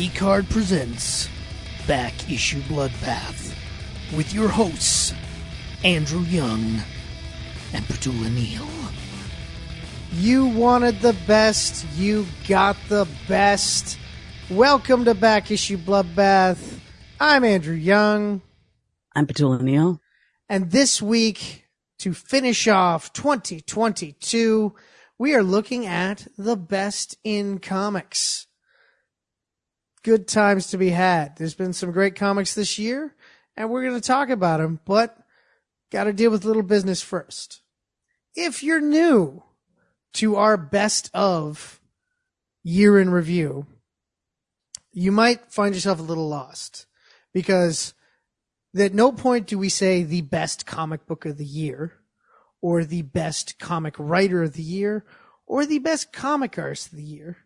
Geek 0.00 0.14
Card 0.14 0.48
presents 0.48 1.28
Back 1.86 2.32
Issue 2.32 2.62
Bloodbath 2.62 3.54
with 4.16 4.32
your 4.32 4.48
hosts, 4.48 5.12
Andrew 5.84 6.22
Young 6.22 6.80
and 7.74 7.84
Petula 7.84 8.32
Neal. 8.32 8.66
You 10.12 10.46
wanted 10.46 11.02
the 11.02 11.14
best, 11.26 11.84
you 11.98 12.24
got 12.48 12.78
the 12.88 13.06
best. 13.28 13.98
Welcome 14.48 15.04
to 15.04 15.14
Back 15.14 15.50
Issue 15.50 15.76
Bloodbath. 15.76 16.78
I'm 17.20 17.44
Andrew 17.44 17.76
Young, 17.76 18.40
I'm 19.14 19.26
Petula 19.26 19.60
Neal. 19.60 20.00
and 20.48 20.70
this 20.70 21.02
week, 21.02 21.66
to 21.98 22.14
finish 22.14 22.66
off 22.68 23.12
2022, 23.12 24.74
we 25.18 25.34
are 25.34 25.42
looking 25.42 25.84
at 25.84 26.26
the 26.38 26.56
best 26.56 27.18
in 27.22 27.58
comics. 27.58 28.46
Good 30.02 30.26
times 30.26 30.68
to 30.68 30.78
be 30.78 30.90
had. 30.90 31.36
There's 31.36 31.54
been 31.54 31.74
some 31.74 31.92
great 31.92 32.14
comics 32.14 32.54
this 32.54 32.78
year, 32.78 33.14
and 33.56 33.68
we're 33.68 33.82
going 33.82 34.00
to 34.00 34.06
talk 34.06 34.30
about 34.30 34.58
them, 34.58 34.80
but 34.86 35.16
got 35.90 36.04
to 36.04 36.12
deal 36.12 36.30
with 36.30 36.44
little 36.44 36.62
business 36.62 37.02
first. 37.02 37.60
If 38.34 38.62
you're 38.62 38.80
new 38.80 39.42
to 40.14 40.36
our 40.36 40.56
best 40.56 41.10
of 41.12 41.80
year 42.62 42.98
in 42.98 43.10
review, 43.10 43.66
you 44.92 45.12
might 45.12 45.52
find 45.52 45.74
yourself 45.74 45.98
a 45.98 46.04
little 46.04 46.28
lost 46.28 46.86
because 47.32 47.94
at 48.76 48.94
no 48.94 49.12
point 49.12 49.46
do 49.46 49.58
we 49.58 49.68
say 49.68 50.02
the 50.02 50.22
best 50.22 50.64
comic 50.64 51.06
book 51.06 51.26
of 51.26 51.36
the 51.36 51.44
year 51.44 51.92
or 52.62 52.84
the 52.84 53.02
best 53.02 53.58
comic 53.58 53.94
writer 53.98 54.42
of 54.42 54.54
the 54.54 54.62
year 54.62 55.04
or 55.46 55.66
the 55.66 55.78
best 55.78 56.12
comic 56.12 56.58
artist 56.58 56.92
of 56.92 56.96
the 56.96 57.04
year. 57.04 57.36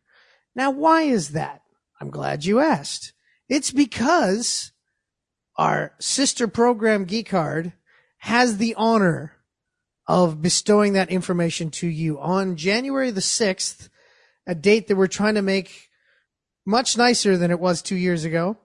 Now, 0.54 0.70
why 0.70 1.02
is 1.02 1.30
that? 1.30 1.62
I'm 2.04 2.10
glad 2.10 2.44
you 2.44 2.60
asked. 2.60 3.14
It's 3.48 3.70
because 3.70 4.72
our 5.56 5.94
sister 5.98 6.46
program 6.46 7.06
Geek 7.06 7.30
Card 7.30 7.72
has 8.18 8.58
the 8.58 8.74
honor 8.74 9.36
of 10.06 10.42
bestowing 10.42 10.92
that 10.92 11.08
information 11.08 11.70
to 11.70 11.86
you 11.86 12.20
on 12.20 12.56
January 12.56 13.10
the 13.10 13.22
6th, 13.22 13.88
a 14.46 14.54
date 14.54 14.88
that 14.88 14.96
we're 14.96 15.06
trying 15.06 15.36
to 15.36 15.40
make 15.40 15.88
much 16.66 16.98
nicer 16.98 17.38
than 17.38 17.50
it 17.50 17.58
was 17.58 17.80
two 17.80 17.96
years 17.96 18.26
ago. 18.26 18.58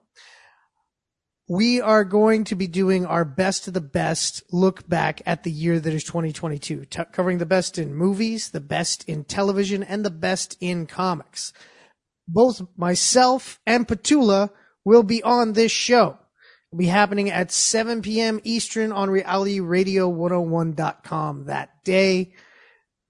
We 1.48 1.80
are 1.80 2.04
going 2.04 2.44
to 2.44 2.54
be 2.54 2.66
doing 2.66 3.06
our 3.06 3.24
best 3.24 3.68
of 3.68 3.72
the 3.72 3.80
best 3.80 4.42
look 4.52 4.86
back 4.86 5.22
at 5.24 5.44
the 5.44 5.50
year 5.50 5.80
that 5.80 5.94
is 5.94 6.04
2022, 6.04 6.84
t- 6.84 7.02
covering 7.10 7.38
the 7.38 7.46
best 7.46 7.78
in 7.78 7.94
movies, 7.94 8.50
the 8.50 8.60
best 8.60 9.08
in 9.08 9.24
television, 9.24 9.82
and 9.82 10.04
the 10.04 10.10
best 10.10 10.58
in 10.60 10.84
comics. 10.86 11.54
Both 12.32 12.62
myself 12.76 13.58
and 13.66 13.88
Petula 13.88 14.50
will 14.84 15.02
be 15.02 15.20
on 15.22 15.54
this 15.54 15.72
show. 15.72 16.18
It'll 16.70 16.78
be 16.78 16.86
happening 16.86 17.30
at 17.30 17.50
7 17.50 18.02
p.m. 18.02 18.40
Eastern 18.44 18.92
on 18.92 19.08
realityradio101.com 19.08 21.46
that 21.46 21.82
day. 21.84 22.34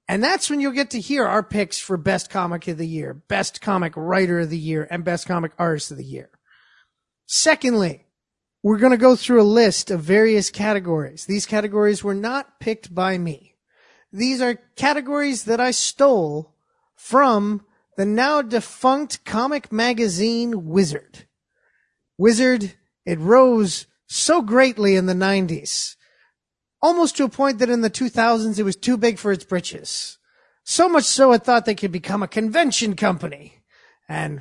And 0.08 0.24
that's 0.24 0.48
when 0.48 0.60
you'll 0.60 0.72
get 0.72 0.88
to 0.90 1.00
hear 1.00 1.26
our 1.26 1.42
picks 1.42 1.78
for 1.78 1.98
best 1.98 2.30
comic 2.30 2.68
of 2.68 2.78
the 2.78 2.86
year, 2.86 3.12
best 3.14 3.60
comic 3.60 3.92
writer 3.96 4.38
of 4.40 4.50
the 4.50 4.58
year, 4.58 4.86
and 4.90 5.04
best 5.04 5.26
comic 5.26 5.52
artist 5.58 5.90
of 5.90 5.98
the 5.98 6.04
year. 6.04 6.30
Secondly, 7.26 8.06
we're 8.62 8.78
going 8.78 8.92
to 8.92 8.96
go 8.96 9.14
through 9.14 9.42
a 9.42 9.44
list 9.44 9.90
of 9.90 10.00
various 10.00 10.48
categories. 10.50 11.26
These 11.26 11.44
categories 11.46 12.02
were 12.02 12.14
not 12.14 12.60
picked 12.60 12.94
by 12.94 13.18
me. 13.18 13.56
These 14.12 14.40
are 14.40 14.58
categories 14.76 15.44
that 15.44 15.60
I 15.60 15.70
stole 15.70 16.54
from 16.96 17.64
the 18.00 18.06
now 18.06 18.40
defunct 18.40 19.22
comic 19.26 19.70
magazine 19.70 20.64
Wizard. 20.64 21.26
Wizard, 22.16 22.72
it 23.04 23.18
rose 23.18 23.84
so 24.06 24.40
greatly 24.40 24.96
in 24.96 25.04
the 25.04 25.12
90s, 25.12 25.96
almost 26.80 27.18
to 27.18 27.24
a 27.24 27.28
point 27.28 27.58
that 27.58 27.68
in 27.68 27.82
the 27.82 27.90
2000s 27.90 28.58
it 28.58 28.62
was 28.62 28.76
too 28.76 28.96
big 28.96 29.18
for 29.18 29.32
its 29.32 29.44
britches. 29.44 30.16
So 30.64 30.88
much 30.88 31.04
so 31.04 31.34
it 31.34 31.44
thought 31.44 31.66
they 31.66 31.74
could 31.74 31.92
become 31.92 32.22
a 32.22 32.26
convention 32.26 32.96
company. 32.96 33.60
And 34.08 34.40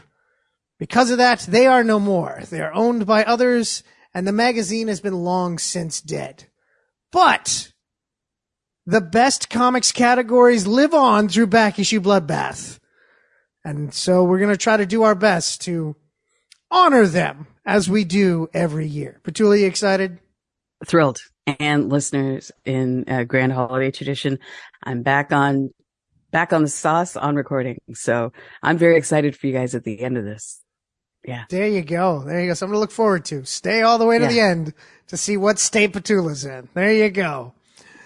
because 0.78 1.12
of 1.12 1.18
that, 1.18 1.40
they 1.40 1.68
are 1.68 1.84
no 1.84 2.00
more. 2.00 2.40
They 2.50 2.62
are 2.62 2.72
owned 2.72 3.06
by 3.06 3.26
others, 3.26 3.84
and 4.14 4.26
the 4.26 4.32
magazine 4.32 4.88
has 4.88 5.02
been 5.02 5.26
long 5.26 5.58
since 5.58 6.00
dead. 6.00 6.46
But 7.12 7.74
the 8.86 9.02
best 9.02 9.50
comics 9.50 9.92
categories 9.92 10.66
live 10.66 10.94
on 10.94 11.28
through 11.28 11.48
back 11.48 11.78
issue 11.78 12.00
bloodbath. 12.00 12.80
And 13.64 13.94
so 13.94 14.24
we're 14.24 14.40
going 14.40 14.52
to 14.52 14.58
try 14.58 14.78
to 14.78 14.86
do 14.86 15.04
our 15.04 15.16
best 15.16 15.62
to 15.62 15.96
honor 16.72 17.06
them 17.06 17.48
as 17.66 17.90
we 17.90 18.04
do 18.04 18.48
every 18.54 18.88
year. 18.88 19.20
Petula, 19.24 19.60
you 19.60 19.68
excited? 19.68 20.20
Thrilled. 20.86 21.20
And 21.60 21.90
listeners 21.90 22.52
in 22.66 23.06
uh, 23.08 23.24
Grand 23.24 23.52
Holiday 23.52 23.92
tradition, 23.92 24.40
I'm 24.84 25.02
back 25.04 25.32
on, 25.34 25.72
back 26.32 26.54
on 26.54 26.62
the 26.62 26.70
sauce 26.70 27.16
on 27.18 27.36
recording. 27.36 27.80
So 27.94 28.32
I'm 28.64 28.78
very 28.78 28.98
excited 28.98 29.36
for 29.36 29.48
you 29.48 29.54
guys 29.54 29.76
at 29.76 29.84
the 29.84 30.00
end 30.00 30.18
of 30.18 30.24
this. 30.24 30.62
Yeah. 31.26 31.46
There 31.50 31.68
you 31.68 31.82
go. 31.82 32.24
There 32.24 32.40
you 32.40 32.48
go. 32.48 32.54
Something 32.54 32.76
to 32.76 32.80
look 32.80 32.92
forward 32.92 33.26
to. 33.26 33.44
Stay 33.44 33.82
all 33.82 33.98
the 33.98 34.06
way 34.06 34.20
to 34.20 34.26
Yeah. 34.26 34.30
the 34.32 34.40
end 34.40 34.74
to 35.08 35.18
see 35.18 35.36
what 35.38 35.60
state 35.60 35.92
Petula's 35.92 36.46
in. 36.46 36.70
There 36.74 36.94
you 36.94 37.10
go. 37.10 37.54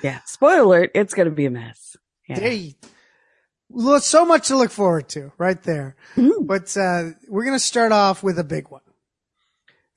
Yeah. 0.01 0.19
Spoiler 0.25 0.61
alert. 0.63 0.91
It's 0.95 1.13
going 1.13 1.29
to 1.29 1.35
be 1.35 1.45
a 1.45 1.51
mess. 1.51 1.95
Yeah. 2.27 2.39
There 2.39 2.51
you, 2.53 2.73
so 3.99 4.25
much 4.25 4.47
to 4.47 4.57
look 4.57 4.71
forward 4.71 5.09
to 5.09 5.31
right 5.37 5.61
there. 5.63 5.95
Mhm. 6.15 6.45
But 6.45 6.75
uh, 6.77 7.11
we're 7.27 7.43
going 7.45 7.55
to 7.55 7.59
start 7.59 7.91
off 7.91 8.23
with 8.23 8.37
a 8.39 8.43
big 8.43 8.69
one. 8.69 8.81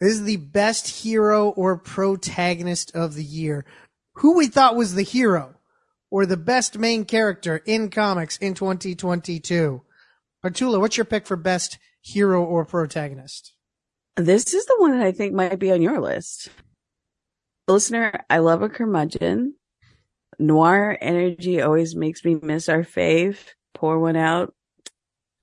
This 0.01 0.13
is 0.13 0.25
the 0.25 0.37
best 0.37 0.89
hero 1.03 1.51
or 1.51 1.79
protagonist 1.79 2.95
of 2.95 3.15
the 3.15 3.25
year. 3.25 3.65
Who 4.17 4.37
we 4.37 4.47
thought 4.47 4.77
was 4.77 4.95
the 4.95 5.03
hero 5.03 5.55
or 6.11 6.27
the 6.27 6.37
best 6.37 6.79
main 6.79 7.05
character 7.05 7.63
in 7.67 7.91
comics 7.91 8.37
in 8.39 8.55
2022. 8.55 9.83
Petula, 10.45 10.81
what's 10.81 10.97
your 10.97 11.05
pick 11.07 11.27
for 11.27 11.37
best 11.37 11.79
hero 12.01 12.45
or 12.45 12.65
protagonist? 12.65 13.53
This 14.17 14.55
is 14.55 14.65
the 14.67 14.77
one 14.79 14.93
that 14.93 15.07
I 15.07 15.13
think 15.13 15.35
might 15.35 15.59
be 15.59 15.73
on 15.73 15.83
your 15.83 16.01
list. 16.01 16.49
Listener, 17.69 18.25
I 18.31 18.39
love 18.39 18.63
a 18.63 18.69
curmudgeon. 18.69 19.55
Noir 20.39 20.97
energy 21.01 21.61
always 21.61 21.97
makes 21.97 22.25
me 22.25 22.39
miss 22.41 22.69
our 22.69 22.83
fave. 22.83 23.39
Pour 23.77 23.99
one 23.99 24.17
out 24.17 24.55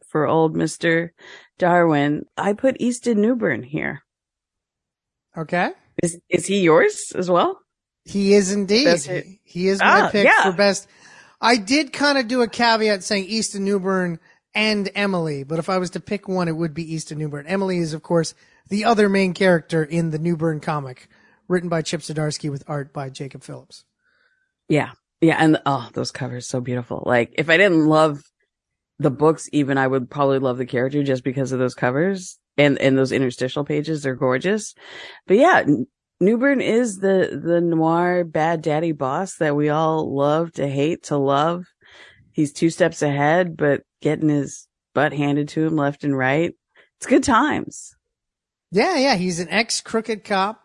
for 0.09 0.27
old 0.27 0.55
Mr. 0.55 1.09
Darwin. 1.57 2.25
I 2.38 2.53
put 2.53 2.77
Easton 2.79 3.21
Newburn 3.21 3.63
here. 3.63 4.03
Okay. 5.38 5.71
Is, 6.01 6.19
is 6.29 6.45
he 6.45 6.61
yours 6.61 7.11
as 7.16 7.29
well? 7.29 7.59
He 8.05 8.33
is 8.33 8.51
indeed. 8.51 8.99
He, 8.99 9.39
he 9.44 9.67
is 9.67 9.79
my 9.79 10.01
Ah, 10.03 10.09
pick 10.11 10.25
yeah. 10.25 10.44
for 10.44 10.51
best. 10.51 10.88
I 11.39 11.57
did 11.57 11.94
kind 11.94 12.17
of 12.17 12.27
do 12.27 12.41
a 12.41 12.47
caveat 12.47 13.03
saying 13.03 13.25
Easton 13.25 13.63
Newburn 13.66 14.19
and 14.53 14.89
Emily, 14.95 15.44
but 15.44 15.59
if 15.59 15.69
I 15.69 15.77
was 15.77 15.91
to 15.91 16.00
pick 16.00 16.27
one, 16.27 16.47
it 16.47 16.55
would 16.55 16.73
be 16.73 16.94
Easton 16.94 17.17
Newburn. 17.17 17.47
Emily 17.47 17.77
is, 17.79 17.94
of 17.94 18.03
course, 18.03 18.33
the 18.69 18.85
other 18.85 19.09
main 19.09 19.33
character 19.33 19.83
in 19.83 20.11
the 20.11 20.19
Newburn 20.19 20.59
comic, 20.59 21.07
written 21.47 21.69
by 21.69 21.81
Chip 21.81 22.01
Zdarsky 22.01 22.50
with 22.51 22.63
art 22.67 22.94
by 22.94 23.09
Jacob 23.09 23.44
Phillips. 23.44 23.83
Yeah. 24.69 24.91
Yeah. 25.23 25.38
And 25.39 25.57
oh, 25.66 25.89
those 25.94 26.11
covers 26.11 26.47
so 26.47 26.59
beautiful. 26.59 27.01
Like 27.06 27.34
if 27.38 27.50
I 27.50 27.56
didn't 27.56 27.85
love 27.85 28.22
the 29.00 29.09
books, 29.09 29.50
even 29.53 29.78
I 29.78 29.88
would 29.88 30.09
probably 30.09 30.39
love 30.39 30.57
the 30.57 30.66
character 30.66 31.01
just 31.01 31.23
because 31.23 31.53
of 31.53 31.59
those 31.59 31.75
covers 31.75 32.38
and, 32.57 32.78
and 32.79 32.97
those 32.97 33.13
interstitial 33.13 33.63
pages. 33.63 34.03
They're 34.03 34.16
gorgeous. 34.16 34.75
But 35.25 35.38
yeah, 35.38 35.63
Newburn 36.19 36.59
is 36.59 36.97
the, 36.97 37.39
the 37.41 37.62
noir 37.62 38.25
bad 38.25 38.62
daddy 38.62 38.91
boss 38.91 39.38
that 39.38 39.56
we 39.56 39.69
all 39.69 40.13
love 40.13 40.51
to 40.53 40.68
hate 40.68 41.03
to 41.03 41.18
love. 41.18 41.63
He's 42.33 42.51
two 42.51 42.69
steps 42.69 43.01
ahead, 43.01 43.56
but 43.56 43.83
getting 44.01 44.27
his 44.27 44.68
butt 44.94 45.13
handed 45.13 45.48
to 45.50 45.65
him 45.65 45.77
left 45.77 46.03
and 46.03 46.18
right. 46.18 46.53
It's 46.98 47.06
good 47.06 47.24
times. 47.24 47.95
Yeah, 48.71 48.98
yeah, 48.98 49.15
he's 49.15 49.39
an 49.39 49.50
ex 49.50 49.80
crooked 49.80 50.25
cop 50.25 50.59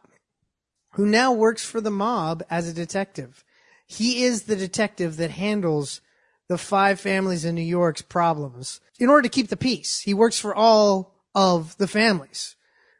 who 0.94 1.06
now 1.06 1.32
works 1.32 1.64
for 1.64 1.80
the 1.80 1.92
mob 1.92 2.42
as 2.50 2.68
a 2.68 2.72
detective. 2.72 3.44
He 3.88 4.24
is 4.24 4.42
the 4.42 4.54
detective 4.54 5.16
that 5.16 5.30
handles 5.30 6.02
the 6.48 6.58
five 6.58 7.00
families 7.00 7.44
in 7.44 7.54
New 7.54 7.62
York's 7.62 8.02
problems 8.02 8.80
in 9.00 9.08
order 9.08 9.22
to 9.22 9.28
keep 9.28 9.48
the 9.48 9.56
peace. 9.56 10.00
He 10.00 10.14
works 10.14 10.38
for 10.38 10.54
all 10.54 11.14
of 11.34 11.76
the 11.78 11.88
families. 11.88 12.54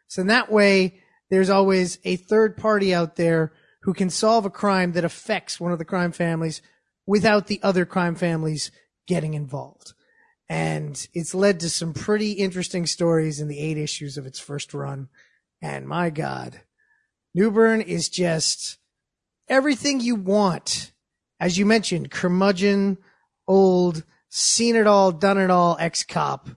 So 0.07 0.23
in 0.23 0.29
that 0.29 0.51
way, 0.51 1.01
there's 1.31 1.51
always 1.51 1.99
a 2.05 2.17
third 2.17 2.57
party 2.57 2.95
out 2.95 3.17
there 3.17 3.53
who 3.83 3.93
can 3.93 4.09
solve 4.09 4.47
a 4.47 4.51
crime 4.51 4.93
that 4.93 5.05
affects 5.05 5.61
one 5.61 5.73
of 5.73 5.79
the 5.79 5.85
crime 5.85 6.13
families 6.13 6.63
without 7.07 7.47
the 7.47 7.61
other 7.63 7.85
crime 7.85 8.15
families 8.15 8.71
getting 9.07 9.35
involved. 9.35 9.93
And 10.49 11.07
it's 11.13 11.35
led 11.35 11.61
to 11.61 11.69
some 11.69 11.93
pretty 11.93 12.33
interesting 12.33 12.87
stories 12.87 13.41
in 13.41 13.49
the 13.49 13.59
eight 13.59 13.77
issues 13.77 14.17
of 14.17 14.27
its 14.27 14.39
first 14.39 14.73
run. 14.73 15.09
And 15.61 15.87
my 15.87 16.09
God, 16.09 16.63
Newburn 17.35 17.83
is 17.83 18.09
just 18.09 18.78
everything 19.49 20.01
you 20.01 20.15
want. 20.15 20.93
As 21.41 21.57
you 21.57 21.67
mentioned, 21.67 22.11
curmudgeon, 22.11 22.99
old, 23.47 24.05
seen 24.29 24.77
it 24.77 24.87
all, 24.87 25.13
done 25.13 25.39
it 25.39 25.51
all, 25.51 25.77
ex 25.79 26.05
cop. 26.05 26.49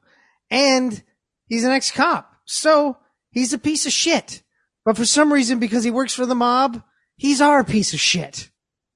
And 0.49 1.01
he's 1.47 1.63
an 1.63 1.71
ex 1.71 1.91
cop. 1.91 2.33
So 2.45 2.97
he's 3.31 3.53
a 3.53 3.59
piece 3.59 3.85
of 3.85 3.91
shit. 3.91 4.43
But 4.83 4.97
for 4.97 5.05
some 5.05 5.31
reason, 5.31 5.59
because 5.59 5.83
he 5.83 5.91
works 5.91 6.13
for 6.13 6.25
the 6.25 6.35
mob, 6.35 6.81
he's 7.15 7.41
our 7.41 7.63
piece 7.63 7.93
of 7.93 7.99
shit. 7.99 8.49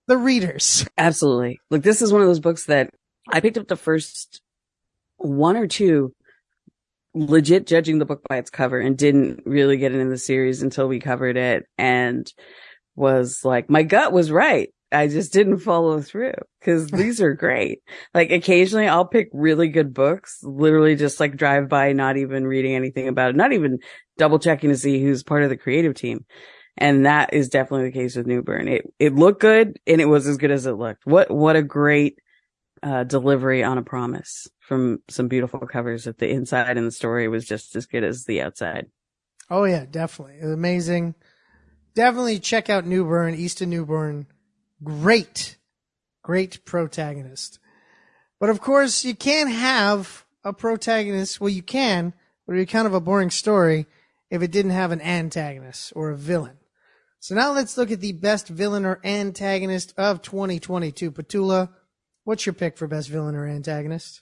The 0.07 0.17
readers. 0.17 0.87
Absolutely. 0.97 1.59
Like 1.69 1.83
this 1.83 2.01
is 2.01 2.11
one 2.11 2.21
of 2.21 2.27
those 2.27 2.39
books 2.39 2.65
that 2.65 2.89
I 3.31 3.39
picked 3.39 3.57
up 3.57 3.67
the 3.67 3.75
first 3.75 4.41
one 5.17 5.55
or 5.55 5.67
two 5.67 6.13
legit 7.15 7.65
judging 7.65 7.97
the 7.97 8.05
book 8.05 8.21
by 8.27 8.37
its 8.37 8.49
cover 8.49 8.79
and 8.79 8.97
didn't 8.97 9.41
really 9.45 9.77
get 9.77 9.93
into 9.93 10.09
the 10.09 10.17
series 10.17 10.61
until 10.61 10.87
we 10.87 10.99
covered 10.99 11.37
it 11.37 11.65
and 11.77 12.31
was 12.95 13.43
like, 13.43 13.69
my 13.69 13.83
gut 13.83 14.11
was 14.11 14.31
right. 14.31 14.69
I 14.91 15.07
just 15.07 15.33
didn't 15.33 15.59
follow 15.59 16.01
through 16.01 16.33
because 16.59 16.87
these 16.91 17.21
are 17.21 17.33
great. 17.33 17.79
Like 18.13 18.31
occasionally 18.31 18.87
I'll 18.87 19.07
pick 19.07 19.29
really 19.33 19.67
good 19.67 19.93
books, 19.93 20.39
literally 20.43 20.95
just 20.95 21.19
like 21.19 21.35
drive 21.35 21.69
by, 21.69 21.93
not 21.93 22.17
even 22.17 22.45
reading 22.45 22.75
anything 22.75 23.07
about 23.07 23.31
it, 23.31 23.35
not 23.35 23.53
even 23.53 23.79
double 24.17 24.39
checking 24.39 24.69
to 24.69 24.77
see 24.77 25.01
who's 25.01 25.23
part 25.23 25.43
of 25.43 25.49
the 25.49 25.57
creative 25.57 25.95
team. 25.95 26.25
And 26.77 27.05
that 27.05 27.33
is 27.33 27.49
definitely 27.49 27.89
the 27.89 27.97
case 27.97 28.15
with 28.15 28.27
Newburn. 28.27 28.67
It, 28.67 28.85
it 28.99 29.15
looked 29.15 29.41
good 29.41 29.79
and 29.87 30.01
it 30.01 30.05
was 30.05 30.27
as 30.27 30.37
good 30.37 30.51
as 30.51 30.65
it 30.65 30.73
looked. 30.73 31.05
What, 31.05 31.31
what 31.31 31.55
a 31.55 31.63
great, 31.63 32.19
uh, 32.83 33.03
delivery 33.03 33.63
on 33.63 33.77
a 33.77 33.81
promise 33.81 34.47
from 34.59 34.99
some 35.09 35.27
beautiful 35.27 35.61
covers 35.61 36.03
that 36.03 36.19
the 36.19 36.29
inside 36.29 36.77
and 36.77 36.85
the 36.85 36.91
story 36.91 37.27
was 37.27 37.45
just 37.45 37.75
as 37.75 37.85
good 37.85 38.03
as 38.03 38.25
the 38.25 38.41
outside. 38.41 38.87
Oh 39.49 39.63
yeah, 39.63 39.85
definitely. 39.89 40.39
Amazing. 40.39 41.15
Definitely 41.95 42.39
check 42.39 42.69
out 42.69 42.85
Newburn, 42.85 43.35
Easton 43.35 43.69
Newburn. 43.69 44.27
Great, 44.83 45.57
great 46.21 46.65
protagonist. 46.65 47.59
But 48.39 48.49
of 48.49 48.59
course, 48.59 49.05
you 49.05 49.15
can't 49.15 49.49
have 49.49 50.25
a 50.43 50.51
protagonist. 50.51 51.39
Well, 51.39 51.49
you 51.49 51.63
can, 51.63 52.13
but 52.45 52.53
it'd 52.53 52.67
be 52.67 52.71
kind 52.71 52.85
of 52.85 52.93
a 52.93 52.99
boring 52.99 53.31
story 53.31 53.87
if 54.29 54.41
it 54.41 54.51
didn't 54.51 54.71
have 54.71 54.91
an 54.91 55.01
antagonist 55.01 55.93
or 55.95 56.09
a 56.09 56.17
villain. 56.17 56.57
So 57.19 57.33
now 57.33 57.53
let's 57.53 57.77
look 57.77 57.89
at 57.91 58.01
the 58.01 58.11
best 58.11 58.49
villain 58.49 58.85
or 58.85 58.99
antagonist 59.03 59.93
of 59.97 60.21
2022. 60.21 61.11
Petula, 61.11 61.69
what's 62.23 62.45
your 62.45 62.53
pick 62.53 62.77
for 62.77 62.87
best 62.87 63.09
villain 63.09 63.35
or 63.35 63.47
antagonist? 63.47 64.21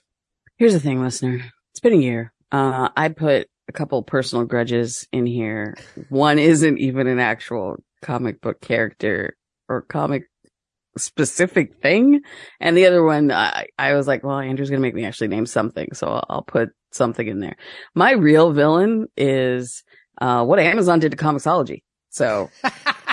Here's 0.56 0.72
the 0.72 0.80
thing, 0.80 1.02
listener. 1.02 1.44
It's 1.72 1.80
been 1.80 1.92
a 1.92 1.96
year. 1.96 2.32
Uh, 2.52 2.88
I 2.96 3.08
put 3.08 3.48
a 3.68 3.72
couple 3.72 4.02
personal 4.02 4.44
grudges 4.44 5.06
in 5.12 5.26
here. 5.26 5.76
One 6.08 6.38
isn't 6.38 6.78
even 6.78 7.06
an 7.06 7.18
actual 7.18 7.76
comic 8.02 8.40
book 8.40 8.60
character 8.60 9.36
or 9.68 9.82
comic 9.82 10.24
specific 10.96 11.74
thing. 11.82 12.20
And 12.60 12.76
the 12.76 12.86
other 12.86 13.02
one, 13.02 13.32
I, 13.32 13.66
I 13.78 13.94
was 13.94 14.06
like, 14.06 14.22
well, 14.22 14.38
Andrew's 14.38 14.70
going 14.70 14.80
to 14.80 14.86
make 14.86 14.94
me 14.94 15.04
actually 15.04 15.28
name 15.28 15.46
something. 15.46 15.88
So 15.92 16.06
I'll, 16.06 16.24
I'll, 16.28 16.42
put 16.42 16.68
something 16.92 17.26
in 17.26 17.40
there. 17.40 17.56
My 17.94 18.12
real 18.12 18.52
villain 18.52 19.08
is, 19.16 19.82
uh, 20.20 20.44
what 20.44 20.60
Amazon 20.60 21.00
did 21.00 21.10
to 21.10 21.16
Comixology. 21.16 21.82
So 22.10 22.50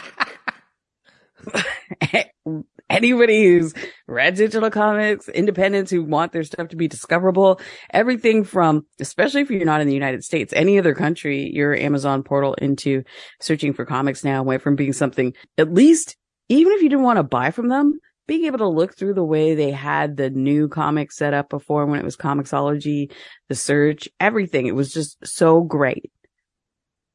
anybody 2.90 3.44
who's 3.44 3.74
read 4.08 4.36
digital 4.36 4.70
comics, 4.70 5.30
independents 5.30 5.92
who 5.92 6.04
want 6.04 6.32
their 6.32 6.44
stuff 6.44 6.70
to 6.70 6.76
be 6.76 6.88
discoverable, 6.88 7.60
everything 7.92 8.44
from, 8.44 8.86
especially 9.00 9.42
if 9.42 9.52
you're 9.52 9.66
not 9.66 9.82
in 9.82 9.88
the 9.88 9.94
United 9.94 10.24
States, 10.24 10.54
any 10.54 10.78
other 10.78 10.94
country, 10.94 11.52
your 11.54 11.76
Amazon 11.76 12.24
portal 12.24 12.54
into 12.56 13.04
searching 13.40 13.74
for 13.74 13.86
comics 13.86 14.24
now 14.24 14.44
went 14.44 14.62
from 14.62 14.76
being 14.76 14.94
something, 14.94 15.34
at 15.58 15.74
least, 15.74 16.16
even 16.50 16.74
if 16.74 16.82
you 16.82 16.90
didn't 16.90 17.06
want 17.06 17.18
to 17.18 17.24
buy 17.24 17.52
from 17.52 17.70
them, 17.70 18.00
being 18.28 18.46
able 18.46 18.60
to 18.60 18.68
look 18.68 18.96
through 18.96 19.14
the 19.14 19.24
way 19.24 19.56
they 19.56 19.72
had 19.72 20.16
the 20.16 20.30
new 20.30 20.68
comics 20.70 21.18
set 21.18 21.34
up 21.34 21.50
before 21.50 21.86
when 21.86 22.00
it 22.00 22.06
was 22.06 22.16
Comixology, 22.16 23.12
the 23.50 23.56
search, 23.56 24.08
everything. 24.20 24.68
It 24.68 24.76
was 24.76 24.94
just 24.94 25.18
so 25.26 25.62
great. 25.62 26.12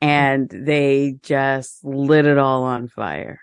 And 0.03 0.51
they 0.51 1.17
just 1.23 1.83
lit 1.83 2.27
it 2.27 2.37
all 2.37 2.65
on 2.65 2.89
fire. 2.89 3.41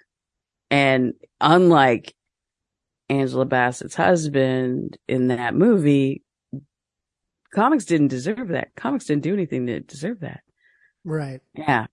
And 0.70 1.14
unlike 1.44 2.16
Angela 3.10 3.46
Bassett's 3.46 3.94
husband 3.94 4.98
in 5.08 5.28
that 5.28 5.54
movie, 5.54 6.24
comics 7.54 7.86
didn't 7.86 8.08
deserve 8.08 8.48
that. 8.48 8.70
Comics 8.76 9.06
didn't 9.06 9.24
do 9.24 9.34
anything 9.34 9.68
to 9.68 9.82
deserve 9.82 10.22
that. 10.22 10.40
Right. 11.04 11.42
Yeah. 11.54 11.88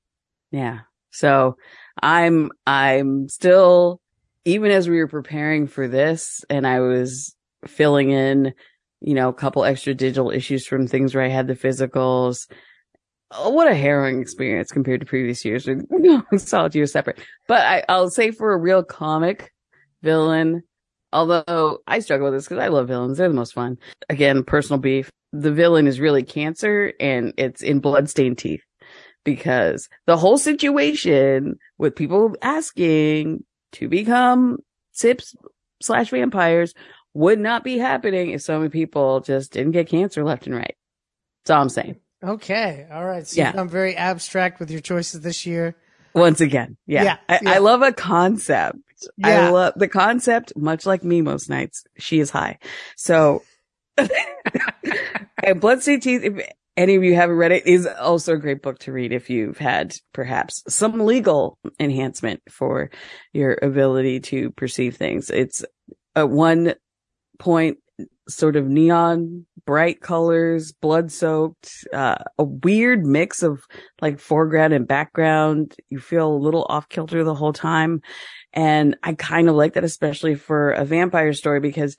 Yeah. 0.50 0.78
So 1.10 1.56
I'm, 2.00 2.50
I'm 2.66 3.28
still, 3.28 4.00
even 4.44 4.70
as 4.70 4.88
we 4.88 4.96
were 4.96 5.08
preparing 5.08 5.66
for 5.66 5.88
this 5.88 6.44
and 6.48 6.66
I 6.66 6.80
was 6.80 7.34
filling 7.66 8.10
in, 8.10 8.54
you 9.00 9.14
know, 9.14 9.28
a 9.28 9.34
couple 9.34 9.64
extra 9.64 9.94
digital 9.94 10.30
issues 10.30 10.66
from 10.66 10.86
things 10.86 11.14
where 11.14 11.24
I 11.24 11.28
had 11.28 11.48
the 11.48 11.54
physicals. 11.54 12.48
Oh, 13.32 13.50
what 13.50 13.68
a 13.68 13.74
harrowing 13.74 14.20
experience 14.20 14.72
compared 14.72 15.00
to 15.00 15.06
previous 15.06 15.44
years. 15.44 15.68
Solid 16.36 16.74
years 16.74 16.92
separate. 16.92 17.20
But 17.46 17.60
I, 17.60 17.84
I'll 17.88 18.10
say 18.10 18.32
for 18.32 18.52
a 18.52 18.58
real 18.58 18.82
comic 18.82 19.52
villain, 20.02 20.64
Although 21.12 21.80
I 21.86 21.98
struggle 22.00 22.26
with 22.26 22.34
this 22.34 22.44
because 22.44 22.62
I 22.62 22.68
love 22.68 22.88
villains. 22.88 23.18
They're 23.18 23.28
the 23.28 23.34
most 23.34 23.54
fun. 23.54 23.78
Again, 24.08 24.44
personal 24.44 24.78
beef. 24.78 25.10
The 25.32 25.52
villain 25.52 25.86
is 25.86 26.00
really 26.00 26.22
cancer 26.22 26.92
and 27.00 27.32
it's 27.36 27.62
in 27.62 27.80
bloodstained 27.80 28.38
teeth 28.38 28.62
because 29.24 29.88
the 30.06 30.16
whole 30.16 30.38
situation 30.38 31.58
with 31.78 31.96
people 31.96 32.34
asking 32.42 33.44
to 33.72 33.88
become 33.88 34.58
sips 34.92 35.34
slash 35.82 36.10
vampires 36.10 36.74
would 37.14 37.38
not 37.38 37.64
be 37.64 37.78
happening 37.78 38.30
if 38.30 38.42
so 38.42 38.58
many 38.58 38.70
people 38.70 39.20
just 39.20 39.52
didn't 39.52 39.72
get 39.72 39.88
cancer 39.88 40.24
left 40.24 40.46
and 40.46 40.54
right. 40.54 40.76
That's 41.44 41.50
all 41.50 41.62
I'm 41.62 41.68
saying. 41.68 41.96
Okay. 42.22 42.86
All 42.90 43.04
right. 43.04 43.26
So 43.26 43.40
yeah. 43.40 43.52
I'm 43.54 43.68
very 43.68 43.96
abstract 43.96 44.60
with 44.60 44.70
your 44.70 44.80
choices 44.80 45.20
this 45.20 45.46
year. 45.46 45.74
Once 46.14 46.40
again. 46.40 46.76
Yeah. 46.86 47.04
yeah, 47.04 47.16
I, 47.28 47.38
yeah. 47.42 47.50
I 47.52 47.58
love 47.58 47.82
a 47.82 47.92
concept. 47.92 48.78
Yeah. 49.16 49.46
I 49.46 49.50
love 49.50 49.74
the 49.76 49.88
concept, 49.88 50.52
much 50.56 50.84
like 50.84 51.04
me 51.04 51.22
most 51.22 51.48
nights. 51.48 51.84
She 51.98 52.20
is 52.20 52.30
high. 52.30 52.58
So, 52.96 53.42
Bloodstained 55.56 56.02
Teeth, 56.02 56.22
if 56.22 56.48
any 56.76 56.96
of 56.96 57.04
you 57.04 57.14
haven't 57.14 57.36
read 57.36 57.52
it, 57.52 57.66
is 57.66 57.86
also 57.86 58.34
a 58.34 58.38
great 58.38 58.62
book 58.62 58.78
to 58.80 58.92
read 58.92 59.12
if 59.12 59.30
you've 59.30 59.58
had 59.58 59.94
perhaps 60.12 60.62
some 60.68 61.00
legal 61.00 61.58
enhancement 61.78 62.42
for 62.50 62.90
your 63.32 63.58
ability 63.62 64.20
to 64.20 64.50
perceive 64.50 64.96
things. 64.96 65.30
It's 65.30 65.64
a 66.14 66.26
one 66.26 66.74
point 67.38 67.78
sort 68.28 68.56
of 68.56 68.66
neon 68.66 69.46
bright 69.70 70.00
colors, 70.00 70.72
blood 70.72 71.12
soaked, 71.12 71.86
uh, 71.92 72.16
a 72.38 72.42
weird 72.42 73.06
mix 73.06 73.40
of 73.40 73.62
like 74.02 74.18
foreground 74.18 74.72
and 74.72 74.88
background. 74.88 75.76
You 75.90 76.00
feel 76.00 76.26
a 76.26 76.42
little 76.42 76.66
off 76.68 76.88
kilter 76.88 77.22
the 77.22 77.36
whole 77.36 77.52
time. 77.52 78.02
And 78.52 78.96
I 79.04 79.12
kind 79.12 79.48
of 79.48 79.54
like 79.54 79.74
that, 79.74 79.84
especially 79.84 80.34
for 80.34 80.72
a 80.72 80.84
vampire 80.84 81.32
story, 81.34 81.60
because 81.60 81.96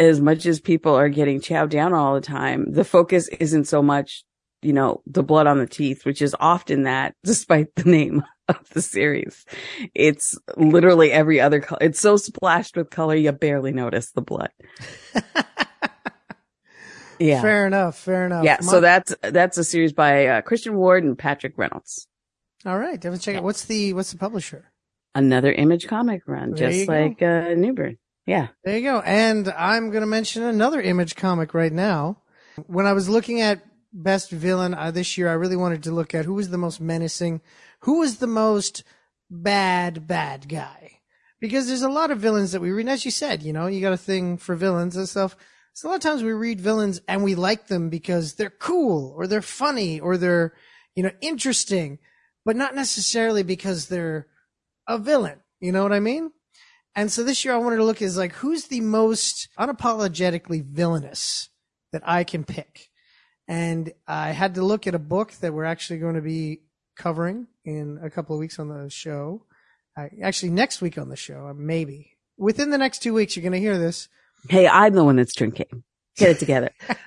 as 0.00 0.20
much 0.20 0.44
as 0.44 0.60
people 0.60 0.92
are 0.92 1.08
getting 1.08 1.40
chowed 1.40 1.70
down 1.70 1.94
all 1.94 2.14
the 2.14 2.20
time, 2.20 2.72
the 2.72 2.82
focus 2.82 3.28
isn't 3.28 3.68
so 3.68 3.80
much, 3.80 4.24
you 4.62 4.72
know, 4.72 5.00
the 5.06 5.22
blood 5.22 5.46
on 5.46 5.58
the 5.58 5.68
teeth, 5.68 6.04
which 6.04 6.20
is 6.20 6.34
often 6.40 6.82
that 6.82 7.14
despite 7.22 7.72
the 7.76 7.88
name 7.88 8.24
of 8.48 8.68
the 8.70 8.82
series. 8.82 9.44
It's 9.94 10.36
literally 10.56 11.12
every 11.12 11.40
other 11.40 11.60
color. 11.60 11.78
It's 11.80 12.00
so 12.00 12.16
splashed 12.16 12.76
with 12.76 12.90
color, 12.90 13.14
you 13.14 13.30
barely 13.30 13.70
notice 13.70 14.10
the 14.10 14.22
blood. 14.22 14.50
yeah. 17.20 17.42
Fair 17.42 17.66
enough. 17.66 17.98
Fair 17.98 18.26
enough. 18.26 18.44
Yeah. 18.44 18.60
so 18.60 18.80
that's, 18.80 19.14
that's 19.22 19.58
a 19.58 19.64
series 19.64 19.92
by 19.92 20.26
uh, 20.26 20.40
Christian 20.42 20.76
Ward 20.76 21.04
and 21.04 21.18
Patrick 21.18 21.54
Reynolds. 21.56 22.06
All 22.66 22.78
right. 22.78 22.94
Definitely 22.94 23.18
check 23.20 23.36
it. 23.36 23.42
What's 23.42 23.64
the, 23.64 23.92
what's 23.92 24.12
the 24.12 24.18
publisher? 24.18 24.70
Another 25.14 25.52
image 25.52 25.86
comic 25.86 26.22
run, 26.26 26.52
there 26.52 26.70
just 26.70 26.88
like 26.88 27.22
uh, 27.22 27.54
Newburn. 27.54 27.98
Yeah. 28.26 28.48
There 28.64 28.76
you 28.76 28.82
go. 28.82 29.00
And 29.00 29.48
I'm 29.48 29.90
going 29.90 30.02
to 30.02 30.06
mention 30.06 30.42
another 30.42 30.80
image 30.80 31.16
comic 31.16 31.54
right 31.54 31.72
now. 31.72 32.18
When 32.66 32.86
I 32.86 32.92
was 32.92 33.08
looking 33.08 33.40
at 33.40 33.62
best 33.92 34.30
villain 34.30 34.74
uh, 34.74 34.90
this 34.90 35.16
year, 35.16 35.28
I 35.28 35.32
really 35.34 35.56
wanted 35.56 35.84
to 35.84 35.92
look 35.92 36.14
at 36.14 36.24
who 36.24 36.34
was 36.34 36.50
the 36.50 36.58
most 36.58 36.80
menacing, 36.80 37.40
who 37.80 38.00
was 38.00 38.18
the 38.18 38.26
most 38.26 38.84
bad, 39.30 40.06
bad 40.06 40.48
guy. 40.48 41.00
Because 41.40 41.68
there's 41.68 41.82
a 41.82 41.88
lot 41.88 42.10
of 42.10 42.18
villains 42.18 42.52
that 42.52 42.60
we 42.60 42.70
read. 42.70 42.88
As 42.88 43.04
you 43.04 43.10
said, 43.10 43.42
you 43.42 43.52
know, 43.52 43.66
you 43.66 43.80
got 43.80 43.92
a 43.92 43.96
thing 43.96 44.36
for 44.36 44.56
villains 44.56 44.96
and 44.96 45.08
stuff. 45.08 45.36
So 45.74 45.88
a 45.88 45.90
lot 45.90 45.96
of 45.96 46.02
times 46.02 46.22
we 46.22 46.32
read 46.32 46.60
villains 46.60 47.00
and 47.06 47.22
we 47.22 47.34
like 47.34 47.68
them 47.68 47.88
because 47.88 48.34
they're 48.34 48.50
cool 48.50 49.14
or 49.16 49.26
they're 49.26 49.42
funny 49.42 50.00
or 50.00 50.16
they're, 50.16 50.54
you 50.94 51.02
know, 51.02 51.12
interesting, 51.20 51.98
but 52.44 52.56
not 52.56 52.74
necessarily 52.74 53.42
because 53.42 53.88
they're 53.88 54.26
a 54.88 54.98
villain. 54.98 55.40
You 55.60 55.72
know 55.72 55.82
what 55.82 55.92
I 55.92 56.00
mean? 56.00 56.32
And 56.96 57.12
so 57.12 57.22
this 57.22 57.44
year 57.44 57.54
I 57.54 57.58
wanted 57.58 57.76
to 57.76 57.84
look 57.84 58.02
as 58.02 58.16
like, 58.16 58.32
who's 58.32 58.64
the 58.64 58.80
most 58.80 59.48
unapologetically 59.58 60.64
villainous 60.64 61.48
that 61.92 62.02
I 62.04 62.24
can 62.24 62.44
pick? 62.44 62.90
And 63.46 63.92
I 64.06 64.32
had 64.32 64.56
to 64.56 64.64
look 64.64 64.86
at 64.86 64.94
a 64.94 64.98
book 64.98 65.32
that 65.34 65.54
we're 65.54 65.64
actually 65.64 66.00
going 66.00 66.16
to 66.16 66.20
be 66.20 66.62
covering 66.96 67.46
in 67.64 67.98
a 68.02 68.10
couple 68.10 68.34
of 68.34 68.40
weeks 68.40 68.58
on 68.58 68.68
the 68.68 68.90
show. 68.90 69.44
actually, 70.22 70.50
next 70.50 70.82
week 70.82 70.98
on 70.98 71.08
the 71.08 71.16
show, 71.16 71.46
uh, 71.46 71.54
maybe. 71.54 72.16
Within 72.36 72.70
the 72.70 72.78
next 72.78 72.98
two 72.98 73.14
weeks, 73.14 73.36
you're 73.36 73.42
going 73.42 73.52
to 73.52 73.58
hear 73.60 73.78
this. 73.78 74.08
Hey, 74.48 74.68
I'm 74.68 74.94
the 74.94 75.04
one 75.04 75.16
that's 75.16 75.34
drinking. 75.34 75.84
Get 76.16 76.30
it 76.30 76.38
together. 76.38 76.70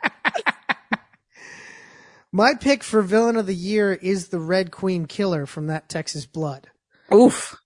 My 2.31 2.53
pick 2.53 2.83
for 2.83 3.01
villain 3.01 3.35
of 3.35 3.45
the 3.45 3.55
year 3.55 3.91
is 3.93 4.29
the 4.29 4.39
Red 4.39 4.71
Queen 4.71 5.05
Killer 5.05 5.45
from 5.45 5.67
that 5.67 5.89
Texas 5.89 6.25
Blood. 6.25 6.67
Oof. 7.13 7.57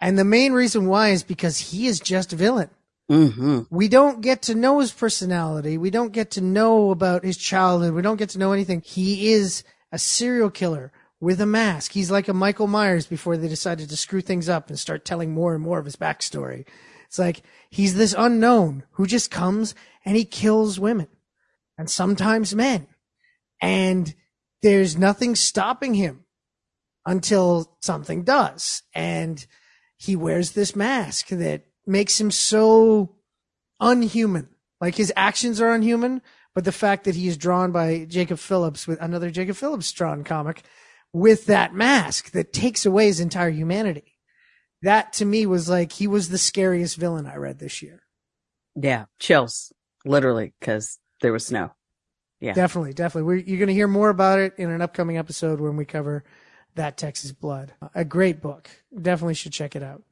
And 0.00 0.18
the 0.18 0.24
main 0.24 0.52
reason 0.52 0.88
why 0.88 1.10
is 1.10 1.22
because 1.22 1.58
he 1.58 1.86
is 1.86 2.00
just 2.00 2.32
a 2.32 2.36
villain. 2.36 2.70
hmm 3.08 3.60
We 3.70 3.86
don't 3.86 4.20
get 4.20 4.42
to 4.42 4.56
know 4.56 4.80
his 4.80 4.92
personality. 4.92 5.78
We 5.78 5.90
don't 5.90 6.12
get 6.12 6.32
to 6.32 6.40
know 6.40 6.90
about 6.90 7.24
his 7.24 7.36
childhood. 7.36 7.94
We 7.94 8.02
don't 8.02 8.16
get 8.16 8.30
to 8.30 8.38
know 8.40 8.50
anything. 8.50 8.80
He 8.84 9.32
is 9.32 9.62
a 9.92 9.98
serial 9.98 10.50
killer 10.50 10.90
with 11.20 11.40
a 11.40 11.46
mask. 11.46 11.92
He's 11.92 12.10
like 12.10 12.26
a 12.26 12.34
Michael 12.34 12.66
Myers 12.66 13.06
before 13.06 13.36
they 13.36 13.46
decided 13.46 13.88
to 13.88 13.96
screw 13.96 14.20
things 14.20 14.48
up 14.48 14.68
and 14.68 14.76
start 14.76 15.04
telling 15.04 15.30
more 15.32 15.54
and 15.54 15.62
more 15.62 15.78
of 15.78 15.84
his 15.84 15.94
backstory. 15.94 16.66
It's 17.12 17.18
like 17.18 17.42
he's 17.68 17.94
this 17.94 18.14
unknown 18.16 18.84
who 18.92 19.06
just 19.06 19.30
comes 19.30 19.74
and 20.02 20.16
he 20.16 20.24
kills 20.24 20.80
women 20.80 21.08
and 21.76 21.90
sometimes 21.90 22.54
men. 22.54 22.86
And 23.60 24.14
there's 24.62 24.96
nothing 24.96 25.36
stopping 25.36 25.92
him 25.92 26.24
until 27.04 27.76
something 27.80 28.22
does. 28.22 28.82
And 28.94 29.44
he 29.98 30.16
wears 30.16 30.52
this 30.52 30.74
mask 30.74 31.28
that 31.28 31.66
makes 31.86 32.18
him 32.18 32.30
so 32.30 33.14
unhuman. 33.78 34.48
Like 34.80 34.94
his 34.94 35.12
actions 35.14 35.60
are 35.60 35.70
unhuman, 35.70 36.22
but 36.54 36.64
the 36.64 36.72
fact 36.72 37.04
that 37.04 37.14
he 37.14 37.28
is 37.28 37.36
drawn 37.36 37.72
by 37.72 38.06
Jacob 38.08 38.38
Phillips 38.38 38.86
with 38.86 38.98
another 39.02 39.28
Jacob 39.30 39.56
Phillips 39.56 39.92
drawn 39.92 40.24
comic 40.24 40.62
with 41.12 41.44
that 41.44 41.74
mask 41.74 42.30
that 42.30 42.54
takes 42.54 42.86
away 42.86 43.04
his 43.04 43.20
entire 43.20 43.50
humanity. 43.50 44.11
That 44.82 45.12
to 45.14 45.24
me 45.24 45.46
was 45.46 45.68
like 45.68 45.92
he 45.92 46.06
was 46.06 46.28
the 46.28 46.38
scariest 46.38 46.96
villain 46.96 47.26
I 47.26 47.36
read 47.36 47.58
this 47.58 47.82
year. 47.82 48.02
Yeah. 48.74 49.06
Chills. 49.18 49.72
Literally, 50.04 50.52
because 50.58 50.98
there 51.20 51.32
was 51.32 51.46
snow. 51.46 51.72
Yeah. 52.40 52.54
Definitely, 52.54 52.92
definitely. 52.92 53.22
We're, 53.22 53.36
you're 53.36 53.58
going 53.58 53.68
to 53.68 53.74
hear 53.74 53.86
more 53.86 54.08
about 54.08 54.40
it 54.40 54.54
in 54.58 54.68
an 54.70 54.82
upcoming 54.82 55.16
episode 55.16 55.60
when 55.60 55.76
we 55.76 55.84
cover 55.84 56.24
that 56.74 56.96
Texas 56.96 57.30
Blood. 57.30 57.72
A 57.94 58.04
great 58.04 58.42
book. 58.42 58.68
Definitely 59.00 59.34
should 59.34 59.52
check 59.52 59.76
it 59.76 59.82
out. 59.82 60.02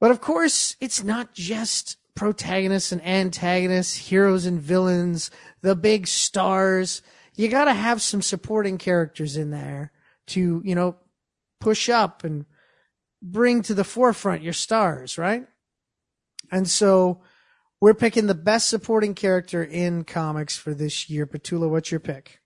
But 0.00 0.10
of 0.10 0.20
course, 0.20 0.76
it's 0.80 1.02
not 1.02 1.32
just 1.32 1.96
protagonists 2.14 2.92
and 2.92 3.02
antagonists, 3.06 3.96
heroes 3.96 4.44
and 4.44 4.60
villains, 4.60 5.30
the 5.62 5.74
big 5.74 6.06
stars. 6.06 7.00
You 7.36 7.48
got 7.48 7.64
to 7.64 7.72
have 7.72 8.02
some 8.02 8.20
supporting 8.20 8.76
characters 8.76 9.38
in 9.38 9.50
there 9.50 9.92
to, 10.28 10.60
you 10.62 10.74
know, 10.74 10.96
push 11.60 11.88
up 11.88 12.24
and 12.24 12.44
bring 13.22 13.62
to 13.62 13.74
the 13.74 13.84
forefront 13.84 14.42
your 14.42 14.52
stars, 14.52 15.18
right? 15.18 15.46
And 16.50 16.68
so 16.68 17.20
we're 17.80 17.94
picking 17.94 18.26
the 18.26 18.34
best 18.34 18.68
supporting 18.68 19.14
character 19.14 19.62
in 19.62 20.04
comics 20.04 20.56
for 20.56 20.74
this 20.74 21.08
year. 21.08 21.26
Petula, 21.26 21.68
what's 21.68 21.90
your 21.90 22.00
pick? 22.00 22.40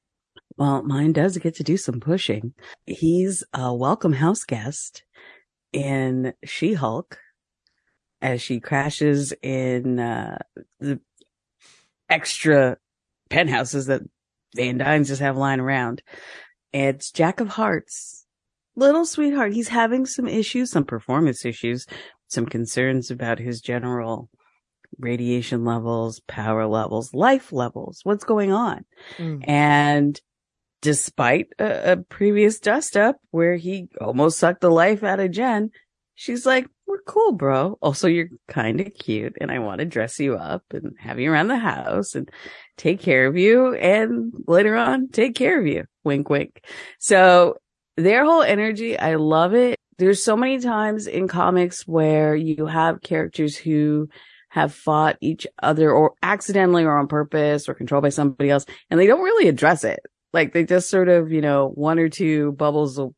Well, 0.57 0.83
mine 0.83 1.13
does 1.13 1.37
get 1.39 1.57
to 1.57 1.65
do 1.65 1.77
some 1.77 2.01
pushing. 2.01 2.55
He's 2.87 3.43
a 3.53 3.75
welcome 3.75 4.13
house 4.13 4.45
guest 4.45 5.03
in 5.73 6.35
She-Hulk 6.45 7.19
as 8.23 8.41
she 8.41 8.61
crashes 8.61 9.33
in 9.43 9.99
uh, 9.99 10.39
the 10.79 11.01
extra 12.09 12.79
penthouses 13.31 13.87
that 13.87 14.03
Van 14.55 14.79
Dynes 14.79 15.09
just 15.09 15.21
have 15.21 15.37
lying 15.37 15.61
around. 15.61 16.03
It's 16.73 17.11
Jack 17.11 17.41
of 17.41 17.49
Hearts. 17.49 18.24
Little 18.77 19.07
sweetheart. 19.07 19.53
He's 19.53 19.69
having 19.69 20.07
some 20.07 20.27
issues, 20.27 20.71
some 20.71 20.85
performance 20.85 21.45
issues, 21.45 21.87
some 22.29 22.47
concerns 22.47 23.11
about 23.11 23.39
his 23.39 23.61
general 23.61 24.29
radiation 24.99 25.65
levels, 25.65 26.21
power 26.27 26.67
levels, 26.67 27.15
life 27.15 27.53
levels. 27.53 28.01
What's 28.05 28.25
going 28.25 28.53
on? 28.53 28.85
Mm. 29.19 29.45
And 29.49 30.21
despite 30.83 31.49
a, 31.59 31.93
a 31.93 31.97
previous 31.97 32.59
dust 32.61 32.97
up 32.97 33.17
where 33.31 33.57
he 33.57 33.89
almost 34.01 34.39
sucked 34.39 34.61
the 34.61 34.71
life 34.71 35.03
out 35.03 35.21
of 35.21 35.31
Jen, 35.31 35.71
she's 36.15 36.45
like, 36.45 36.67
we're 36.87 37.01
cool, 37.03 37.33
bro. 37.33 37.79
Also, 37.81 38.09
you're 38.09 38.29
kind 38.49 38.81
of 38.81 38.93
cute 38.95 39.37
and 39.41 39.51
I 39.51 39.59
want 39.59 39.79
to 39.79 39.87
dress 39.87 40.19
you 40.19 40.37
up 40.37 40.63
and 40.73 40.95
have 40.99 41.19
you 41.19 41.33
around 41.33 41.49
the 41.49 41.57
house 41.57 42.15
and 42.15 42.31
take 42.77 43.01
care 43.01 43.27
of 43.27 43.37
you. 43.37 43.75
And 43.75 44.33
later 44.47 44.77
on, 44.77 45.09
take 45.09 45.35
care 45.35 45.59
of 45.59 45.67
you. 45.67 45.85
Wink, 46.05 46.29
wink. 46.29 46.63
So 46.99 47.57
their 47.97 48.25
whole 48.25 48.43
energy, 48.43 48.99
I 48.99 49.15
love 49.17 49.55
it. 49.55 49.79
There's 49.99 50.23
so 50.23 50.37
many 50.37 50.59
times 50.59 51.07
in 51.07 51.29
comics 51.29 51.87
where 51.87 52.35
you 52.35 52.67
have 52.67 53.01
characters 53.03 53.57
who 53.57 54.09
have 54.49 54.73
fought 54.75 55.17
each 55.21 55.47
other 55.63 55.91
or 55.93 56.15
accidentally 56.23 56.85
or 56.85 56.97
on 56.99 57.07
purpose 57.09 57.69
or 57.69 57.75
controlled 57.75 58.03
by 58.03 58.09
somebody 58.09 58.51
else 58.51 58.67
and 58.91 58.99
they 59.01 59.07
don't 59.07 59.23
really 59.23 59.49
address 59.49 59.85
it. 59.85 60.01
Like 60.33 60.53
they 60.53 60.65
just 60.65 60.91
sort 60.91 61.09
of, 61.09 61.31
you 61.33 61.41
know, 61.41 61.69
one 61.69 61.99
or 61.99 62.09
two 62.09 62.53
bubbles 62.53 62.99
will 62.99 63.15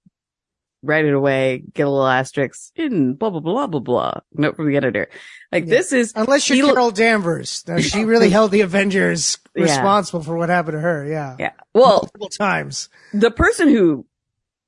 write 0.82 1.04
it 1.06 1.14
away, 1.14 1.62
get 1.72 1.86
a 1.86 1.90
little 1.90 2.06
asterisk 2.06 2.70
in 2.76 3.14
blah, 3.14 3.30
blah, 3.30 3.40
blah, 3.40 3.66
blah, 3.66 3.80
blah. 3.80 4.12
Note 4.34 4.56
from 4.56 4.68
the 4.68 4.76
editor. 4.76 5.08
Like 5.50 5.64
Yeah. 5.64 5.70
this 5.70 5.92
is, 5.92 6.12
Unless 6.14 6.48
you're 6.48 6.56
He 6.66 6.72
Carol 6.72 6.90
Danvers. 6.90 7.64
Now, 7.66 7.78
she 7.78 8.04
really 8.04 8.28
held 8.36 8.50
the 8.50 8.60
Avengers 8.60 9.38
Yeah. 9.54 9.62
responsible 9.64 10.22
for 10.22 10.36
what 10.36 10.48
happened 10.50 10.76
to 10.76 10.80
her. 10.80 11.06
Yeah. 11.06 11.36
yeah. 11.38 11.52
Well, 11.74 12.00
Multiple 12.02 12.28
times. 12.28 12.88
the 13.14 13.30
person 13.30 13.68
who 13.68 14.06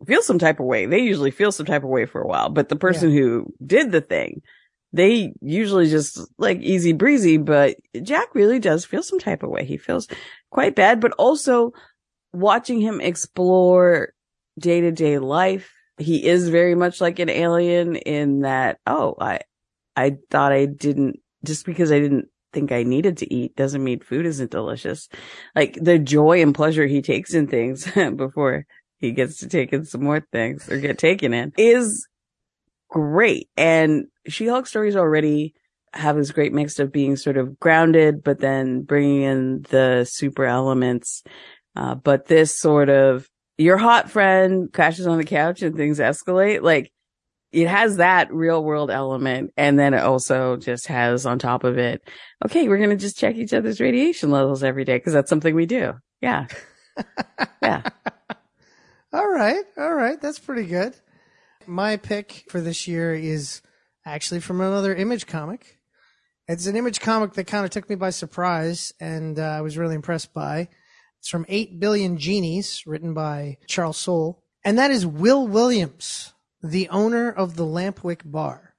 feels 0.06 0.26
some 0.26 0.38
type 0.38 0.60
of 0.60 0.66
way, 0.66 0.86
they 0.86 1.00
usually 1.00 1.30
feel 1.30 1.52
some 1.52 1.66
type 1.66 1.82
of 1.82 1.88
way 1.88 2.06
for 2.06 2.20
a 2.20 2.26
while, 2.26 2.48
but 2.48 2.68
the 2.68 2.76
person 2.76 3.10
who 3.10 3.52
did 3.64 3.90
the 3.90 4.00
thing, 4.00 4.42
they 4.92 5.32
usually 5.40 5.88
just 5.88 6.20
like 6.38 6.60
easy 6.60 6.92
breezy, 6.92 7.36
but 7.36 7.76
Jack 8.02 8.34
really 8.34 8.58
does 8.58 8.84
feel 8.84 9.02
some 9.02 9.18
type 9.18 9.42
of 9.42 9.50
way. 9.50 9.64
He 9.64 9.76
feels 9.76 10.08
quite 10.50 10.74
bad, 10.74 11.00
but 11.00 11.12
also 11.12 11.72
watching 12.32 12.80
him 12.80 13.00
explore 13.00 14.12
day 14.58 14.80
to 14.80 14.92
day 14.92 15.18
life. 15.18 15.72
He 15.98 16.24
is 16.24 16.48
very 16.48 16.74
much 16.74 17.00
like 17.00 17.18
an 17.18 17.28
alien 17.28 17.96
in 17.96 18.40
that, 18.40 18.78
oh, 18.86 19.16
I, 19.20 19.40
I 19.96 20.16
thought 20.30 20.52
I 20.52 20.66
didn't, 20.66 21.16
just 21.44 21.66
because 21.66 21.90
I 21.90 21.98
didn't 21.98 22.26
think 22.52 22.72
I 22.72 22.82
needed 22.82 23.18
to 23.18 23.34
eat 23.34 23.56
doesn't 23.56 23.82
mean 23.82 24.00
food 24.00 24.26
isn't 24.26 24.50
delicious. 24.50 25.08
Like 25.54 25.76
the 25.80 25.98
joy 25.98 26.40
and 26.40 26.54
pleasure 26.54 26.86
he 26.86 27.02
takes 27.02 27.34
in 27.34 27.46
things 27.46 27.90
before 28.16 28.64
he 28.98 29.12
gets 29.12 29.38
to 29.38 29.48
take 29.48 29.72
in 29.72 29.84
some 29.84 30.02
more 30.02 30.24
things 30.32 30.70
or 30.70 30.78
get 30.78 30.98
taken 30.98 31.32
in 31.32 31.52
is 31.56 32.06
great. 32.88 33.48
And 33.56 34.06
She-Hulk 34.26 34.66
stories 34.66 34.96
already 34.96 35.54
have 35.94 36.16
this 36.16 36.32
great 36.32 36.52
mix 36.52 36.78
of 36.78 36.92
being 36.92 37.16
sort 37.16 37.36
of 37.36 37.58
grounded, 37.58 38.22
but 38.22 38.40
then 38.40 38.82
bringing 38.82 39.22
in 39.22 39.62
the 39.70 40.04
super 40.08 40.44
elements. 40.44 41.22
Uh, 41.76 41.94
but 41.94 42.26
this 42.26 42.58
sort 42.58 42.88
of 42.88 43.28
your 43.56 43.76
hot 43.76 44.10
friend 44.10 44.72
crashes 44.72 45.06
on 45.06 45.18
the 45.18 45.24
couch 45.24 45.62
and 45.62 45.76
things 45.76 45.98
escalate. 45.98 46.62
Like 46.62 46.92
it 47.52 47.68
has 47.68 47.96
that 47.96 48.32
real 48.32 48.62
world 48.62 48.90
element. 48.90 49.52
And 49.56 49.78
then 49.78 49.94
it 49.94 50.02
also 50.02 50.56
just 50.56 50.86
has 50.88 51.26
on 51.26 51.38
top 51.38 51.64
of 51.64 51.78
it, 51.78 52.02
okay, 52.44 52.68
we're 52.68 52.78
going 52.78 52.90
to 52.90 52.96
just 52.96 53.18
check 53.18 53.36
each 53.36 53.52
other's 53.52 53.80
radiation 53.80 54.30
levels 54.30 54.62
every 54.62 54.84
day 54.84 54.96
because 54.96 55.12
that's 55.12 55.30
something 55.30 55.54
we 55.54 55.66
do. 55.66 55.94
Yeah. 56.20 56.46
Yeah. 57.62 57.82
All 59.12 59.28
right. 59.28 59.64
All 59.78 59.94
right. 59.94 60.20
That's 60.20 60.38
pretty 60.38 60.64
good. 60.64 60.94
My 61.66 61.96
pick 61.96 62.44
for 62.50 62.60
this 62.60 62.86
year 62.86 63.14
is 63.14 63.62
actually 64.04 64.40
from 64.40 64.60
another 64.60 64.94
image 64.94 65.26
comic. 65.26 65.78
It's 66.46 66.66
an 66.66 66.76
image 66.76 67.00
comic 67.00 67.32
that 67.34 67.46
kind 67.46 67.64
of 67.64 67.70
took 67.70 67.88
me 67.88 67.96
by 67.96 68.10
surprise 68.10 68.92
and 69.00 69.38
uh, 69.38 69.42
I 69.42 69.60
was 69.62 69.78
really 69.78 69.94
impressed 69.94 70.34
by. 70.34 70.68
It's 71.18 71.28
from 71.28 71.46
8 71.48 71.80
Billion 71.80 72.18
Genies, 72.18 72.84
written 72.86 73.14
by 73.14 73.58
Charles 73.66 73.96
Soule. 73.96 74.42
And 74.64 74.78
that 74.78 74.90
is 74.90 75.06
Will 75.06 75.46
Williams, 75.46 76.34
the 76.62 76.88
owner 76.90 77.30
of 77.30 77.56
the 77.56 77.64
Lampwick 77.64 78.20
Bar. 78.24 78.74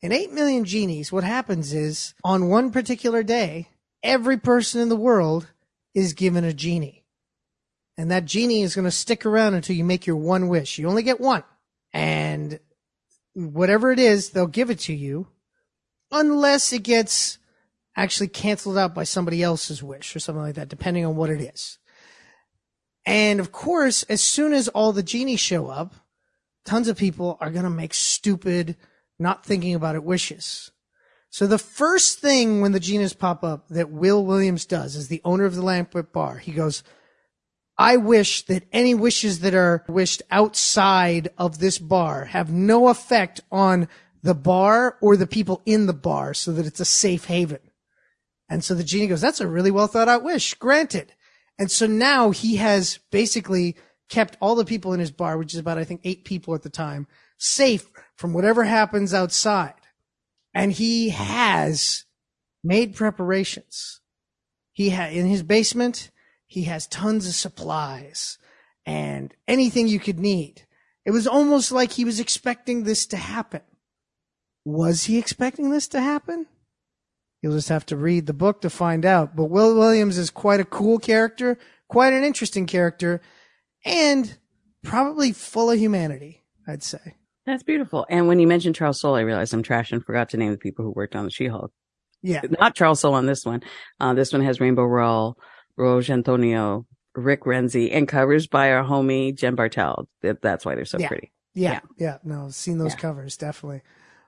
In 0.00 0.12
8 0.12 0.32
Million 0.32 0.64
Genies, 0.64 1.12
what 1.12 1.24
happens 1.24 1.72
is 1.72 2.14
on 2.24 2.48
one 2.48 2.70
particular 2.70 3.22
day, 3.22 3.68
every 4.02 4.38
person 4.38 4.80
in 4.80 4.88
the 4.88 4.96
world 4.96 5.46
is 5.94 6.14
given 6.14 6.44
a 6.44 6.52
genie. 6.52 7.03
And 7.96 8.10
that 8.10 8.24
genie 8.24 8.62
is 8.62 8.74
going 8.74 8.86
to 8.86 8.90
stick 8.90 9.24
around 9.24 9.54
until 9.54 9.76
you 9.76 9.84
make 9.84 10.06
your 10.06 10.16
one 10.16 10.48
wish. 10.48 10.78
You 10.78 10.88
only 10.88 11.02
get 11.02 11.20
one. 11.20 11.44
And 11.92 12.58
whatever 13.34 13.92
it 13.92 13.98
is, 13.98 14.30
they'll 14.30 14.46
give 14.46 14.70
it 14.70 14.80
to 14.80 14.94
you 14.94 15.28
unless 16.10 16.72
it 16.72 16.82
gets 16.82 17.38
actually 17.96 18.28
canceled 18.28 18.78
out 18.78 18.94
by 18.94 19.04
somebody 19.04 19.42
else's 19.42 19.82
wish 19.82 20.14
or 20.16 20.18
something 20.18 20.42
like 20.42 20.56
that, 20.56 20.68
depending 20.68 21.06
on 21.06 21.14
what 21.14 21.30
it 21.30 21.40
is. 21.40 21.78
And 23.06 23.38
of 23.38 23.52
course, 23.52 24.02
as 24.04 24.22
soon 24.22 24.52
as 24.52 24.68
all 24.68 24.92
the 24.92 25.02
genies 25.02 25.40
show 25.40 25.68
up, 25.68 25.94
tons 26.64 26.88
of 26.88 26.96
people 26.96 27.36
are 27.40 27.50
going 27.50 27.64
to 27.64 27.70
make 27.70 27.94
stupid, 27.94 28.76
not 29.18 29.44
thinking 29.44 29.74
about 29.74 29.94
it 29.94 30.02
wishes. 30.02 30.70
So 31.30 31.46
the 31.46 31.58
first 31.58 32.20
thing 32.20 32.60
when 32.60 32.72
the 32.72 32.80
genies 32.80 33.12
pop 33.12 33.44
up 33.44 33.68
that 33.68 33.90
Will 33.90 34.24
Williams 34.24 34.66
does 34.66 34.96
as 34.96 35.08
the 35.08 35.20
owner 35.24 35.44
of 35.44 35.54
the 35.54 35.62
Lampwick 35.62 36.12
Bar, 36.12 36.38
he 36.38 36.52
goes, 36.52 36.82
I 37.76 37.96
wish 37.96 38.46
that 38.46 38.66
any 38.72 38.94
wishes 38.94 39.40
that 39.40 39.54
are 39.54 39.84
wished 39.88 40.22
outside 40.30 41.28
of 41.36 41.58
this 41.58 41.78
bar 41.78 42.26
have 42.26 42.52
no 42.52 42.88
effect 42.88 43.40
on 43.50 43.88
the 44.22 44.34
bar 44.34 44.96
or 45.02 45.16
the 45.16 45.26
people 45.26 45.60
in 45.66 45.86
the 45.86 45.92
bar 45.92 46.34
so 46.34 46.52
that 46.52 46.66
it's 46.66 46.80
a 46.80 46.84
safe 46.84 47.24
haven. 47.24 47.58
And 48.48 48.62
so 48.62 48.74
the 48.74 48.84
genie 48.84 49.08
goes, 49.08 49.20
that's 49.20 49.40
a 49.40 49.48
really 49.48 49.70
well 49.70 49.86
thought 49.86 50.08
out 50.08 50.22
wish. 50.22 50.54
Granted. 50.54 51.14
And 51.58 51.70
so 51.70 51.86
now 51.86 52.30
he 52.30 52.56
has 52.56 52.98
basically 53.10 53.76
kept 54.08 54.36
all 54.40 54.54
the 54.54 54.64
people 54.64 54.92
in 54.92 55.00
his 55.00 55.10
bar, 55.10 55.36
which 55.36 55.54
is 55.54 55.60
about, 55.60 55.78
I 55.78 55.84
think, 55.84 56.00
eight 56.04 56.24
people 56.24 56.54
at 56.54 56.62
the 56.62 56.70
time, 56.70 57.06
safe 57.38 57.86
from 58.16 58.32
whatever 58.32 58.64
happens 58.64 59.12
outside. 59.12 59.74
And 60.52 60.72
he 60.72 61.08
has 61.10 62.04
made 62.62 62.94
preparations. 62.94 64.00
He 64.72 64.90
had 64.90 65.12
in 65.12 65.26
his 65.26 65.42
basement, 65.42 66.10
he 66.54 66.62
has 66.62 66.86
tons 66.86 67.26
of 67.26 67.34
supplies 67.34 68.38
and 68.86 69.34
anything 69.48 69.88
you 69.88 69.98
could 69.98 70.20
need. 70.20 70.62
It 71.04 71.10
was 71.10 71.26
almost 71.26 71.72
like 71.72 71.90
he 71.90 72.04
was 72.04 72.20
expecting 72.20 72.84
this 72.84 73.06
to 73.06 73.16
happen. 73.16 73.62
Was 74.64 75.02
he 75.02 75.18
expecting 75.18 75.70
this 75.70 75.88
to 75.88 76.00
happen? 76.00 76.46
You'll 77.42 77.54
just 77.54 77.70
have 77.70 77.84
to 77.86 77.96
read 77.96 78.26
the 78.26 78.32
book 78.32 78.60
to 78.60 78.70
find 78.70 79.04
out. 79.04 79.34
But 79.34 79.46
Will 79.46 79.74
Williams 79.74 80.16
is 80.16 80.30
quite 80.30 80.60
a 80.60 80.64
cool 80.64 81.00
character, 81.00 81.58
quite 81.88 82.12
an 82.12 82.22
interesting 82.22 82.66
character, 82.66 83.20
and 83.84 84.38
probably 84.84 85.32
full 85.32 85.72
of 85.72 85.78
humanity, 85.80 86.44
I'd 86.68 86.84
say. 86.84 87.16
That's 87.46 87.64
beautiful. 87.64 88.06
And 88.08 88.28
when 88.28 88.38
you 88.38 88.46
mentioned 88.46 88.76
Charles 88.76 89.00
Soule, 89.00 89.16
I 89.16 89.22
realized 89.22 89.52
I'm 89.52 89.64
trash 89.64 89.90
and 89.90 90.04
forgot 90.04 90.28
to 90.28 90.36
name 90.36 90.52
the 90.52 90.56
people 90.56 90.84
who 90.84 90.92
worked 90.92 91.16
on 91.16 91.24
the 91.24 91.32
She-Hulk. 91.32 91.72
Yeah. 92.22 92.42
Not 92.60 92.76
Charles 92.76 93.00
Soule 93.00 93.14
on 93.14 93.26
this 93.26 93.44
one. 93.44 93.64
Uh, 93.98 94.14
this 94.14 94.32
one 94.32 94.42
has 94.42 94.60
Rainbow 94.60 94.84
Rowell, 94.84 95.36
Roge 95.78 96.10
Antonio, 96.10 96.86
Rico 97.14 97.50
Renzi, 97.50 97.90
and 97.92 98.06
covers 98.08 98.46
by 98.46 98.72
our 98.72 98.84
homie 98.84 99.34
Jen 99.34 99.54
Bartel. 99.54 100.08
That's 100.22 100.64
why 100.64 100.74
they're 100.74 100.84
so 100.84 100.98
Yeah. 100.98 101.08
pretty. 101.08 101.32
Yeah. 101.54 101.72
Yeah. 101.72 101.80
Yeah. 101.98 102.18
No, 102.24 102.46
I've 102.46 102.54
seen 102.54 102.78
those 102.78 102.92
Yeah. 102.92 102.98
covers, 103.00 103.36
definitely. 103.36 103.82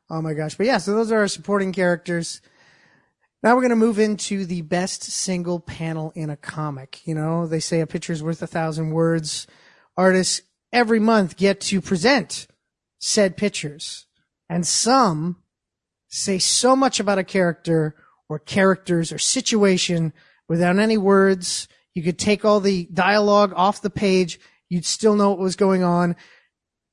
Oh 0.08 0.22
my 0.22 0.34
gosh. 0.34 0.56
But 0.56 0.66
yeah, 0.66 0.78
so 0.78 0.92
those 0.94 1.10
are 1.10 1.18
our 1.18 1.28
supporting 1.28 1.72
characters. 1.72 2.40
Now 3.42 3.54
we're 3.54 3.62
going 3.62 3.70
to 3.70 3.76
move 3.76 3.98
into 3.98 4.44
the 4.46 4.62
best 4.62 5.02
single 5.02 5.60
panel 5.60 6.12
in 6.14 6.30
a 6.30 6.36
comic. 6.36 7.06
You 7.06 7.14
know, 7.14 7.46
they 7.46 7.60
say 7.60 7.80
a 7.80 7.86
picture's 7.86 8.22
worth 8.22 8.42
a 8.42 8.46
thousand 8.46 8.90
words. 8.90 9.46
Artists 9.96 10.42
every 10.72 11.00
month 11.00 11.36
get 11.36 11.60
to 11.62 11.80
present 11.80 12.46
said 12.98 13.36
pictures. 13.36 14.06
And 14.48 14.66
some 14.66 15.42
say 16.08 16.38
so 16.38 16.76
much 16.76 17.00
about 17.00 17.18
a 17.18 17.24
character 17.24 17.94
or 18.28 18.38
characters 18.38 19.12
or 19.12 19.18
situation 19.18 20.12
without 20.48 20.78
any 20.78 20.98
words. 20.98 21.68
You 21.94 22.02
could 22.02 22.18
take 22.18 22.44
all 22.44 22.60
the 22.60 22.88
dialogue 22.92 23.52
off 23.56 23.82
the 23.82 23.90
page. 23.90 24.38
You'd 24.68 24.84
still 24.84 25.16
know 25.16 25.30
what 25.30 25.38
was 25.38 25.56
going 25.56 25.82
on. 25.82 26.16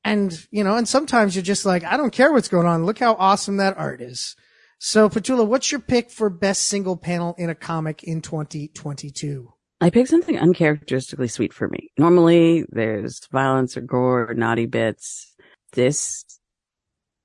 And, 0.05 0.45
you 0.51 0.63
know, 0.63 0.75
and 0.75 0.87
sometimes 0.87 1.35
you're 1.35 1.43
just 1.43 1.65
like, 1.65 1.83
I 1.83 1.97
don't 1.97 2.11
care 2.11 2.31
what's 2.31 2.49
going 2.49 2.67
on. 2.67 2.85
Look 2.85 2.99
how 2.99 3.15
awesome 3.15 3.57
that 3.57 3.77
art 3.77 4.01
is. 4.01 4.35
So, 4.79 5.07
Petula, 5.07 5.47
what's 5.47 5.71
your 5.71 5.79
pick 5.79 6.11
for 6.11 6.29
best 6.29 6.63
single 6.63 6.97
panel 6.97 7.35
in 7.37 7.49
a 7.49 7.55
comic 7.55 8.03
in 8.03 8.21
2022? 8.21 9.53
I 9.79 9.89
picked 9.89 10.09
something 10.09 10.37
uncharacteristically 10.37 11.27
sweet 11.27 11.53
for 11.53 11.67
me. 11.67 11.89
Normally 11.97 12.65
there's 12.69 13.25
violence 13.31 13.75
or 13.75 13.81
gore 13.81 14.29
or 14.29 14.33
naughty 14.33 14.65
bits. 14.65 15.35
This 15.73 16.25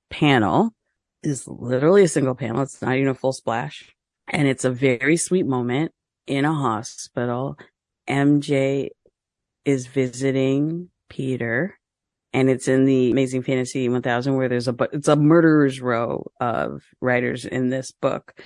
panel 0.09 0.73
is 1.23 1.47
literally 1.47 2.03
a 2.03 2.07
single 2.09 2.35
panel. 2.35 2.61
It's 2.61 2.81
not 2.81 2.95
even 2.95 3.09
a 3.09 3.13
full 3.13 3.33
splash. 3.33 3.93
And 4.29 4.47
it's 4.47 4.65
a 4.65 4.71
very 4.71 5.17
sweet 5.17 5.45
moment 5.45 5.91
in 6.29 6.45
a 6.45 6.53
hospital. 6.53 7.57
MJ 8.07 8.89
is 9.65 9.87
visiting 9.87 10.89
Peter 11.09 11.77
and 12.31 12.49
it's 12.49 12.67
in 12.67 12.85
the 12.85 13.11
Amazing 13.11 13.43
Fantasy 13.43 13.89
1000 13.89 14.35
where 14.35 14.47
there's 14.47 14.67
a, 14.67 14.73
bu- 14.73 14.87
it's 14.93 15.07
a 15.07 15.15
murderer's 15.15 15.81
row 15.81 16.25
of 16.39 16.83
writers 17.01 17.43
in 17.43 17.69
this 17.69 17.91
book. 17.91 18.39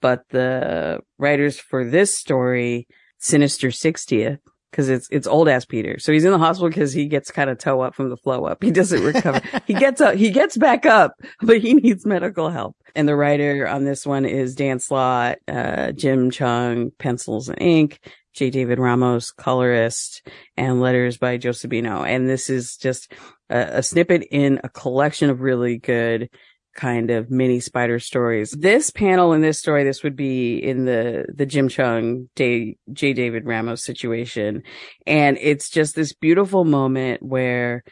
But 0.00 0.22
the 0.30 1.00
writers 1.18 1.58
for 1.58 1.84
this 1.84 2.16
story, 2.16 2.86
Sinister 3.18 3.68
60th, 3.68 4.38
cause 4.76 4.90
it's, 4.90 5.08
it's 5.10 5.26
old 5.26 5.48
ass 5.48 5.64
Peter. 5.64 5.98
So 5.98 6.12
he's 6.12 6.24
in 6.24 6.32
the 6.32 6.38
hospital 6.38 6.68
because 6.68 6.92
he 6.92 7.06
gets 7.06 7.30
kind 7.30 7.48
of 7.48 7.56
toe 7.56 7.80
up 7.80 7.94
from 7.94 8.10
the 8.10 8.16
flow 8.16 8.44
up. 8.44 8.62
He 8.62 8.70
doesn't 8.70 9.02
recover. 9.02 9.40
he 9.66 9.72
gets 9.74 10.00
up, 10.00 10.14
he 10.14 10.30
gets 10.30 10.56
back 10.58 10.84
up, 10.84 11.14
but 11.40 11.60
he 11.60 11.74
needs 11.74 12.04
medical 12.04 12.50
help. 12.50 12.76
And 12.94 13.08
the 13.08 13.16
writer 13.16 13.66
on 13.66 13.84
this 13.84 14.06
one 14.06 14.26
is 14.26 14.54
Dan 14.54 14.78
Slott, 14.78 15.38
uh, 15.48 15.92
Jim 15.92 16.30
Cheung, 16.30 16.90
pencils 16.98 17.48
and 17.48 17.60
ink, 17.60 18.00
Jay 18.36 18.50
David 18.50 18.78
Ramos, 18.78 19.30
colorist, 19.30 20.26
and 20.58 20.80
letters 20.80 21.16
by 21.16 21.38
Joe 21.38 21.50
Sabino. 21.50 22.06
And 22.06 22.28
this 22.28 22.50
is 22.50 22.76
just 22.76 23.12
a, 23.48 23.78
a 23.78 23.82
snippet 23.82 24.26
in 24.30 24.60
a 24.62 24.68
collection 24.68 25.30
of 25.30 25.40
really 25.40 25.78
good 25.78 26.28
kind 26.76 27.10
of 27.10 27.30
mini 27.30 27.58
spider 27.58 27.98
stories. 27.98 28.52
This 28.52 28.90
panel 28.90 29.32
in 29.32 29.40
this 29.40 29.58
story, 29.58 29.82
this 29.82 30.02
would 30.02 30.14
be 30.14 30.58
in 30.58 30.84
the, 30.84 31.26
the 31.34 31.46
Jim 31.46 31.68
Cheung, 31.68 32.28
J. 32.36 32.76
Jay 32.92 33.12
David 33.12 33.46
Ramos 33.46 33.82
situation. 33.82 34.62
And 35.06 35.38
it's 35.40 35.70
just 35.70 35.96
this 35.96 36.12
beautiful 36.12 36.64
moment 36.64 37.22
where 37.22 37.82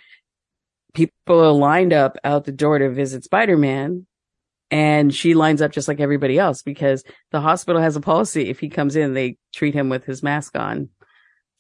people 0.92 1.40
are 1.40 1.53
lined 1.53 1.92
up 1.92 2.16
out 2.23 2.44
the 2.44 2.53
door 2.53 2.79
to 2.79 2.90
visit 2.90 3.25
Spider-Man. 3.25 4.07
And 4.70 5.14
she 5.14 5.35
lines 5.35 5.62
up 5.62 5.73
just 5.73 5.88
like 5.88 6.01
everybody 6.01 6.38
else 6.38 6.62
because 6.62 7.05
the 7.31 7.40
hospital 7.40 7.81
has 7.81 7.97
a 7.97 8.01
policy. 8.01 8.49
If 8.49 8.61
he 8.61 8.68
comes 8.68 8.97
in, 8.97 9.14
they 9.14 9.37
treat 9.55 9.75
him 9.75 9.88
with 9.88 10.05
his 10.05 10.23
mask 10.23 10.57
on. 10.57 10.88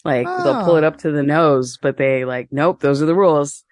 Like 0.04 0.26
they'll 0.26 0.64
pull 0.64 0.74
Oh. 0.74 0.76
it 0.76 0.84
ah. 0.84 0.88
up 0.88 0.98
to 0.98 1.10
the 1.10 1.22
nose, 1.22 1.78
but 1.80 1.96
they 1.96 2.24
like, 2.24 2.48
nope, 2.50 2.80
those 2.80 3.02
are 3.02 3.06
the 3.06 3.14
rules. 3.14 3.64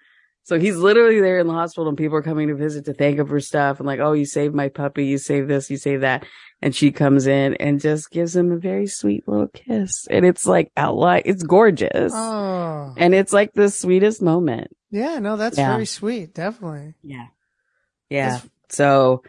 So 0.45 0.59
he's 0.59 0.75
literally 0.75 1.21
there 1.21 1.39
in 1.39 1.47
the 1.47 1.53
hospital 1.53 1.87
and 1.87 1.97
people 1.97 2.17
are 2.17 2.21
coming 2.21 2.49
to 2.49 2.55
visit 2.55 2.83
to 2.85 2.93
thank 2.93 3.17
him 3.17 3.27
for 3.27 3.39
stuff 3.39 3.79
and 3.79 3.87
like, 3.87 3.99
oh, 4.01 4.11
you 4.11 4.25
saved 4.25 4.53
my 4.53 4.67
puppy. 4.67 5.05
You 5.05 5.17
saved 5.17 5.47
this. 5.49 5.69
You 5.69 5.77
saved 5.77 6.03
that. 6.03 6.25
And 6.61 6.75
she 6.75 6.91
comes 6.91 7.27
in 7.27 7.55
and 7.55 7.79
just 7.79 8.11
gives 8.11 8.35
him 8.35 8.51
a 8.51 8.57
very 8.57 8.87
sweet 8.87 9.25
little 9.27 9.47
kiss. 9.47 10.05
And 10.09 10.25
it's 10.25 10.45
like 10.45 10.71
outline. 10.75 11.21
It's 11.25 11.43
gorgeous. 11.43 12.11
Oh, 12.15 12.93
And 12.97 13.13
it's 13.15 13.31
like 13.33 13.53
the 13.53 13.69
sweetest 13.69 14.21
moment. 14.21 14.67
yeah, 14.91 15.17
no, 15.19 15.37
that's 15.37 15.57
Yeah. 15.57 15.71
very 15.71 15.85
sweet. 15.85 16.33
Definitely. 16.33 16.95
Yeah. 17.03 17.27
Yeah. 18.09 18.29
That's- 18.31 18.49
So, 18.69 19.23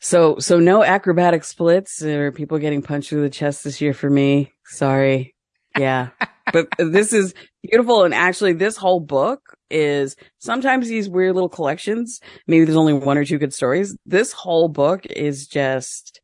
so, 0.00 0.38
so 0.38 0.58
no 0.60 0.82
acrobatic 0.82 1.44
splits 1.44 2.02
or 2.02 2.32
people 2.32 2.58
getting 2.58 2.82
punched 2.82 3.08
through 3.10 3.22
the 3.22 3.30
chest 3.30 3.64
this 3.64 3.80
year 3.80 3.92
for 3.94 4.08
me. 4.10 4.52
Sorry. 4.64 5.34
Yeah. 5.78 6.08
but 6.52 6.68
this 6.78 7.12
is 7.12 7.34
beautiful. 7.62 8.04
And 8.04 8.14
actually 8.14 8.52
this 8.54 8.76
whole 8.76 9.00
book 9.00 9.55
is 9.70 10.16
sometimes 10.38 10.88
these 10.88 11.08
weird 11.08 11.34
little 11.34 11.48
collections. 11.48 12.20
Maybe 12.46 12.64
there's 12.64 12.76
only 12.76 12.92
one 12.92 13.18
or 13.18 13.24
two 13.24 13.38
good 13.38 13.54
stories. 13.54 13.96
This 14.06 14.32
whole 14.32 14.68
book 14.68 15.06
is 15.06 15.46
just, 15.46 16.20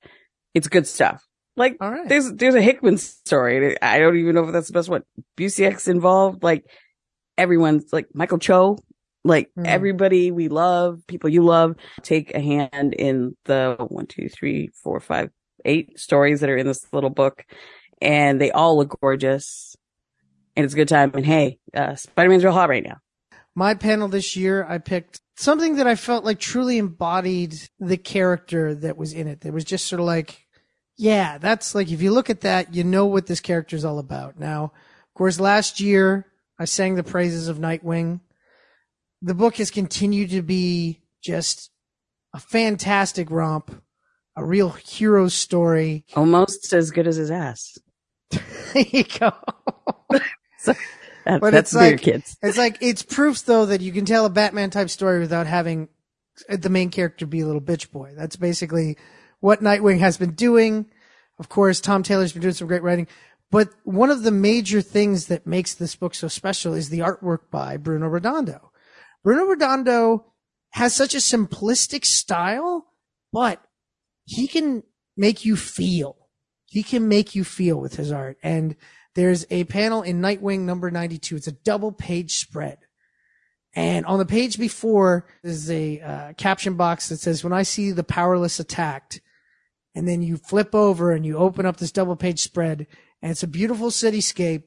it's 0.54 0.68
good 0.68 0.86
stuff. 0.86 1.26
Like 1.56 1.76
right. 1.80 2.08
there's, 2.08 2.32
there's 2.32 2.54
a 2.54 2.62
Hickman 2.62 2.98
story. 2.98 3.80
I 3.82 3.98
don't 3.98 4.16
even 4.16 4.34
know 4.34 4.44
if 4.44 4.52
that's 4.52 4.68
the 4.68 4.72
best 4.72 4.88
one. 4.88 5.02
Busiek's 5.36 5.88
involved. 5.88 6.42
Like 6.42 6.64
everyone's 7.36 7.92
like 7.92 8.06
Michael 8.14 8.38
Cho, 8.38 8.78
like 9.24 9.50
Hmm. 9.56 9.66
everybody 9.66 10.30
we 10.30 10.48
love, 10.48 11.00
people 11.06 11.28
you 11.30 11.44
love, 11.44 11.76
take 12.02 12.34
a 12.34 12.40
hand 12.40 12.94
in 12.94 13.36
the 13.44 13.76
one, 13.88 14.06
two, 14.06 14.28
three, 14.28 14.70
four, 14.82 14.98
five, 15.00 15.30
eight 15.64 15.98
stories 15.98 16.40
that 16.40 16.50
are 16.50 16.56
in 16.56 16.66
this 16.66 16.86
little 16.92 17.10
book. 17.10 17.44
And 18.00 18.40
they 18.40 18.50
all 18.50 18.76
look 18.76 18.98
gorgeous. 19.00 19.76
And 20.56 20.64
it's 20.64 20.74
a 20.74 20.76
good 20.76 20.88
time. 20.88 21.12
And 21.14 21.24
hey, 21.24 21.58
uh, 21.72 21.94
Spider-Man's 21.94 22.44
real 22.44 22.52
hot 22.52 22.68
right 22.68 22.82
now. 22.82 22.96
My 23.54 23.74
panel 23.74 24.08
this 24.08 24.36
year, 24.36 24.64
I 24.68 24.78
picked 24.78 25.20
something 25.36 25.76
that 25.76 25.86
I 25.86 25.94
felt 25.94 26.24
like 26.24 26.38
truly 26.38 26.78
embodied 26.78 27.54
the 27.78 27.96
character 27.96 28.74
that 28.76 28.96
was 28.96 29.12
in 29.12 29.28
it. 29.28 29.42
That 29.42 29.52
was 29.52 29.64
just 29.64 29.86
sort 29.86 30.00
of 30.00 30.06
like, 30.06 30.46
yeah, 30.96 31.38
that's 31.38 31.74
like, 31.74 31.90
if 31.90 32.00
you 32.00 32.12
look 32.12 32.30
at 32.30 32.42
that, 32.42 32.74
you 32.74 32.84
know 32.84 33.06
what 33.06 33.26
this 33.26 33.40
character 33.40 33.76
is 33.76 33.84
all 33.84 33.98
about. 33.98 34.38
Now, 34.38 34.64
of 34.64 35.14
course, 35.14 35.38
last 35.38 35.80
year 35.80 36.26
I 36.58 36.64
sang 36.64 36.94
the 36.94 37.02
praises 37.02 37.48
of 37.48 37.58
Nightwing. 37.58 38.20
The 39.20 39.34
book 39.34 39.56
has 39.56 39.70
continued 39.70 40.30
to 40.30 40.42
be 40.42 41.02
just 41.22 41.70
a 42.34 42.40
fantastic 42.40 43.30
romp, 43.30 43.82
a 44.36 44.44
real 44.44 44.70
hero 44.70 45.28
story. 45.28 46.04
Almost 46.16 46.72
as 46.72 46.90
good 46.90 47.06
as 47.06 47.16
his 47.16 47.30
ass. 47.30 47.76
there 48.30 48.86
you 48.90 49.04
go. 49.04 49.32
That, 51.24 51.40
But 51.40 51.52
that's 51.52 51.72
it's 51.72 51.76
like- 51.76 52.00
kids. 52.00 52.36
It's 52.42 52.58
like 52.58 52.78
it's 52.80 53.02
proof 53.02 53.44
though 53.44 53.66
that 53.66 53.80
you 53.80 53.92
can 53.92 54.04
tell 54.04 54.24
a 54.26 54.30
Batman 54.30 54.70
type 54.70 54.90
story 54.90 55.20
without 55.20 55.46
having 55.46 55.88
the 56.48 56.70
main 56.70 56.90
character 56.90 57.26
be 57.26 57.40
a 57.40 57.46
little 57.46 57.60
bitch 57.60 57.90
boy. 57.90 58.14
That's 58.16 58.36
basically 58.36 58.96
what 59.40 59.60
Nightwing 59.60 59.98
has 60.00 60.16
been 60.16 60.32
doing. 60.32 60.86
Of 61.38 61.48
course, 61.48 61.80
Tom 61.80 62.02
Taylor's 62.02 62.32
been 62.32 62.42
doing 62.42 62.54
some 62.54 62.68
great 62.68 62.82
writing, 62.82 63.06
but 63.50 63.68
one 63.84 64.10
of 64.10 64.22
the 64.22 64.30
major 64.30 64.80
things 64.80 65.26
that 65.26 65.46
makes 65.46 65.74
this 65.74 65.94
book 65.96 66.14
so 66.14 66.28
special 66.28 66.72
is 66.74 66.88
the 66.88 67.00
artwork 67.00 67.50
by 67.50 67.76
Bruno 67.76 68.06
Redondo. 68.06 68.70
Bruno 69.22 69.44
Redondo 69.44 70.26
has 70.70 70.94
such 70.94 71.14
a 71.14 71.18
simplistic 71.18 72.04
style, 72.04 72.86
but 73.32 73.62
he 74.24 74.46
can 74.48 74.82
make 75.16 75.44
you 75.44 75.56
feel. 75.56 76.16
He 76.66 76.82
can 76.82 77.08
make 77.08 77.34
you 77.34 77.44
feel 77.44 77.76
with 77.78 77.96
his 77.96 78.10
art. 78.10 78.38
And 78.42 78.76
there's 79.14 79.46
a 79.50 79.64
panel 79.64 80.02
in 80.02 80.20
Nightwing 80.20 80.60
number 80.60 80.90
92. 80.90 81.36
It's 81.36 81.46
a 81.46 81.52
double 81.52 81.92
page 81.92 82.36
spread. 82.36 82.78
And 83.74 84.04
on 84.06 84.18
the 84.18 84.26
page 84.26 84.58
before, 84.58 85.26
there's 85.42 85.70
a 85.70 86.00
uh, 86.00 86.32
caption 86.34 86.74
box 86.74 87.08
that 87.08 87.18
says, 87.18 87.42
when 87.42 87.52
I 87.52 87.62
see 87.62 87.90
the 87.90 88.04
powerless 88.04 88.60
attacked, 88.60 89.20
and 89.94 90.08
then 90.08 90.22
you 90.22 90.36
flip 90.36 90.74
over 90.74 91.12
and 91.12 91.24
you 91.24 91.36
open 91.36 91.66
up 91.66 91.76
this 91.76 91.92
double 91.92 92.16
page 92.16 92.40
spread 92.40 92.86
And 93.20 93.30
it's 93.30 93.42
a 93.42 93.48
beautiful 93.48 93.88
cityscape 93.88 94.64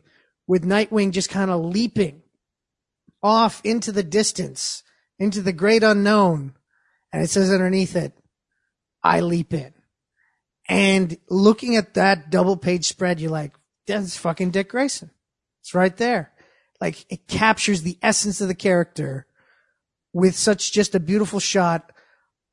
with 0.47 0.63
Nightwing 0.63 1.11
just 1.11 1.29
kind 1.29 1.49
of 1.49 1.65
leaping 1.65 2.21
off 3.23 3.61
into 3.63 3.91
the 3.91 4.03
distance, 4.03 4.83
into 5.17 5.41
the 5.41 5.53
great 5.53 5.83
unknown. 5.83 6.53
And 7.11 7.23
it 7.23 7.29
says 7.29 7.51
underneath 7.51 7.95
it, 7.95 8.13
I 9.03 9.21
leap 9.21 9.53
in. 9.53 9.73
And 10.67 11.17
looking 11.29 11.75
at 11.75 11.95
that 11.95 12.29
double 12.29 12.57
page 12.57 12.85
spread, 12.85 13.19
you're 13.19 13.31
like, 13.31 13.55
that's 13.87 14.17
fucking 14.17 14.51
Dick 14.51 14.69
Grayson. 14.69 15.11
It's 15.61 15.73
right 15.73 15.95
there. 15.95 16.31
Like 16.81 17.05
it 17.11 17.27
captures 17.27 17.81
the 17.81 17.97
essence 18.01 18.41
of 18.41 18.47
the 18.47 18.55
character 18.55 19.27
with 20.13 20.35
such 20.35 20.71
just 20.71 20.95
a 20.95 20.99
beautiful 20.99 21.39
shot 21.39 21.91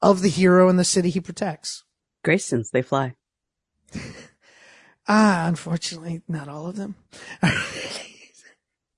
of 0.00 0.22
the 0.22 0.28
hero 0.28 0.68
and 0.68 0.78
the 0.78 0.84
city 0.84 1.10
he 1.10 1.20
protects. 1.20 1.84
Graysons, 2.24 2.70
they 2.70 2.82
fly. 2.82 3.14
ah, 5.08 5.46
unfortunately, 5.46 6.22
not 6.28 6.48
all 6.48 6.66
of 6.66 6.76
them. 6.76 6.96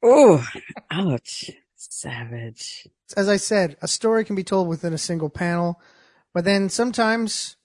oh, 0.03 0.47
ouch. 0.91 1.51
Savage. 1.77 2.89
As 3.17 3.29
I 3.29 3.37
said, 3.37 3.77
a 3.81 3.89
story 3.89 4.25
can 4.25 4.37
be 4.37 4.45
told 4.45 4.69
within 4.69 4.93
a 4.93 4.99
single 4.99 5.31
panel, 5.31 5.81
but 6.33 6.45
then 6.45 6.69
sometimes, 6.69 7.57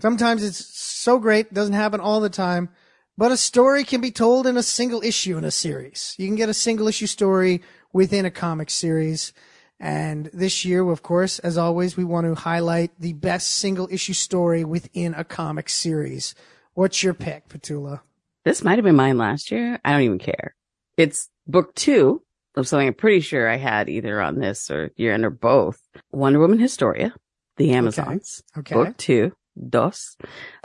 sometimes 0.00 0.42
it's 0.42 0.64
so 0.64 1.18
great, 1.18 1.46
it 1.46 1.54
doesn't 1.54 1.74
happen 1.74 2.00
all 2.00 2.20
the 2.20 2.30
time, 2.30 2.70
but 3.16 3.32
a 3.32 3.36
story 3.36 3.84
can 3.84 4.00
be 4.00 4.10
told 4.10 4.46
in 4.46 4.56
a 4.56 4.62
single 4.62 5.02
issue 5.02 5.38
in 5.38 5.44
a 5.44 5.50
series. 5.50 6.14
You 6.18 6.26
can 6.26 6.36
get 6.36 6.48
a 6.48 6.54
single 6.54 6.88
issue 6.88 7.06
story 7.06 7.62
within 7.92 8.24
a 8.24 8.30
comic 8.30 8.70
series. 8.70 9.32
And 9.80 10.30
this 10.32 10.64
year, 10.64 10.88
of 10.88 11.02
course, 11.02 11.38
as 11.40 11.58
always, 11.58 11.96
we 11.96 12.04
want 12.04 12.26
to 12.26 12.34
highlight 12.34 12.92
the 12.98 13.12
best 13.12 13.48
single 13.54 13.88
issue 13.90 14.12
story 14.12 14.64
within 14.64 15.14
a 15.14 15.24
comic 15.24 15.68
series. 15.68 16.34
What's 16.74 17.02
your 17.02 17.14
pick, 17.14 17.48
Petula? 17.48 18.00
This 18.44 18.62
might 18.62 18.78
have 18.78 18.84
been 18.84 18.96
mine 18.96 19.18
last 19.18 19.50
year. 19.50 19.80
I 19.84 19.92
don't 19.92 20.02
even 20.02 20.18
care. 20.18 20.54
It's 20.96 21.28
book 21.46 21.74
two 21.74 22.22
of 22.56 22.68
something 22.68 22.88
I'm 22.88 22.94
pretty 22.94 23.20
sure 23.20 23.48
I 23.48 23.56
had 23.56 23.88
either 23.88 24.20
on 24.20 24.38
this 24.38 24.70
or 24.70 24.90
year 24.96 25.12
end 25.12 25.24
or 25.24 25.30
both. 25.30 25.80
Wonder 26.12 26.38
Woman 26.38 26.58
Historia, 26.58 27.14
The 27.56 27.72
Amazons. 27.72 28.42
Okay. 28.56 28.74
okay. 28.74 28.84
Book 28.84 28.96
two, 28.96 29.32
Dos, 29.68 30.16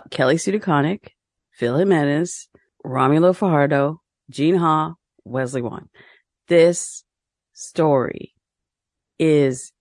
Kelly 0.09 0.37
Sue 0.37 0.51
DeConnick, 0.51 1.09
Phil 1.59 1.77
Jimenez, 1.77 2.47
Romulo 2.85 3.35
Fajardo, 3.35 4.01
Gene 4.29 4.55
Ha, 4.55 4.93
Wesley 5.25 5.61
Wong. 5.61 5.89
This 6.47 7.03
story 7.51 8.33
is 9.19 9.73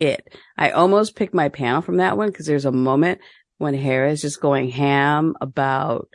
it. 0.00 0.34
I 0.56 0.70
almost 0.70 1.14
picked 1.14 1.34
my 1.34 1.50
panel 1.50 1.82
from 1.82 1.98
that 1.98 2.16
one 2.16 2.28
because 2.28 2.46
there's 2.46 2.64
a 2.64 2.72
moment 2.72 3.20
when 3.58 3.74
Hera 3.74 4.10
is 4.10 4.22
just 4.22 4.40
going 4.40 4.70
ham 4.70 5.34
about 5.42 6.08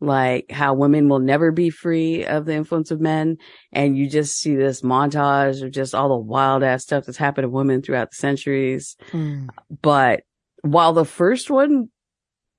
like 0.00 0.50
how 0.50 0.72
women 0.72 1.10
will 1.10 1.18
never 1.18 1.52
be 1.52 1.68
free 1.68 2.24
of 2.24 2.46
the 2.46 2.54
influence 2.54 2.90
of 2.90 3.02
men. 3.02 3.36
And 3.70 3.98
you 3.98 4.08
just 4.08 4.38
see 4.38 4.56
this 4.56 4.80
montage 4.80 5.62
of 5.62 5.72
just 5.72 5.94
all 5.94 6.08
the 6.08 6.16
wild 6.16 6.62
ass 6.62 6.84
stuff 6.84 7.04
that's 7.04 7.18
happened 7.18 7.44
to 7.44 7.50
women 7.50 7.82
throughout 7.82 8.12
the 8.12 8.16
centuries. 8.16 8.96
Mm. 9.10 9.50
But 9.82 10.22
while 10.62 10.94
the 10.94 11.04
first 11.04 11.50
one, 11.50 11.90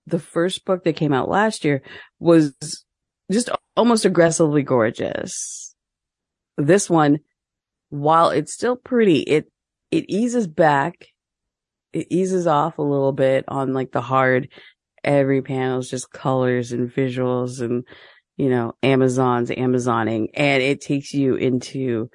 the 0.10 0.20
first 0.20 0.66
book 0.66 0.84
that 0.84 0.96
came 0.96 1.14
out 1.14 1.30
last 1.30 1.64
year 1.64 1.82
was 2.20 2.54
just 3.32 3.50
almost 3.76 4.06
aggressively 4.06 4.64
gorgeous. 4.64 5.76
This 6.58 6.90
one, 6.90 7.20
while 7.90 8.30
it's 8.30 8.54
still 8.54 8.76
pretty, 8.76 9.20
it, 9.20 9.52
it 9.92 10.06
eases 10.10 10.48
back. 10.48 11.08
It 11.94 12.08
eases 12.10 12.46
off 12.46 12.78
a 12.78 12.84
little 12.84 13.14
bit 13.14 13.46
on 13.48 13.74
like 13.74 13.92
the 13.92 14.02
hard 14.02 14.50
every 15.04 15.42
panel 15.42 15.80
is 15.80 15.90
just 15.90 16.12
colors 16.12 16.72
and 16.72 16.92
visuals 16.92 17.62
and, 17.62 17.86
you 18.38 18.50
know, 18.50 18.74
Amazons, 18.84 19.50
Amazoning, 19.50 20.28
and 20.34 20.62
it 20.62 20.82
takes 20.82 21.14
you 21.14 21.36
into 21.36 22.10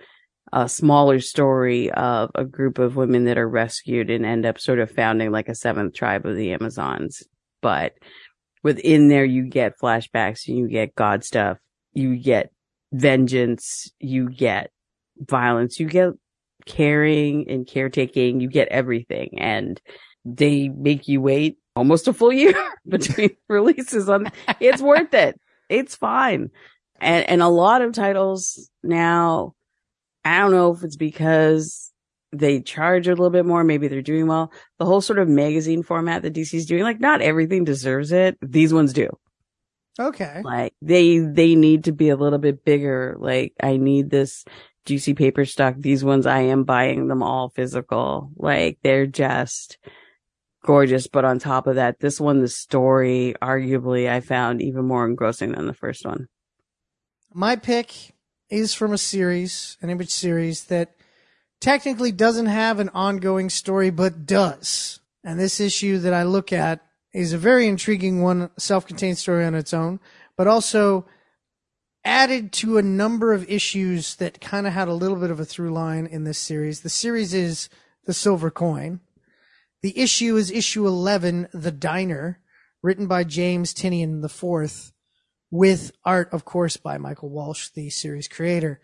a 0.53 0.69
smaller 0.69 1.19
story 1.19 1.91
of 1.91 2.31
a 2.35 2.45
group 2.45 2.79
of 2.79 2.95
women 2.95 3.25
that 3.25 3.39
are 3.39 3.49
rescued 3.49 4.11
and 4.11 4.25
end 4.25 4.47
up 4.47 4.61
sort 4.61 4.79
of 4.79 4.91
founding 4.91 5.33
like 5.33 5.49
a 5.49 5.55
seventh 5.55 5.95
tribe 5.95 6.25
of 6.25 6.37
the 6.37 6.53
Amazons. 6.53 7.25
But 7.64 7.94
within 8.62 9.09
there, 9.09 9.24
you 9.24 9.44
get 9.44 9.79
flashbacks 9.81 10.46
and 10.48 10.59
you 10.59 10.68
get 10.68 10.94
God 10.94 11.24
stuff. 11.24 11.57
You 11.94 12.14
get 12.14 12.50
vengeance. 12.92 13.90
You 13.98 14.29
get 14.29 14.70
violence. 15.18 15.81
You 15.81 15.88
get 15.88 16.11
caring 16.66 17.48
and 17.48 17.66
caretaking. 17.66 18.40
You 18.40 18.50
get 18.50 18.68
everything 18.68 19.38
and 19.38 19.81
they 20.27 20.68
make 20.68 21.09
you 21.09 21.22
wait 21.22 21.57
almost 21.74 22.07
a 22.07 22.12
full 22.12 22.35
year 22.35 22.55
between 22.87 23.31
releases 23.48 24.11
on 24.11 24.31
it's 24.61 24.83
worth 24.83 25.14
it. 25.14 25.40
It's 25.70 25.96
fine. 25.96 26.50
And 27.00 27.27
and 27.31 27.40
a 27.40 27.48
lot 27.48 27.81
of 27.81 27.94
titles 27.94 28.70
now 28.83 29.55
I 30.22 30.40
don't 30.40 30.50
know 30.50 30.74
if 30.74 30.83
it's 30.83 30.96
because 30.96 31.94
they 32.38 32.61
charge 32.61 33.07
a 33.07 33.11
little 33.11 33.31
bit 33.31 33.47
more, 33.47 33.64
maybe 33.64 33.88
they're 33.88 34.03
doing 34.03 34.27
well. 34.27 34.53
The 34.79 34.85
whole 34.85 35.01
sort 35.01 35.18
of 35.18 35.29
magazine 35.29 35.83
format 35.83 36.23
that 36.23 36.35
DC's 36.35 36.66
doing, 36.66 36.83
like 36.83 37.01
not 37.01 37.23
everything 37.23 37.64
deserves 37.64 38.12
it. 38.12 38.37
These 38.42 38.75
ones 38.75 38.92
do. 38.92 39.09
Okay. 39.99 40.42
Like 40.44 40.75
they 40.83 41.18
they 41.18 41.55
need 41.55 41.85
to 41.85 41.92
be 41.92 42.09
a 42.09 42.16
little 42.16 42.38
bit 42.38 42.64
bigger. 42.64 43.16
Like 43.18 43.55
I 43.62 43.77
need 43.77 44.11
this 44.11 44.44
juicy 44.85 45.14
paper 45.14 45.44
stock. 45.44 45.77
These 45.79 46.05
ones 46.05 46.27
I 46.27 46.40
am 46.40 46.64
buying 46.64 47.09
them 47.09 47.23
all 47.23 47.51
physical. 47.51 48.31
Like 48.37 48.79
they're 48.83 49.07
just 49.07 49.79
gorgeous. 50.64 51.07
But 51.07 51.25
on 51.25 51.38
top 51.38 51.66
of 51.66 51.77
that, 51.77 52.01
this 52.01 52.20
one, 52.20 52.40
the 52.40 52.49
story, 52.49 53.35
arguably, 53.40 54.09
I 54.11 54.20
found 54.20 54.62
even 54.62 54.85
more 54.85 55.07
engrossing 55.07 55.53
than 55.53 55.66
the 55.66 55.75
first 55.75 56.05
one. 56.05 56.29
My 57.33 57.57
pick 57.57 58.14
is 58.51 58.75
from 58.75 58.92
a 58.92 58.99
series, 58.99 59.77
an 59.81 59.90
image 59.90 60.11
series 60.11 60.64
that 60.64 60.94
technically 61.64 62.12
doesn't 62.12 62.44
have 62.44 62.79
an 62.79 62.90
ongoing 62.90 63.48
story, 63.48 63.88
but 63.88 64.27
does. 64.27 65.00
And 65.24 65.40
this 65.40 65.61
issue 65.61 65.96
that 66.00 66.12
I 66.12 66.22
look 66.22 66.53
at 66.53 66.85
is 67.14 67.33
a 67.33 67.38
very 67.38 67.66
intriguing 67.66 68.20
one, 68.20 68.50
self-contained 68.59 69.16
story 69.16 69.46
on 69.46 69.55
its 69.55 69.72
own, 69.72 69.98
but 70.37 70.46
also 70.46 71.07
added 72.05 72.53
to 72.53 72.77
a 72.77 72.83
number 72.83 73.33
of 73.33 73.48
issues 73.48 74.16
that 74.16 74.42
kind 74.42 74.66
of 74.66 74.74
had 74.74 74.88
a 74.88 74.92
little 74.92 75.16
bit 75.16 75.31
of 75.31 75.40
a 75.40 75.46
through 75.46 75.72
line 75.72 76.07
in 76.07 76.24
this 76.24 76.38
series. 76.38 76.83
The 76.83 76.90
series 76.90 77.33
is 77.33 77.70
The 78.05 78.12
Silver 78.12 78.50
Coin. 78.50 79.00
The 79.81 79.98
issue 79.98 80.37
is 80.37 80.50
issue 80.50 80.87
11, 80.87 81.48
The 81.55 81.72
Diner, 81.72 82.40
written 82.83 83.07
by 83.07 83.24
James 83.24 83.72
Tynion 83.72 84.22
IV, 84.22 84.92
with 85.50 85.92
art, 86.05 86.29
of 86.31 86.44
course, 86.44 86.77
by 86.77 86.98
Michael 86.98 87.31
Walsh, 87.31 87.70
the 87.70 87.88
series 87.88 88.29
creator. 88.29 88.83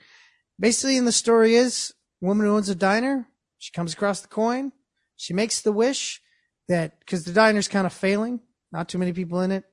Basically, 0.59 0.97
in 0.97 1.05
the 1.05 1.13
story 1.13 1.57
is 1.57 1.93
woman 2.21 2.47
who 2.47 2.57
owns 2.57 2.69
a 2.69 2.75
diner. 2.75 3.27
She 3.59 3.73
comes 3.73 3.93
across 3.93 4.21
the 4.21 4.29
coin. 4.29 4.73
She 5.17 5.35
makes 5.35 5.61
the 5.61 5.73
wish 5.73 6.21
that, 6.69 7.07
cause 7.07 7.25
the 7.25 7.33
diner's 7.33 7.69
kind 7.69 7.87
of 7.87 7.93
failing, 7.93 8.41
not 8.73 8.89
too 8.89 8.99
many 8.99 9.13
people 9.13 9.41
in 9.41 9.51
it. 9.51 9.65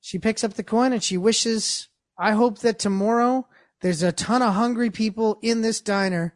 She 0.00 0.18
picks 0.18 0.44
up 0.44 0.54
the 0.54 0.62
coin 0.62 0.92
and 0.92 1.02
she 1.02 1.16
wishes, 1.16 1.88
I 2.18 2.32
hope 2.32 2.58
that 2.60 2.78
tomorrow 2.78 3.46
there's 3.80 4.02
a 4.02 4.12
ton 4.12 4.42
of 4.42 4.54
hungry 4.54 4.90
people 4.90 5.38
in 5.42 5.62
this 5.62 5.80
diner 5.80 6.34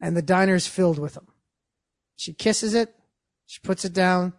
and 0.00 0.16
the 0.16 0.22
diner's 0.22 0.66
filled 0.66 0.98
with 0.98 1.14
them. 1.14 1.28
She 2.16 2.32
kisses 2.32 2.74
it 2.74 2.96
she 3.46 3.60
puts 3.60 3.84
it 3.84 3.92
down. 3.92 4.34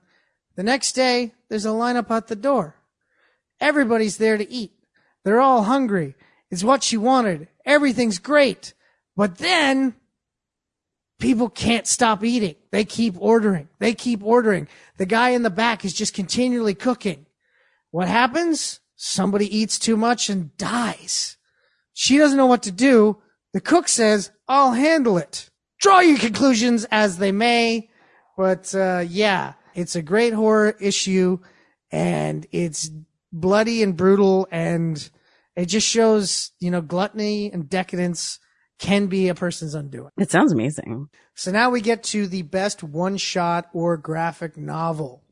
The 0.55 0.63
next 0.63 0.93
day, 0.93 1.33
there's 1.49 1.65
a 1.65 1.69
lineup 1.69 2.11
at 2.11 2.27
the 2.27 2.35
door. 2.35 2.75
Everybody's 3.59 4.17
there 4.17 4.37
to 4.37 4.51
eat. 4.51 4.73
They're 5.23 5.39
all 5.39 5.63
hungry. 5.63 6.15
It's 6.51 6.63
what 6.63 6.83
she 6.83 6.97
wanted. 6.97 7.47
Everything's 7.65 8.19
great. 8.19 8.73
But 9.15 9.37
then 9.37 9.95
people 11.19 11.49
can't 11.49 11.87
stop 11.87 12.23
eating. 12.23 12.55
They 12.71 12.85
keep 12.85 13.15
ordering. 13.17 13.69
They 13.79 13.93
keep 13.93 14.23
ordering. 14.23 14.67
The 14.97 15.05
guy 15.05 15.29
in 15.29 15.43
the 15.43 15.49
back 15.49 15.83
is 15.85 15.93
just 15.93 16.13
continually 16.13 16.75
cooking. 16.75 17.25
What 17.91 18.07
happens? 18.07 18.79
Somebody 18.95 19.55
eats 19.55 19.79
too 19.79 19.97
much 19.97 20.29
and 20.29 20.55
dies. 20.57 21.37
She 21.93 22.17
doesn't 22.17 22.37
know 22.37 22.45
what 22.45 22.63
to 22.63 22.71
do. 22.71 23.17
The 23.53 23.61
cook 23.61 23.87
says, 23.87 24.31
I'll 24.47 24.73
handle 24.73 25.17
it. 25.17 25.49
Draw 25.79 26.01
your 26.01 26.17
conclusions 26.17 26.85
as 26.91 27.17
they 27.17 27.31
may. 27.31 27.89
But 28.37 28.73
uh, 28.75 29.03
yeah, 29.07 29.53
it's 29.73 29.95
a 29.95 30.01
great 30.01 30.33
horror 30.33 30.75
issue, 30.79 31.39
and 31.91 32.45
it's 32.51 32.91
bloody 33.31 33.81
and 33.81 33.97
brutal, 33.97 34.47
and 34.51 35.09
it 35.55 35.65
just 35.65 35.87
shows 35.87 36.51
you 36.59 36.69
know 36.69 36.81
gluttony 36.81 37.51
and 37.51 37.67
decadence 37.67 38.39
can 38.79 39.07
be 39.07 39.27
a 39.27 39.35
person's 39.35 39.73
undoing. 39.73 40.11
It 40.17 40.31
sounds 40.31 40.51
amazing. 40.51 41.09
So 41.35 41.51
now 41.51 41.69
we 41.69 41.81
get 41.81 42.03
to 42.05 42.27
the 42.27 42.43
best 42.43 42.83
one 42.83 43.17
shot 43.17 43.69
or 43.73 43.97
graphic 43.97 44.57
novel. 44.57 45.23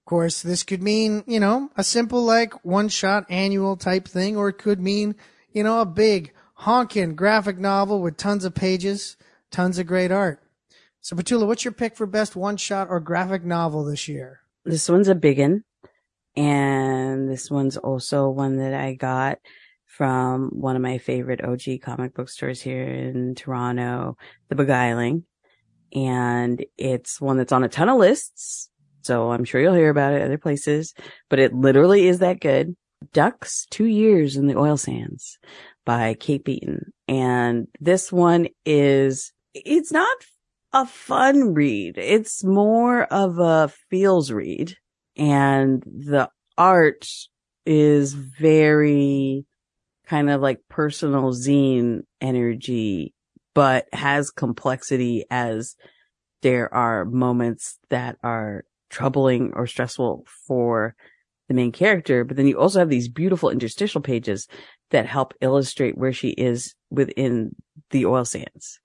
Of 0.00 0.06
course, 0.06 0.42
this 0.42 0.62
could 0.62 0.82
mean, 0.82 1.24
you 1.26 1.40
know, 1.40 1.70
a 1.76 1.84
simple 1.84 2.22
like 2.22 2.64
one 2.64 2.88
shot 2.88 3.24
annual 3.30 3.76
type 3.76 4.06
thing, 4.06 4.36
or 4.36 4.48
it 4.48 4.58
could 4.58 4.80
mean, 4.80 5.14
you 5.52 5.62
know, 5.62 5.80
a 5.80 5.86
big 5.86 6.32
honking 6.54 7.14
graphic 7.14 7.58
novel 7.58 8.00
with 8.00 8.16
tons 8.16 8.44
of 8.44 8.54
pages, 8.54 9.16
tons 9.50 9.78
of 9.78 9.86
great 9.86 10.10
art. 10.10 10.42
So, 11.00 11.16
Petula, 11.16 11.46
what's 11.46 11.64
your 11.64 11.72
pick 11.72 11.96
for 11.96 12.06
best 12.06 12.36
one 12.36 12.56
shot 12.56 12.88
or 12.88 13.00
graphic 13.00 13.44
novel 13.44 13.84
this 13.84 14.08
year? 14.08 14.40
This 14.64 14.88
one's 14.88 15.08
a 15.08 15.14
big 15.14 15.38
one. 15.38 15.64
And 16.36 17.28
this 17.28 17.50
one's 17.50 17.76
also 17.76 18.28
one 18.28 18.56
that 18.56 18.72
I 18.72 18.94
got 18.94 19.38
from 19.92 20.48
one 20.52 20.74
of 20.74 20.80
my 20.80 20.96
favorite 20.96 21.44
OG 21.44 21.82
comic 21.82 22.14
book 22.14 22.30
stores 22.30 22.62
here 22.62 22.82
in 22.82 23.34
Toronto, 23.34 24.16
The 24.48 24.54
Beguiling. 24.54 25.24
And 25.94 26.64
it's 26.78 27.20
one 27.20 27.36
that's 27.36 27.52
on 27.52 27.62
a 27.62 27.68
ton 27.68 27.90
of 27.90 27.98
lists. 27.98 28.70
So 29.02 29.30
I'm 29.30 29.44
sure 29.44 29.60
you'll 29.60 29.74
hear 29.74 29.90
about 29.90 30.14
it 30.14 30.22
other 30.22 30.38
places, 30.38 30.94
but 31.28 31.38
it 31.38 31.52
literally 31.52 32.08
is 32.08 32.20
that 32.20 32.40
good. 32.40 32.74
Ducks, 33.12 33.66
Two 33.70 33.84
Years 33.84 34.36
in 34.36 34.46
the 34.46 34.56
Oil 34.56 34.78
Sands 34.78 35.38
by 35.84 36.14
Kate 36.14 36.44
Beaton. 36.44 36.92
And 37.06 37.68
this 37.78 38.10
one 38.10 38.48
is, 38.64 39.32
it's 39.52 39.92
not 39.92 40.16
a 40.72 40.86
fun 40.86 41.52
read. 41.52 41.98
It's 41.98 42.42
more 42.42 43.04
of 43.04 43.38
a 43.38 43.70
feels 43.90 44.32
read 44.32 44.74
and 45.16 45.82
the 45.82 46.30
art 46.56 47.06
is 47.66 48.14
very 48.14 49.44
kind 50.12 50.28
of 50.28 50.42
like 50.42 50.60
personal 50.68 51.32
zine 51.32 52.02
energy, 52.20 53.14
but 53.54 53.86
has 53.94 54.30
complexity 54.30 55.24
as 55.30 55.74
there 56.42 56.72
are 56.74 57.06
moments 57.06 57.78
that 57.88 58.18
are 58.22 58.62
troubling 58.90 59.52
or 59.54 59.66
stressful 59.66 60.26
for 60.46 60.94
the 61.48 61.54
main 61.54 61.72
character. 61.72 62.24
But 62.24 62.36
then 62.36 62.46
you 62.46 62.60
also 62.60 62.80
have 62.80 62.90
these 62.90 63.08
beautiful 63.08 63.48
interstitial 63.48 64.02
pages 64.02 64.48
that 64.90 65.06
help 65.06 65.32
illustrate 65.40 65.96
where 65.96 66.12
she 66.12 66.28
is 66.28 66.74
within 66.90 67.56
the 67.88 68.04
oil 68.04 68.26
sands. 68.26 68.80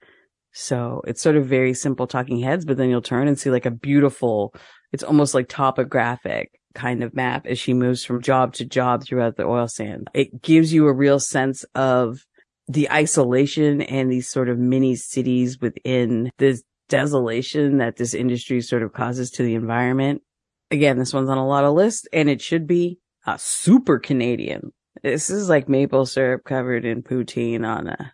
So 0.54 1.02
it's 1.08 1.22
sort 1.22 1.36
of 1.36 1.46
very 1.46 1.74
simple 1.74 2.08
talking 2.08 2.40
heads, 2.40 2.64
but 2.64 2.78
then 2.78 2.90
you'll 2.90 3.02
turn 3.02 3.28
and 3.28 3.38
see 3.38 3.52
like 3.52 3.66
a 3.66 3.72
beautiful, 3.72 4.54
it's 4.94 5.04
almost 5.04 5.34
like 5.34 5.50
topographic 5.50 6.57
kind 6.78 7.04
of 7.04 7.16
map 7.16 7.48
as 7.48 7.58
she 7.58 7.74
moves 7.74 8.06
from 8.06 8.22
job 8.22 8.54
to 8.54 8.66
job 8.66 9.04
throughout 9.04 9.36
the 9.36 9.44
oil 9.44 9.68
sand. 9.68 10.08
It 10.14 10.42
gives 10.42 10.72
you 10.72 10.88
a 10.88 10.94
real 10.94 11.20
sense 11.20 11.66
of 11.76 12.20
the 12.68 12.90
isolation 12.92 13.82
and 13.82 14.12
these 14.12 14.30
sort 14.30 14.48
of 14.48 14.60
mini 14.60 14.96
cities 14.96 15.60
within 15.60 16.30
this 16.38 16.64
desolation 16.88 17.78
that 17.78 17.96
this 17.98 18.14
industry 18.14 18.62
sort 18.62 18.84
of 18.84 18.94
causes 18.94 19.32
to 19.32 19.44
the 19.44 19.56
environment. 19.56 20.22
Again, 20.70 21.00
this 21.00 21.14
one's 21.14 21.30
on 21.30 21.38
a 21.38 21.48
lot 21.48 21.64
of 21.64 21.74
lists 21.74 22.08
and 22.14 22.30
it 22.30 22.42
should 22.42 22.68
be 22.68 23.00
uh, 23.26 23.38
super 23.38 24.00
Canadian. 24.00 24.72
This 25.02 25.30
is 25.30 25.50
like 25.50 25.68
maple 25.68 26.06
syrup 26.06 26.44
covered 26.44 26.86
in 26.86 27.04
poutine 27.04 27.66
on 27.66 27.88
a 27.88 28.14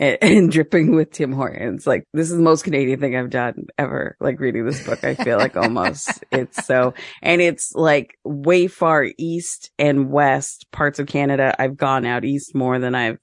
and, 0.00 0.18
and, 0.22 0.50
dripping 0.50 0.96
with 0.96 1.12
Tim 1.12 1.32
Hortons. 1.32 1.86
Like 1.86 2.04
this 2.12 2.30
is 2.30 2.36
the 2.36 2.42
most 2.42 2.64
Canadian 2.64 2.98
thing 2.98 3.14
I've 3.14 3.30
done 3.30 3.66
ever. 3.78 4.16
Like 4.18 4.40
reading 4.40 4.66
this 4.66 4.84
book, 4.84 5.04
I 5.04 5.14
feel 5.14 5.38
like 5.38 5.56
almost 5.56 6.24
it's 6.32 6.66
so, 6.66 6.94
and 7.22 7.40
it's 7.40 7.72
like 7.74 8.18
way 8.24 8.66
far 8.66 9.06
east 9.18 9.70
and 9.78 10.10
west 10.10 10.66
parts 10.72 10.98
of 10.98 11.06
Canada. 11.06 11.54
I've 11.58 11.76
gone 11.76 12.04
out 12.04 12.24
east 12.24 12.54
more 12.54 12.78
than 12.78 12.94
I've 12.94 13.18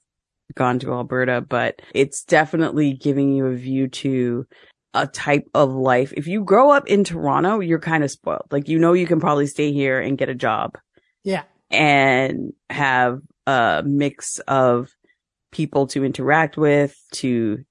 gone 0.54 0.78
to 0.78 0.92
Alberta, 0.92 1.42
but 1.46 1.82
it's 1.92 2.24
definitely 2.24 2.94
giving 2.94 3.32
you 3.34 3.46
a 3.46 3.54
view 3.54 3.88
to 3.88 4.46
a 4.94 5.06
type 5.06 5.48
of 5.54 5.70
life. 5.70 6.12
If 6.16 6.26
you 6.26 6.44
grow 6.44 6.70
up 6.70 6.86
in 6.86 7.04
Toronto, 7.04 7.60
you're 7.60 7.78
kind 7.78 8.02
of 8.02 8.10
spoiled. 8.10 8.46
Like, 8.50 8.68
you 8.68 8.78
know, 8.78 8.94
you 8.94 9.06
can 9.06 9.20
probably 9.20 9.46
stay 9.46 9.72
here 9.72 10.00
and 10.00 10.16
get 10.16 10.30
a 10.30 10.34
job. 10.34 10.78
Yeah. 11.24 11.42
And 11.70 12.54
have 12.70 13.20
a 13.46 13.82
mix 13.84 14.38
of 14.48 14.88
people 15.52 15.86
to 15.88 16.04
interact 16.04 16.56
with, 16.56 16.96
to 17.12 17.64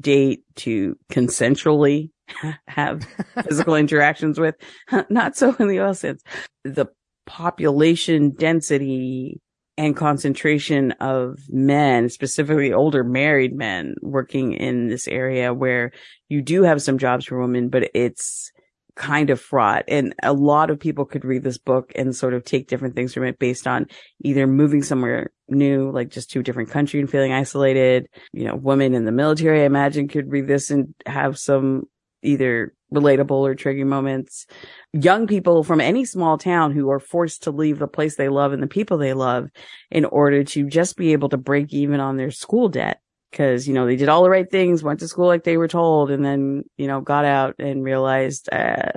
date, 0.00 0.42
to 0.56 0.96
consensually 1.10 2.10
have 2.68 3.06
physical 3.44 3.74
interactions 3.76 4.38
with. 4.38 4.54
Not 5.10 5.36
so 5.36 5.54
in 5.58 5.68
the 5.68 5.80
oil 5.80 5.94
sands. 5.94 6.22
The 6.64 6.86
population 7.26 8.30
density 8.30 9.40
and 9.76 9.96
concentration 9.96 10.92
of 10.92 11.38
men, 11.48 12.08
specifically 12.08 12.72
older 12.72 13.04
married 13.04 13.54
men 13.54 13.94
working 14.02 14.54
in 14.54 14.88
this 14.88 15.06
area 15.06 15.54
where 15.54 15.92
you 16.28 16.42
do 16.42 16.64
have 16.64 16.82
some 16.82 16.98
jobs 16.98 17.26
for 17.26 17.40
women, 17.40 17.68
but 17.68 17.88
it's 17.94 18.50
kind 18.98 19.30
of 19.30 19.40
fraught. 19.40 19.84
And 19.88 20.14
a 20.22 20.32
lot 20.32 20.70
of 20.70 20.78
people 20.78 21.06
could 21.06 21.24
read 21.24 21.44
this 21.44 21.56
book 21.56 21.92
and 21.94 22.14
sort 22.14 22.34
of 22.34 22.44
take 22.44 22.68
different 22.68 22.94
things 22.94 23.14
from 23.14 23.24
it 23.24 23.38
based 23.38 23.66
on 23.66 23.86
either 24.22 24.46
moving 24.46 24.82
somewhere 24.82 25.30
new, 25.48 25.90
like 25.90 26.10
just 26.10 26.30
to 26.32 26.40
a 26.40 26.42
different 26.42 26.70
country 26.70 27.00
and 27.00 27.08
feeling 27.08 27.32
isolated. 27.32 28.08
You 28.32 28.44
know, 28.44 28.56
women 28.56 28.94
in 28.94 29.04
the 29.04 29.12
military, 29.12 29.62
I 29.62 29.66
imagine 29.66 30.08
could 30.08 30.30
read 30.30 30.48
this 30.48 30.70
and 30.70 30.94
have 31.06 31.38
some 31.38 31.84
either 32.22 32.74
relatable 32.92 33.30
or 33.30 33.54
triggering 33.54 33.86
moments. 33.86 34.46
Young 34.92 35.26
people 35.26 35.62
from 35.62 35.80
any 35.80 36.04
small 36.04 36.36
town 36.36 36.72
who 36.72 36.90
are 36.90 36.98
forced 36.98 37.44
to 37.44 37.50
leave 37.50 37.78
the 37.78 37.86
place 37.86 38.16
they 38.16 38.28
love 38.28 38.52
and 38.52 38.62
the 38.62 38.66
people 38.66 38.98
they 38.98 39.12
love 39.12 39.48
in 39.90 40.04
order 40.04 40.42
to 40.42 40.66
just 40.66 40.96
be 40.96 41.12
able 41.12 41.28
to 41.28 41.36
break 41.36 41.72
even 41.72 42.00
on 42.00 42.16
their 42.16 42.30
school 42.30 42.68
debt. 42.68 43.00
Cause, 43.32 43.68
you 43.68 43.74
know, 43.74 43.86
they 43.86 43.96
did 43.96 44.08
all 44.08 44.22
the 44.22 44.30
right 44.30 44.50
things, 44.50 44.82
went 44.82 45.00
to 45.00 45.08
school 45.08 45.26
like 45.26 45.44
they 45.44 45.58
were 45.58 45.68
told, 45.68 46.10
and 46.10 46.24
then, 46.24 46.64
you 46.78 46.86
know, 46.86 47.00
got 47.00 47.26
out 47.26 47.56
and 47.58 47.84
realized, 47.84 48.48
uh, 48.50 48.90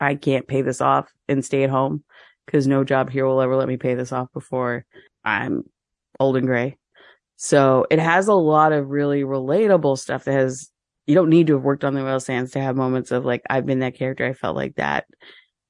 I 0.00 0.16
can't 0.16 0.48
pay 0.48 0.62
this 0.62 0.80
off 0.80 1.10
and 1.28 1.44
stay 1.44 1.62
at 1.62 1.70
home 1.70 2.02
because 2.44 2.66
no 2.66 2.84
job 2.84 3.08
here 3.10 3.24
will 3.24 3.40
ever 3.40 3.56
let 3.56 3.68
me 3.68 3.76
pay 3.76 3.94
this 3.94 4.12
off 4.12 4.32
before 4.32 4.84
I'm 5.24 5.62
old 6.18 6.36
and 6.36 6.46
gray. 6.46 6.76
So 7.36 7.86
it 7.90 7.98
has 7.98 8.28
a 8.28 8.34
lot 8.34 8.72
of 8.72 8.88
really 8.88 9.22
relatable 9.22 9.98
stuff 9.98 10.24
that 10.24 10.32
has 10.32 10.70
you 11.06 11.14
don't 11.14 11.30
need 11.30 11.46
to 11.46 11.54
have 11.54 11.62
worked 11.62 11.84
on 11.84 11.94
the 11.94 12.04
oil 12.04 12.20
sands 12.20 12.50
to 12.52 12.60
have 12.60 12.76
moments 12.76 13.12
of 13.12 13.24
like, 13.24 13.42
I've 13.48 13.64
been 13.64 13.78
that 13.78 13.94
character. 13.94 14.26
I 14.26 14.32
felt 14.32 14.56
like 14.56 14.74
that. 14.76 15.06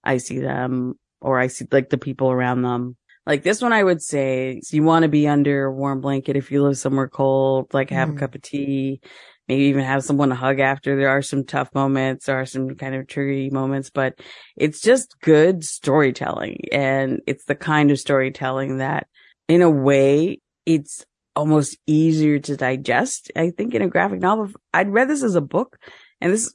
I 0.02 0.16
see 0.16 0.38
them 0.38 0.94
or 1.20 1.38
I 1.38 1.48
see 1.48 1.66
like 1.70 1.90
the 1.90 1.98
people 1.98 2.30
around 2.30 2.62
them. 2.62 2.96
Like 3.26 3.42
this 3.42 3.60
one, 3.60 3.72
I 3.72 3.82
would 3.82 4.02
say 4.02 4.60
so 4.62 4.76
you 4.76 4.82
want 4.82 5.02
to 5.02 5.08
be 5.08 5.26
under 5.26 5.64
a 5.64 5.72
warm 5.72 6.00
blanket 6.00 6.36
if 6.36 6.50
you 6.50 6.62
live 6.62 6.78
somewhere 6.78 7.08
cold, 7.08 7.74
like 7.74 7.90
have 7.90 8.08
mm. 8.08 8.16
a 8.16 8.18
cup 8.18 8.34
of 8.34 8.42
tea, 8.42 9.00
maybe 9.48 9.64
even 9.64 9.84
have 9.84 10.04
someone 10.04 10.28
to 10.28 10.34
hug 10.34 10.60
after. 10.60 10.96
There 10.96 11.08
are 11.08 11.22
some 11.22 11.44
tough 11.44 11.74
moments, 11.74 12.26
there 12.26 12.40
are 12.40 12.46
some 12.46 12.76
kind 12.76 12.94
of 12.94 13.08
tricky 13.08 13.50
moments, 13.50 13.90
but 13.90 14.20
it's 14.56 14.80
just 14.80 15.16
good 15.20 15.64
storytelling. 15.64 16.60
And 16.72 17.20
it's 17.26 17.44
the 17.44 17.56
kind 17.56 17.90
of 17.90 17.98
storytelling 17.98 18.78
that 18.78 19.08
in 19.48 19.62
a 19.62 19.70
way, 19.70 20.40
it's 20.64 21.04
almost 21.34 21.78
easier 21.86 22.38
to 22.38 22.56
digest. 22.56 23.30
I 23.36 23.50
think 23.50 23.74
in 23.74 23.82
a 23.82 23.88
graphic 23.88 24.20
novel, 24.20 24.50
I'd 24.72 24.92
read 24.92 25.08
this 25.08 25.22
as 25.22 25.34
a 25.34 25.40
book 25.40 25.78
and 26.20 26.32
this, 26.32 26.52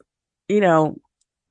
you 0.48 0.60
know, 0.60 0.96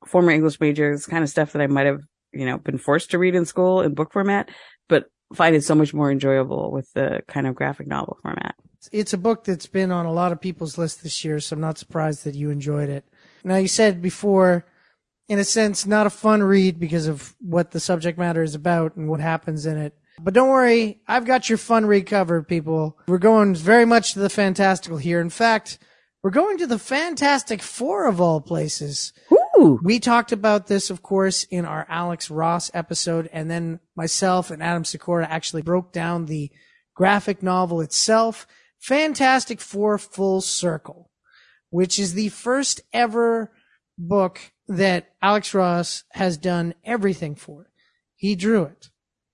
former 0.07 0.31
English 0.31 0.61
major, 0.61 0.93
this 0.93 1.07
kind 1.07 1.23
of 1.23 1.31
stuff 1.31 1.53
that 1.53 1.63
I 1.63 1.67
might 1.67 1.87
have, 1.87 2.01
you 2.33 2.47
know, 2.47 2.59
been 2.59 2.79
forced 2.79 3.11
to 3.11 3.19
read 3.19 3.35
in 3.35 3.45
school 3.45 3.81
in 3.83 3.95
book 3.95 4.13
format, 4.13 4.51
find 5.35 5.55
it 5.55 5.65
so 5.65 5.75
much 5.75 5.95
more 5.95 6.11
enjoyable 6.11 6.71
with 6.71 6.93
the 6.93 7.23
kind 7.29 7.47
of 7.47 7.55
graphic 7.55 7.87
novel 7.87 8.19
format. 8.23 8.55
It's 8.93 9.13
a 9.13 9.19
book 9.19 9.45
that's 9.45 9.67
been 9.67 9.91
on 9.91 10.07
a 10.07 10.13
lot 10.13 10.33
of 10.33 10.41
people's 10.41 10.79
list 10.79 11.03
this 11.03 11.25
year, 11.25 11.39
so 11.41 11.55
I'm 11.55 11.61
not 11.61 11.79
surprised 11.79 12.25
that 12.25 12.35
you 12.35 12.51
enjoyed 12.51 12.89
it. 12.89 13.05
Now 13.45 13.57
you 13.57 13.69
said 13.69 14.01
before, 14.01 14.65
in 15.29 15.39
a 15.39 15.45
sense, 15.45 15.87
not 15.87 16.07
a 16.07 16.11
fun 16.11 16.43
read 16.43 16.81
because 16.81 17.07
of 17.07 17.35
what 17.41 17.71
the 17.71 17.81
subject 17.81 18.19
matter 18.19 18.43
is 18.43 18.55
about 18.55 18.97
and 18.97 19.09
what 19.09 19.21
happens 19.21 19.67
in 19.67 19.77
it. 19.77 19.95
But 20.19 20.35
don't 20.35 20.49
worry, 20.49 21.01
I've 21.07 21.25
got 21.25 21.49
your 21.49 21.59
fun 21.59 21.87
recovered, 21.87 22.49
people. 22.49 22.99
We're 23.07 23.19
going 23.19 23.55
very 23.55 23.85
much 23.85 24.15
to 24.15 24.19
the 24.19 24.29
fantastical 24.29 24.99
here. 24.99 25.21
In 25.21 25.31
fact, 25.31 25.79
we're 26.23 26.31
going 26.31 26.59
to 26.59 26.67
the 26.67 26.79
Fantastic 26.79 27.63
Four 27.63 28.07
of 28.07 28.21
all 28.21 28.41
places. 28.41 29.13
We 29.61 30.01
talked 30.01 30.33
about 30.33 30.69
this, 30.69 30.89
of 30.89 31.03
course, 31.03 31.45
in 31.45 31.67
our 31.67 31.85
Alex 31.89 32.31
Ross 32.31 32.71
episode, 32.73 33.29
and 33.31 33.51
then 33.51 33.81
myself 33.95 34.51
and 34.51 34.63
Adam 34.63 34.87
Sikora 34.87 35.27
actually 35.27 35.61
broke 35.61 35.93
down 35.93 36.27
the 36.27 36.51
graphic 36.95 37.43
novel 37.43 37.83
itself, 37.83 38.47
Fantastic 38.79 39.61
Four 39.61 39.99
Full 39.99 40.41
Circle, 40.41 41.11
which 41.69 41.99
is 41.99 42.15
the 42.15 42.31
first 42.31 42.81
ever 42.93 43.53
book 43.99 44.41
that 44.67 45.11
Alex 45.21 45.53
Ross 45.53 46.05
has 46.13 46.39
done 46.39 46.75
everything 46.83 47.35
for. 47.35 47.71
He 48.17 48.35
drew 48.35 48.65
it. 48.65 48.89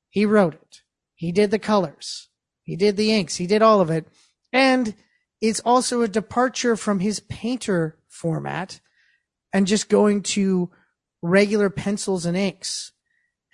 He 0.08 0.26
wrote 0.26 0.54
it. 0.54 0.82
He 1.14 1.30
did 1.30 1.52
the 1.52 1.58
colors. 1.60 2.30
He 2.64 2.74
did 2.74 2.96
the 2.96 3.12
inks. 3.12 3.36
He 3.36 3.46
did 3.46 3.62
all 3.62 3.80
of 3.80 3.90
it. 3.90 4.08
And 4.52 4.94
it's 5.40 5.60
also 5.60 6.02
a 6.02 6.08
departure 6.08 6.74
from 6.74 6.98
his 6.98 7.20
painter 7.20 7.96
format 8.08 8.80
and 9.56 9.66
just 9.66 9.88
going 9.88 10.20
to 10.20 10.70
regular 11.22 11.70
pencils 11.70 12.26
and 12.26 12.36
inks. 12.36 12.92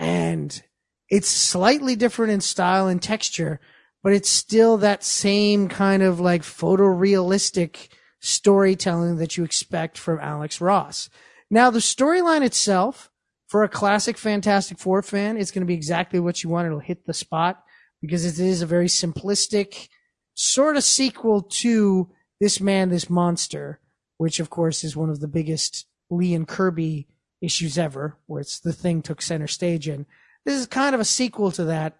And 0.00 0.60
it's 1.08 1.28
slightly 1.28 1.94
different 1.94 2.32
in 2.32 2.40
style 2.40 2.88
and 2.88 3.00
texture, 3.00 3.60
but 4.02 4.12
it's 4.12 4.28
still 4.28 4.78
that 4.78 5.04
same 5.04 5.68
kind 5.68 6.02
of 6.02 6.18
like 6.18 6.42
photorealistic 6.42 7.86
storytelling 8.18 9.18
that 9.18 9.36
you 9.36 9.44
expect 9.44 9.96
from 9.96 10.18
Alex 10.18 10.60
Ross. 10.60 11.08
Now, 11.52 11.70
the 11.70 11.78
storyline 11.78 12.42
itself 12.42 13.08
for 13.46 13.62
a 13.62 13.68
classic 13.68 14.18
Fantastic 14.18 14.80
Four 14.80 15.02
fan, 15.02 15.36
it's 15.36 15.52
going 15.52 15.62
to 15.62 15.66
be 15.66 15.74
exactly 15.74 16.18
what 16.18 16.42
you 16.42 16.50
want. 16.50 16.66
It'll 16.66 16.80
hit 16.80 17.06
the 17.06 17.14
spot 17.14 17.62
because 18.00 18.24
it 18.24 18.44
is 18.44 18.60
a 18.60 18.66
very 18.66 18.88
simplistic 18.88 19.86
sort 20.34 20.76
of 20.76 20.82
sequel 20.82 21.42
to 21.42 22.10
This 22.40 22.60
Man, 22.60 22.88
This 22.88 23.08
Monster, 23.08 23.78
which 24.16 24.40
of 24.40 24.50
course 24.50 24.82
is 24.82 24.96
one 24.96 25.08
of 25.08 25.20
the 25.20 25.28
biggest 25.28 25.86
Lee 26.12 26.34
and 26.34 26.46
Kirby 26.46 27.08
issues 27.40 27.78
ever, 27.78 28.18
where 28.26 28.40
it's 28.40 28.60
the 28.60 28.72
thing 28.72 29.02
took 29.02 29.20
center 29.22 29.46
stage 29.48 29.88
in. 29.88 30.06
This 30.44 30.58
is 30.60 30.66
kind 30.66 30.94
of 30.94 31.00
a 31.00 31.04
sequel 31.04 31.50
to 31.52 31.64
that. 31.64 31.96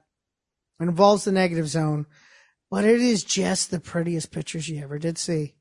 It 0.81 0.85
involves 0.85 1.25
the 1.25 1.33
negative 1.33 1.69
zone, 1.69 2.07
but 2.71 2.85
it 2.85 3.01
is 3.01 3.25
just 3.25 3.71
the 3.71 3.81
prettiest 3.81 4.31
pictures 4.33 4.69
you 4.69 4.83
ever 4.83 4.99
did 4.99 5.19
see. 5.19 5.55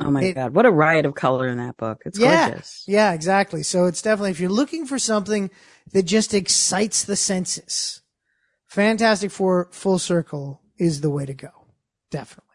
Oh 0.00 0.10
my 0.10 0.22
It- 0.24 0.34
god, 0.34 0.54
what 0.54 0.66
a 0.66 0.70
riot 0.70 1.04
of 1.04 1.14
color 1.14 1.48
in 1.48 1.58
that 1.58 1.76
book. 1.76 2.00
It's 2.06 2.18
yeah, 2.18 2.48
gorgeous. 2.50 2.84
yeah, 2.86 3.12
exactly. 3.12 3.62
So 3.62 3.84
it's 3.86 4.00
definitely 4.02 4.30
if 4.30 4.40
you're 4.40 4.50
looking 4.50 4.86
for 4.86 4.98
something 4.98 5.50
that 5.92 6.04
just 6.04 6.32
excites 6.32 7.04
the 7.04 7.16
senses, 7.16 8.00
Fantastic 8.66 9.30
Four 9.30 9.68
Full 9.72 9.98
Circle 9.98 10.62
is 10.78 11.00
the 11.00 11.10
way 11.10 11.26
to 11.26 11.34
go. 11.34 11.50
Definitely. 12.10 12.46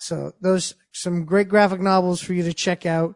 So 0.00 0.32
those 0.42 0.74
some 0.92 1.24
great 1.24 1.48
graphic 1.48 1.80
novels 1.80 2.20
for 2.20 2.34
you 2.34 2.42
to 2.42 2.52
check 2.52 2.84
out. 2.86 3.14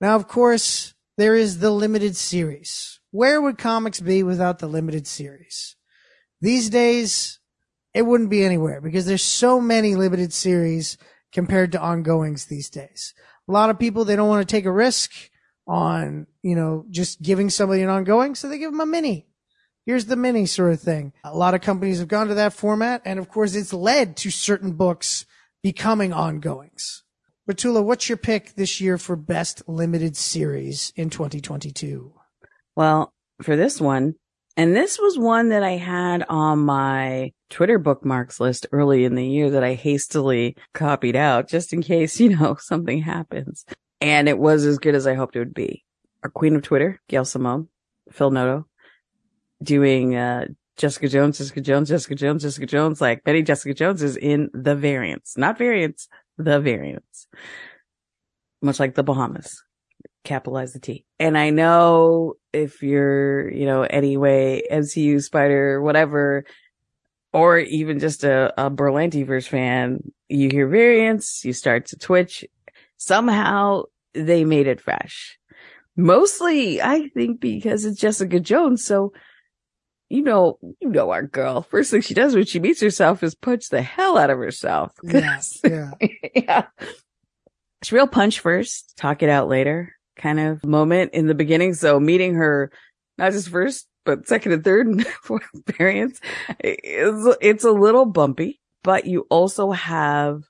Now, 0.00 0.16
of 0.16 0.28
course, 0.28 0.94
there 1.16 1.34
is 1.34 1.58
the 1.58 1.70
limited 1.70 2.16
series. 2.16 3.00
Where 3.10 3.40
would 3.40 3.58
comics 3.58 4.00
be 4.00 4.22
without 4.22 4.58
the 4.58 4.66
limited 4.66 5.06
series? 5.06 5.76
These 6.40 6.68
days, 6.70 7.38
it 7.94 8.02
wouldn't 8.02 8.30
be 8.30 8.44
anywhere 8.44 8.80
because 8.80 9.06
there's 9.06 9.22
so 9.22 9.60
many 9.60 9.94
limited 9.94 10.32
series 10.32 10.98
compared 11.32 11.72
to 11.72 11.80
ongoings 11.80 12.46
these 12.46 12.68
days. 12.68 13.14
A 13.48 13.52
lot 13.52 13.70
of 13.70 13.78
people, 13.78 14.04
they 14.04 14.16
don't 14.16 14.28
want 14.28 14.46
to 14.46 14.52
take 14.52 14.64
a 14.64 14.72
risk 14.72 15.12
on, 15.66 16.26
you 16.42 16.56
know, 16.56 16.84
just 16.90 17.22
giving 17.22 17.50
somebody 17.50 17.82
an 17.82 17.88
ongoing, 17.88 18.34
so 18.34 18.48
they 18.48 18.58
give 18.58 18.72
them 18.72 18.80
a 18.80 18.86
mini. 18.86 19.28
Here's 19.86 20.06
the 20.06 20.16
mini 20.16 20.46
sort 20.46 20.72
of 20.72 20.80
thing. 20.80 21.12
A 21.24 21.36
lot 21.36 21.54
of 21.54 21.60
companies 21.60 22.00
have 22.00 22.08
gone 22.08 22.28
to 22.28 22.34
that 22.34 22.52
format, 22.52 23.02
and 23.04 23.18
of 23.18 23.28
course, 23.28 23.54
it's 23.54 23.72
led 23.72 24.16
to 24.18 24.30
certain 24.30 24.72
books 24.72 25.24
becoming 25.62 26.12
ongoings. 26.12 27.03
Petula, 27.48 27.84
what's 27.84 28.08
your 28.08 28.16
pick 28.16 28.54
this 28.54 28.80
year 28.80 28.96
for 28.96 29.16
best 29.16 29.62
limited 29.68 30.16
series 30.16 30.94
in 30.96 31.10
2022? 31.10 32.10
Well, 32.74 33.12
for 33.42 33.54
this 33.54 33.78
one, 33.78 34.14
and 34.56 34.74
this 34.74 34.98
was 34.98 35.18
one 35.18 35.50
that 35.50 35.62
I 35.62 35.72
had 35.72 36.24
on 36.30 36.60
my 36.60 37.32
Twitter 37.50 37.78
bookmarks 37.78 38.40
list 38.40 38.66
early 38.72 39.04
in 39.04 39.14
the 39.14 39.26
year 39.26 39.50
that 39.50 39.62
I 39.62 39.74
hastily 39.74 40.56
copied 40.72 41.16
out 41.16 41.46
just 41.46 41.74
in 41.74 41.82
case, 41.82 42.18
you 42.20 42.34
know, 42.34 42.56
something 42.58 43.02
happens. 43.02 43.66
And 44.00 44.26
it 44.26 44.38
was 44.38 44.64
as 44.64 44.78
good 44.78 44.94
as 44.94 45.06
I 45.06 45.12
hoped 45.12 45.36
it 45.36 45.40
would 45.40 45.52
be. 45.54 45.84
Our 46.22 46.30
queen 46.30 46.56
of 46.56 46.62
Twitter, 46.62 46.98
Gail 47.08 47.26
Simone, 47.26 47.68
Phil 48.10 48.30
Noto, 48.30 48.66
doing, 49.62 50.16
uh, 50.16 50.46
Jessica 50.76 51.08
Jones, 51.08 51.38
Jessica 51.38 51.60
Jones, 51.60 51.88
Jessica 51.88 52.14
Jones, 52.14 52.42
Jessica 52.42 52.66
Jones, 52.66 53.00
like 53.00 53.22
Betty 53.22 53.42
Jessica 53.42 53.74
Jones 53.74 54.02
is 54.02 54.16
in 54.16 54.50
the 54.52 54.74
variants, 54.74 55.36
not 55.36 55.56
variants, 55.56 56.08
the 56.38 56.60
variants. 56.60 57.26
Much 58.62 58.80
like 58.80 58.94
the 58.94 59.02
Bahamas 59.02 59.62
capitalize 60.24 60.72
the 60.72 60.80
T. 60.80 61.04
And 61.20 61.38
I 61.38 61.50
know 61.50 62.34
if 62.52 62.82
you're, 62.82 63.50
you 63.50 63.66
know, 63.66 63.82
anyway, 63.82 64.62
MCU, 64.70 65.22
Spider, 65.22 65.80
whatever, 65.80 66.44
or 67.32 67.58
even 67.58 67.98
just 67.98 68.24
a, 68.24 68.52
a 68.56 68.70
Berlantiverse 68.70 69.46
fan, 69.46 69.98
you 70.28 70.48
hear 70.50 70.66
variants, 70.66 71.44
you 71.44 71.52
start 71.52 71.86
to 71.86 71.98
twitch. 71.98 72.44
Somehow 72.96 73.82
they 74.14 74.44
made 74.44 74.66
it 74.66 74.80
fresh. 74.80 75.38
Mostly, 75.96 76.80
I 76.80 77.08
think 77.08 77.40
because 77.40 77.84
it's 77.84 78.00
Jessica 78.00 78.40
Jones. 78.40 78.84
So, 78.84 79.12
you 80.08 80.22
know, 80.22 80.58
you 80.80 80.88
know 80.88 81.10
our 81.10 81.22
girl. 81.22 81.62
First 81.62 81.90
thing 81.90 82.00
she 82.00 82.14
does 82.14 82.34
when 82.34 82.44
she 82.44 82.60
meets 82.60 82.80
herself 82.80 83.22
is 83.22 83.34
punch 83.34 83.68
the 83.68 83.82
hell 83.82 84.18
out 84.18 84.30
of 84.30 84.38
herself. 84.38 84.92
Yes, 85.02 85.60
yeah. 85.64 85.90
yeah. 86.34 86.66
It's 87.80 87.92
real 87.92 88.06
punch 88.06 88.40
first, 88.40 88.96
talk 88.96 89.22
it 89.22 89.28
out 89.28 89.48
later 89.48 89.94
kind 90.16 90.40
of 90.40 90.64
moment 90.64 91.12
in 91.12 91.26
the 91.26 91.34
beginning. 91.34 91.74
So 91.74 91.98
meeting 91.98 92.34
her, 92.34 92.70
not 93.18 93.32
just 93.32 93.48
first, 93.48 93.86
but 94.04 94.28
second 94.28 94.52
and 94.52 94.64
third 94.64 94.86
and 94.86 95.06
fourth 95.22 95.48
variants, 95.76 96.20
it's, 96.60 97.36
it's 97.40 97.64
a 97.64 97.70
little 97.70 98.06
bumpy, 98.06 98.60
but 98.82 99.06
you 99.06 99.26
also 99.30 99.70
have 99.72 100.42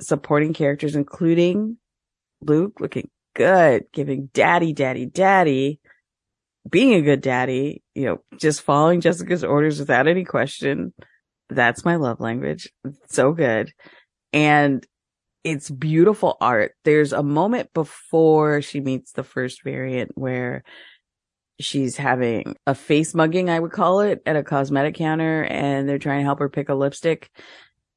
supporting 0.00 0.52
characters, 0.52 0.96
including 0.96 1.76
Luke 2.40 2.80
looking 2.80 3.08
good, 3.34 3.84
giving 3.92 4.30
daddy, 4.32 4.72
daddy, 4.72 5.06
daddy, 5.06 5.80
being 6.68 6.94
a 6.94 7.02
good 7.02 7.20
daddy, 7.20 7.82
you 7.94 8.04
know, 8.04 8.18
just 8.38 8.62
following 8.62 9.00
Jessica's 9.00 9.44
orders 9.44 9.78
without 9.80 10.06
any 10.06 10.24
question. 10.24 10.92
That's 11.48 11.84
my 11.84 11.96
love 11.96 12.20
language. 12.20 12.68
So 13.08 13.32
good. 13.32 13.72
And 14.32 14.86
it's 15.44 15.70
beautiful 15.70 16.36
art. 16.40 16.72
There's 16.84 17.12
a 17.12 17.22
moment 17.22 17.72
before 17.74 18.62
she 18.62 18.80
meets 18.80 19.12
the 19.12 19.24
first 19.24 19.64
variant 19.64 20.12
where 20.14 20.62
she's 21.60 21.96
having 21.96 22.56
a 22.66 22.74
face 22.74 23.14
mugging, 23.14 23.50
I 23.50 23.60
would 23.60 23.72
call 23.72 24.00
it, 24.00 24.22
at 24.24 24.36
a 24.36 24.42
cosmetic 24.42 24.94
counter 24.94 25.44
and 25.44 25.88
they're 25.88 25.98
trying 25.98 26.20
to 26.20 26.24
help 26.24 26.38
her 26.38 26.48
pick 26.48 26.68
a 26.68 26.74
lipstick. 26.74 27.30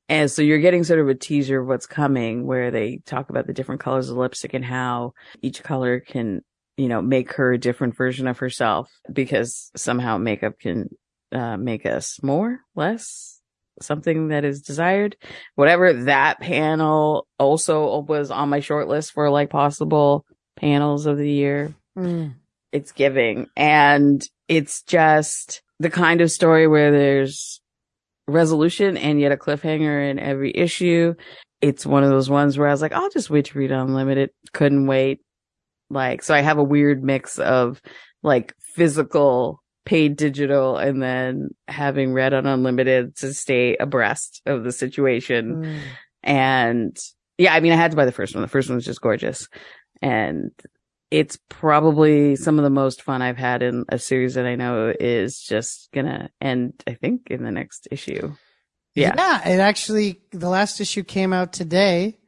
And 0.10 0.30
so 0.30 0.42
you're 0.42 0.60
getting 0.60 0.84
sort 0.84 1.00
of 1.00 1.08
a 1.08 1.16
teaser 1.16 1.62
of 1.62 1.68
what's 1.68 1.88
coming 1.88 2.46
where 2.46 2.70
they 2.72 3.02
talk 3.06 3.30
about 3.30 3.48
the 3.48 3.54
different 3.54 3.82
colors 3.82 4.10
of 4.10 4.18
lipstick 4.18 4.54
and 4.54 4.66
how 4.66 5.14
each 5.42 5.64
color 5.64 6.00
can, 6.00 6.42
you 6.78 6.88
know, 6.88 7.02
make 7.02 7.34
her 7.34 7.54
a 7.54 7.58
different 7.58 7.96
version 7.96 8.28
of 8.28 8.40
herself 8.40 8.92
because 9.12 9.72
somehow 9.76 10.18
makeup 10.18 10.60
can 10.60 10.90
uh, 11.32 11.58
make 11.58 11.86
us 11.86 12.22
more, 12.22 12.60
less, 12.76 13.40
something 13.82 14.30
that 14.30 14.44
is 14.44 14.62
desired. 14.62 15.16
Whatever 15.56 15.94
that 16.06 16.40
panel 16.40 17.28
also 17.40 18.00
was 18.00 18.32
on 18.32 18.50
my 18.50 18.60
short 18.60 18.88
list 18.88 19.14
for 19.14 19.30
like 19.30 19.50
possible 19.50 20.26
panels 20.56 21.06
of 21.06 21.18
the 21.18 21.30
year. 21.30 21.74
Mm. 21.98 22.36
It's 22.72 22.92
giving 22.92 23.48
and 23.56 24.22
it's 24.48 24.82
just 24.84 25.62
the 25.80 25.90
kind 25.90 26.22
of 26.22 26.32
story 26.32 26.68
where 26.68 26.92
there's 26.92 27.62
resolution 28.28 28.98
and 28.98 29.20
yet 29.20 29.32
a 29.32 29.38
cliffhanger 29.38 30.10
in 30.10 30.20
every 30.20 30.52
issue. 30.56 31.14
It's 31.62 31.86
one 31.86 32.04
of 32.04 32.10
those 32.10 32.30
ones 32.30 32.58
where 32.58 32.68
I 32.68 32.72
was 32.72 32.82
like, 32.82 32.92
I'll 32.92 33.10
just 33.10 33.30
wait 33.30 33.46
to 33.46 33.58
read 33.58 33.72
Unlimited. 33.72 34.32
Couldn't 34.54 34.88
wait. 34.88 35.22
Like, 35.90 36.24
so 36.24 36.34
I 36.34 36.42
have 36.42 36.58
a 36.58 36.64
weird 36.64 37.04
mix 37.04 37.40
of 37.40 37.82
like 38.24 38.54
physical 38.60 39.62
paid 39.86 40.16
digital 40.16 40.78
and 40.78 41.02
then 41.02 41.50
having 41.68 42.12
read 42.12 42.34
on 42.34 42.48
unlimited 42.48 43.16
to 43.18 43.34
stay 43.34 43.78
abreast 43.78 44.42
of 44.46 44.64
the 44.64 44.72
situation. 44.72 45.64
Mm. 45.64 45.80
And 46.24 46.98
yeah, 47.38 47.54
I 47.54 47.60
mean, 47.60 47.72
I 47.72 47.76
had 47.76 47.92
to 47.92 47.98
buy 47.98 48.06
the 48.06 48.12
first 48.12 48.34
one. 48.34 48.42
The 48.42 48.48
first 48.48 48.68
one 48.68 48.76
was 48.76 48.86
just 48.86 49.02
gorgeous 49.02 49.48
and 50.02 50.52
it's 51.12 51.38
probably 51.50 52.36
some 52.36 52.58
of 52.58 52.64
the 52.64 52.70
most 52.70 53.02
fun 53.02 53.22
I've 53.22 53.38
had 53.38 53.62
in 53.62 53.86
a 53.90 54.00
series 54.00 54.34
that 54.36 54.46
I 54.46 54.56
know 54.56 54.94
is 55.00 55.40
just 55.40 55.90
gonna 55.94 56.30
end, 56.42 56.84
I 56.88 56.96
think, 56.96 57.28
in 57.30 57.44
the 57.44 57.52
next 57.52 57.88
issue. 57.92 58.36
Yeah. 58.96 59.14
Yeah, 59.16 59.48
it 59.50 59.60
actually 59.60 60.22
the 60.32 60.50
last 60.50 60.82
issue 60.82 61.04
came 61.04 61.32
out 61.32 61.54
today, 61.54 62.20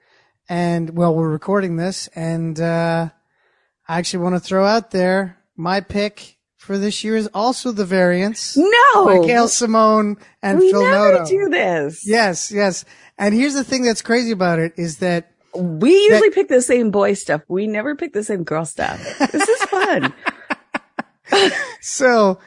and 0.48 0.90
well, 0.92 1.16
we're 1.16 1.30
recording 1.30 1.76
this, 1.76 2.08
and 2.16 2.60
uh, 2.60 3.10
I 3.88 3.98
actually 4.00 4.24
want 4.24 4.36
to 4.36 4.40
throw 4.40 4.66
out 4.66 4.92
there 4.92 5.38
my 5.56 5.82
pick 5.82 6.38
for 6.58 6.78
this 6.78 7.04
year 7.04 7.16
is 7.16 7.28
also 7.34 7.72
the 7.72 7.86
variants 7.86 8.58
No, 8.58 9.06
by 9.06 9.26
Gail 9.26 9.48
Simone 9.48 10.18
and 10.44 10.60
we 10.60 10.72
Phil 10.72 10.82
never 10.84 11.12
Noto. 11.14 11.26
do 11.26 11.50
this. 11.50 12.06
Yes, 12.06 12.52
yes. 12.52 12.84
And 13.18 13.34
here's 13.34 13.54
the 13.54 13.64
thing 13.64 13.84
that's 13.84 14.02
crazy 14.02 14.32
about 14.32 14.60
it 14.60 14.74
is 14.78 14.98
that 14.98 15.32
We 15.56 15.92
usually 15.92 16.30
pick 16.32 16.50
the 16.50 16.62
same 16.62 16.92
boy 16.92 17.14
stuff. 17.14 17.42
We 17.48 17.68
never 17.68 17.96
pick 17.96 18.14
the 18.14 18.24
same 18.24 18.44
girl 18.44 18.66
stuff. 18.66 19.00
This 19.32 19.48
is 19.48 19.62
fun. 19.64 20.14
so 21.82 22.40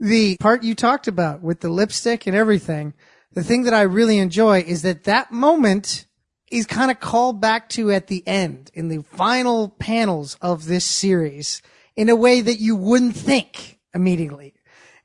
the 0.00 0.36
part 0.40 0.62
you 0.64 0.74
talked 0.74 1.06
about 1.08 1.42
with 1.42 1.60
the 1.60 1.68
lipstick 1.68 2.26
and 2.26 2.36
everything, 2.36 2.94
the 3.32 3.44
thing 3.44 3.62
that 3.64 3.74
I 3.74 3.82
really 3.82 4.18
enjoy 4.18 4.60
is 4.60 4.82
that 4.82 5.04
that 5.04 5.30
moment 5.30 6.06
is 6.50 6.66
kind 6.66 6.90
of 6.90 7.00
called 7.00 7.40
back 7.40 7.68
to 7.70 7.90
at 7.90 8.08
the 8.08 8.26
end 8.26 8.70
in 8.74 8.88
the 8.88 9.02
final 9.02 9.68
panels 9.68 10.36
of 10.40 10.66
this 10.66 10.84
series 10.84 11.62
in 11.96 12.08
a 12.08 12.16
way 12.16 12.40
that 12.40 12.60
you 12.60 12.76
wouldn't 12.76 13.16
think 13.16 13.78
immediately. 13.94 14.54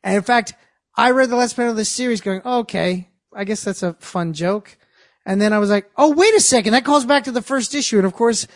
And 0.04 0.16
in 0.16 0.24
fact, 0.24 0.54
I 0.96 1.12
read 1.12 1.30
the 1.30 1.36
last 1.36 1.56
panel 1.56 1.72
of 1.72 1.78
this 1.78 1.90
series 1.90 2.22
going, 2.22 2.42
okay, 2.46 3.10
I 3.34 3.44
guess 3.44 3.64
that's 3.64 3.84
a 3.84 3.94
fun 3.94 4.34
joke. 4.34 4.78
And 5.26 5.42
then 5.42 5.54
I 5.54 5.60
was 5.60 5.70
like, 5.70 5.90
oh, 5.98 6.14
wait 6.14 6.34
a 6.36 6.40
second. 6.40 6.74
That 6.74 6.86
calls 6.86 7.06
back 7.06 7.24
to 7.26 7.32
the 7.32 7.42
first 7.42 7.76
issue. 7.76 7.98
And 7.98 8.06
of 8.06 8.14
course, 8.14 8.48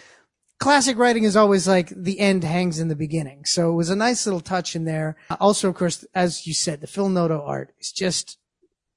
classic 0.60 0.98
writing 0.98 1.24
is 1.24 1.36
always 1.36 1.68
like 1.68 1.90
the 1.90 2.20
end 2.20 2.44
hangs 2.44 2.80
in 2.80 2.88
the 2.88 2.96
beginning. 2.96 3.46
So 3.46 3.72
it 3.72 3.76
was 3.76 3.90
a 3.90 3.96
nice 3.96 4.26
little 4.26 4.40
touch 4.40 4.76
in 4.76 4.86
there. 4.86 5.18
Also, 5.40 5.68
of 5.70 5.76
course, 5.76 6.06
as 6.14 6.46
you 6.48 6.54
said, 6.54 6.82
the 6.82 6.88
Phil 6.88 7.10
Noto 7.10 7.42
art 7.42 7.74
is 7.80 7.92
just 7.92 8.38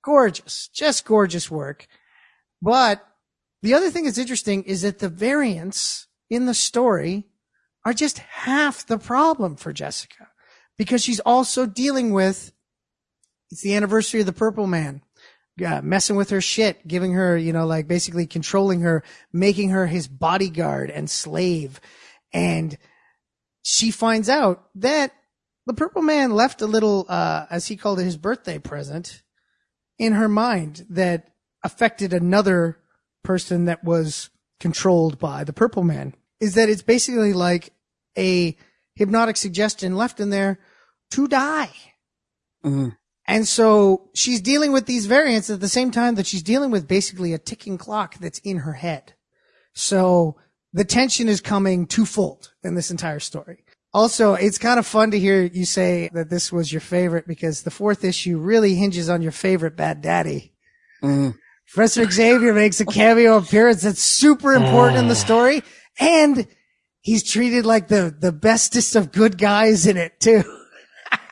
gorgeous, 0.05 0.69
just 0.69 1.05
gorgeous 1.05 1.51
work. 1.51 1.87
But 2.61 3.05
the 3.63 3.75
other 3.75 3.91
thing 3.91 4.05
that's 4.05 4.19
interesting 4.19 4.65
is 4.65 4.83
that 4.83 4.99
the 4.99 5.09
variants 5.09 6.07
in 6.29 6.47
the 6.47 6.55
story 6.55 7.27
are 7.85 7.93
just 7.93 8.19
half 8.19 8.87
the 8.87 8.99
problem 8.99 9.57
for 9.57 9.73
Jessica 9.73 10.29
because 10.77 11.03
she's 11.03 11.21
also 11.21 11.67
dealing 11.67 12.13
with 12.13 12.53
it's 13.53 13.61
the 13.61 13.75
anniversary 13.75 14.21
of 14.21 14.27
the 14.27 14.33
Purple 14.33 14.67
Man. 14.67 15.03
Yeah, 15.59 15.83
messing 15.83 16.17
with 16.17 16.31
her 16.31 16.41
shit, 16.41 16.89
giving 16.89 17.13
her, 17.13 17.37
you 17.37 17.53
know, 17.53 17.67
like 17.67 17.87
basically 17.87 18.27
controlling 18.27 18.81
her, 18.81 19.05
making 19.31 19.69
her 19.69 19.87
his 19.87 20.09
bodyguard 20.09 20.89
and 20.89 21.11
slave. 21.11 21.79
And 22.33 22.79
she 23.61 23.91
finds 23.91 24.31
out 24.31 24.65
that 24.77 25.13
the 25.67 25.75
Purple 25.75 26.01
Man 26.01 26.31
left 26.31 26.63
a 26.63 26.67
little, 26.67 27.05
uh, 27.07 27.45
as 27.51 27.67
he 27.67 27.77
called 27.77 28.01
it, 28.01 28.05
his 28.05 28.17
birthday 28.17 28.59
present 28.59 29.23
in 29.99 30.15
her 30.15 30.29
mind 30.29 30.87
that 30.89 31.29
affected 31.63 32.15
another 32.15 32.79
person 33.23 33.67
that 33.67 33.85
was 33.85 34.31
controlled 34.61 35.19
by 35.19 35.45
the 35.45 35.53
Purple 35.53 35.85
Man. 35.85 36.15
Is 36.41 36.55
that 36.55 36.69
it's 36.69 36.83
basically 36.83 37.33
like 37.33 37.73
a 38.19 38.57
hypnotic 38.95 39.37
suggestion 39.37 39.97
left 39.97 40.21
in 40.21 40.31
there 40.31 40.59
to 41.13 41.29
die. 41.29 41.71
Mm. 42.65 42.97
And 43.27 43.47
so 43.47 44.11
she's 44.15 44.41
dealing 44.41 44.73
with 44.73 44.87
these 44.87 45.07
variants 45.07 45.49
at 45.51 45.61
the 45.61 45.69
same 45.69 45.91
time 45.91 46.17
that 46.17 46.27
she's 46.27 46.43
dealing 46.43 46.71
with 46.71 46.89
basically 46.89 47.33
a 47.33 47.39
ticking 47.39 47.79
clock 47.79 48.19
that's 48.19 48.41
in 48.41 48.59
her 48.59 48.75
head. 48.75 49.15
So 49.75 50.37
the 50.73 50.85
tension 50.85 51.29
is 51.29 51.41
coming 51.41 51.87
twofold 51.87 52.53
in 52.63 52.75
this 52.75 52.91
entire 52.91 53.21
story. 53.21 53.65
Also, 53.95 54.35
it's 54.35 54.59
kind 54.59 54.79
of 54.79 54.87
fun 54.87 55.11
to 55.11 55.19
hear 55.19 55.43
you 55.43 55.67
say 55.67 56.09
that 56.15 56.31
this 56.31 56.51
was 56.51 56.73
your 56.73 56.81
favorite 56.81 57.27
because 57.27 57.63
the 57.63 57.71
fourth 57.71 58.05
issue 58.05 58.39
really 58.39 58.75
hinges 58.75 59.09
on 59.11 59.21
your 59.21 59.33
favorite 59.33 59.77
bad 59.77 60.01
daddy. 60.01 60.53
Mm. 61.03 61.37
Professor 61.73 62.11
Xavier 62.11 62.53
makes 62.53 62.81
a 62.81 62.85
cameo 62.85 63.39
appearance 63.39 63.83
that's 63.83 64.03
super 64.03 64.53
important 64.53 64.99
in 64.99 65.09
the 65.09 65.15
mm. 65.15 65.25
story 65.25 65.63
and 65.99 66.47
he's 67.01 67.23
treated 67.23 67.65
like 67.65 67.89
the, 67.89 68.15
the 68.19 68.31
bestest 68.31 68.95
of 68.95 69.11
good 69.11 69.39
guys 69.39 69.87
in 69.87 69.97
it 69.97 70.21
too. 70.21 70.43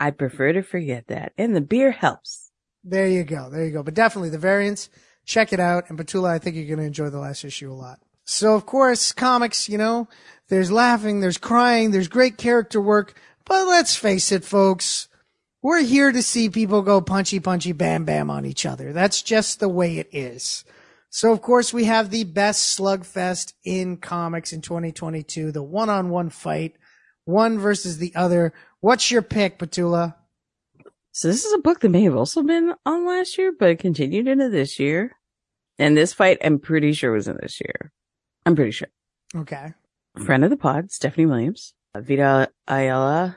I 0.00 0.12
prefer 0.12 0.54
to 0.54 0.62
forget 0.62 1.08
that. 1.08 1.34
And 1.36 1.54
the 1.54 1.60
beer 1.60 1.90
helps. 1.90 2.50
There 2.82 3.06
you 3.06 3.22
go. 3.22 3.50
There 3.50 3.66
you 3.66 3.70
go. 3.70 3.82
But 3.82 3.92
definitely 3.92 4.30
the 4.30 4.38
variants, 4.38 4.88
check 5.26 5.52
it 5.52 5.60
out. 5.60 5.90
And 5.90 5.98
Petula, 5.98 6.30
I 6.30 6.38
think 6.38 6.56
you're 6.56 6.64
going 6.64 6.78
to 6.78 6.86
enjoy 6.86 7.10
the 7.10 7.18
last 7.18 7.44
issue 7.44 7.70
a 7.70 7.74
lot. 7.74 8.00
So 8.24 8.54
of 8.54 8.64
course, 8.64 9.12
comics, 9.12 9.68
you 9.68 9.76
know, 9.76 10.08
there's 10.48 10.72
laughing, 10.72 11.20
there's 11.20 11.36
crying, 11.36 11.90
there's 11.90 12.08
great 12.08 12.38
character 12.38 12.80
work. 12.80 13.12
But 13.44 13.66
let's 13.66 13.94
face 13.94 14.32
it, 14.32 14.42
folks. 14.42 15.09
We're 15.62 15.82
here 15.82 16.10
to 16.10 16.22
see 16.22 16.48
people 16.48 16.80
go 16.80 17.02
punchy, 17.02 17.38
punchy, 17.38 17.72
bam, 17.72 18.04
bam 18.04 18.30
on 18.30 18.46
each 18.46 18.64
other. 18.64 18.92
That's 18.94 19.20
just 19.20 19.60
the 19.60 19.68
way 19.68 19.98
it 19.98 20.08
is. 20.10 20.64
So 21.10 21.32
of 21.32 21.42
course 21.42 21.74
we 21.74 21.84
have 21.84 22.10
the 22.10 22.24
best 22.24 22.78
slugfest 22.78 23.52
in 23.64 23.98
comics 23.98 24.52
in 24.52 24.62
2022, 24.62 25.52
the 25.52 25.62
one-on-one 25.62 26.30
fight, 26.30 26.76
one 27.24 27.58
versus 27.58 27.98
the 27.98 28.12
other. 28.14 28.54
What's 28.80 29.10
your 29.10 29.20
pick, 29.20 29.58
Petula? 29.58 30.14
So 31.12 31.28
this 31.28 31.44
is 31.44 31.52
a 31.52 31.58
book 31.58 31.80
that 31.80 31.88
may 31.90 32.04
have 32.04 32.16
also 32.16 32.42
been 32.42 32.72
on 32.86 33.06
last 33.06 33.36
year, 33.36 33.52
but 33.52 33.70
it 33.70 33.80
continued 33.80 34.28
into 34.28 34.48
this 34.48 34.78
year. 34.78 35.16
And 35.78 35.96
this 35.96 36.14
fight, 36.14 36.38
I'm 36.42 36.58
pretty 36.58 36.92
sure 36.92 37.12
was 37.12 37.28
in 37.28 37.38
this 37.42 37.60
year. 37.60 37.92
I'm 38.46 38.54
pretty 38.54 38.70
sure. 38.70 38.88
Okay. 39.34 39.74
Friend 40.24 40.44
of 40.44 40.50
the 40.50 40.56
pod, 40.56 40.90
Stephanie 40.90 41.26
Williams, 41.26 41.74
Vita 41.96 42.50
Ayala, 42.68 43.36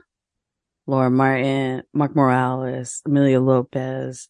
Laura 0.85 1.09
Martin, 1.09 1.83
Mark 1.93 2.15
Morales, 2.15 3.01
Emilio 3.05 3.39
Lopez, 3.39 4.29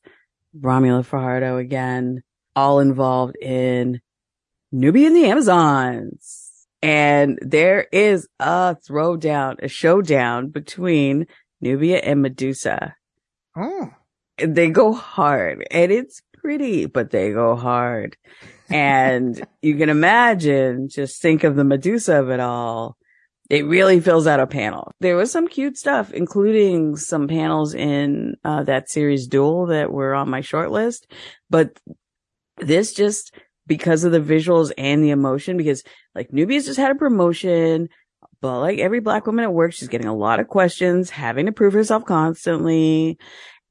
Romulo 0.59 1.03
Fajardo 1.03 1.57
again, 1.57 2.21
all 2.55 2.79
involved 2.79 3.35
in 3.41 4.01
Nubia 4.71 5.07
and 5.07 5.15
the 5.15 5.25
Amazons. 5.25 6.67
And 6.81 7.39
there 7.41 7.87
is 7.91 8.27
a 8.39 8.75
throwdown, 8.87 9.55
a 9.63 9.67
showdown 9.67 10.49
between 10.49 11.27
Nubia 11.61 11.99
and 11.99 12.21
Medusa. 12.21 12.95
Oh. 13.55 13.89
They 14.37 14.69
go 14.69 14.93
hard 14.93 15.65
and 15.71 15.91
it's 15.91 16.21
pretty, 16.33 16.87
but 16.87 17.11
they 17.11 17.31
go 17.31 17.55
hard. 17.55 18.17
And 18.69 19.41
you 19.61 19.77
can 19.77 19.89
imagine, 19.89 20.89
just 20.89 21.21
think 21.21 21.43
of 21.43 21.55
the 21.55 21.63
Medusa 21.63 22.19
of 22.19 22.29
it 22.29 22.39
all. 22.39 22.97
It 23.49 23.65
really 23.65 23.99
fills 23.99 24.25
out 24.25 24.39
a 24.39 24.47
panel. 24.47 24.91
There 25.01 25.15
was 25.15 25.31
some 25.31 25.47
cute 25.47 25.77
stuff, 25.77 26.11
including 26.11 26.95
some 26.95 27.27
panels 27.27 27.73
in 27.73 28.35
uh, 28.43 28.63
that 28.63 28.89
series 28.89 29.27
Duel 29.27 29.67
that 29.67 29.91
were 29.91 30.15
on 30.15 30.29
my 30.29 30.41
short 30.41 30.71
list. 30.71 31.11
But 31.49 31.77
this 32.57 32.93
just 32.93 33.35
because 33.67 34.03
of 34.03 34.11
the 34.11 34.19
visuals 34.19 34.71
and 34.77 35.03
the 35.03 35.11
emotion, 35.11 35.57
because 35.57 35.83
like 36.15 36.31
Nubia's 36.31 36.65
just 36.65 36.79
had 36.79 36.91
a 36.91 36.95
promotion, 36.95 37.89
but 38.41 38.59
like 38.59 38.79
every 38.79 38.99
black 38.99 39.25
woman 39.25 39.43
at 39.43 39.53
work, 39.53 39.73
she's 39.73 39.87
getting 39.87 40.07
a 40.07 40.15
lot 40.15 40.39
of 40.39 40.47
questions, 40.47 41.09
having 41.09 41.45
to 41.45 41.51
prove 41.51 41.73
herself 41.73 42.05
constantly. 42.05 43.17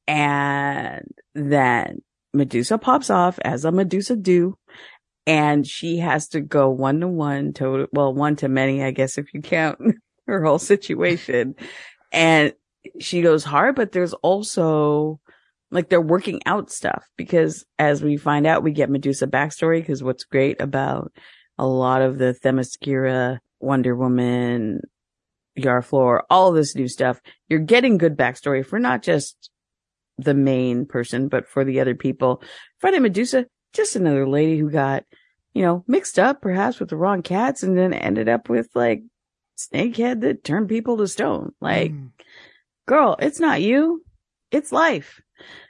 And 0.06 1.02
then 1.34 2.02
Medusa 2.34 2.78
pops 2.78 3.10
off 3.10 3.38
as 3.44 3.64
a 3.64 3.72
Medusa 3.72 4.16
do. 4.16 4.56
And 5.26 5.66
she 5.66 5.98
has 5.98 6.28
to 6.28 6.40
go 6.40 6.68
one 6.70 7.00
to 7.00 7.08
one 7.08 7.52
to, 7.54 7.88
well, 7.92 8.12
one 8.12 8.36
to 8.36 8.48
many, 8.48 8.82
I 8.82 8.90
guess, 8.90 9.18
if 9.18 9.32
you 9.32 9.40
count 9.40 9.78
her 10.26 10.42
whole 10.42 10.58
situation. 10.58 11.54
and 12.10 12.52
she 12.98 13.22
goes 13.22 13.44
hard, 13.44 13.76
but 13.76 13.92
there's 13.92 14.12
also 14.14 15.20
like 15.70 15.88
they're 15.88 16.00
working 16.00 16.40
out 16.44 16.70
stuff 16.70 17.04
because 17.16 17.64
as 17.78 18.02
we 18.02 18.16
find 18.16 18.46
out, 18.46 18.62
we 18.62 18.72
get 18.72 18.90
Medusa 18.90 19.26
backstory 19.26 19.80
because 19.80 20.02
what's 20.02 20.24
great 20.24 20.60
about 20.60 21.12
a 21.58 21.66
lot 21.66 22.02
of 22.02 22.18
the 22.18 22.36
Themyscira, 22.44 23.38
Wonder 23.60 23.96
Woman, 23.96 24.80
Yara 25.54 25.82
Flor, 25.82 26.24
all 26.30 26.52
this 26.52 26.74
new 26.74 26.88
stuff, 26.88 27.20
you're 27.48 27.60
getting 27.60 27.98
good 27.98 28.16
backstory 28.16 28.64
for 28.64 28.78
not 28.78 29.02
just 29.02 29.50
the 30.18 30.34
main 30.34 30.86
person, 30.86 31.28
but 31.28 31.48
for 31.48 31.64
the 31.64 31.80
other 31.80 31.94
people. 31.94 32.42
Friday 32.78 32.98
Medusa, 32.98 33.46
just 33.72 33.96
another 33.96 34.28
lady 34.28 34.58
who 34.58 34.70
got, 34.70 35.04
you 35.54 35.62
know, 35.62 35.84
mixed 35.86 36.18
up 36.18 36.40
perhaps 36.40 36.80
with 36.80 36.90
the 36.90 36.96
wrong 36.96 37.22
cats 37.22 37.62
and 37.62 37.76
then 37.76 37.92
ended 37.92 38.28
up 38.28 38.48
with 38.48 38.68
like 38.74 39.02
snakehead 39.56 40.20
that 40.22 40.44
turned 40.44 40.68
people 40.68 40.96
to 40.98 41.08
stone. 41.08 41.52
Like, 41.60 41.92
Mm. 41.92 42.10
girl, 42.86 43.16
it's 43.18 43.40
not 43.40 43.62
you. 43.62 44.04
It's 44.50 44.72
life. 44.72 45.20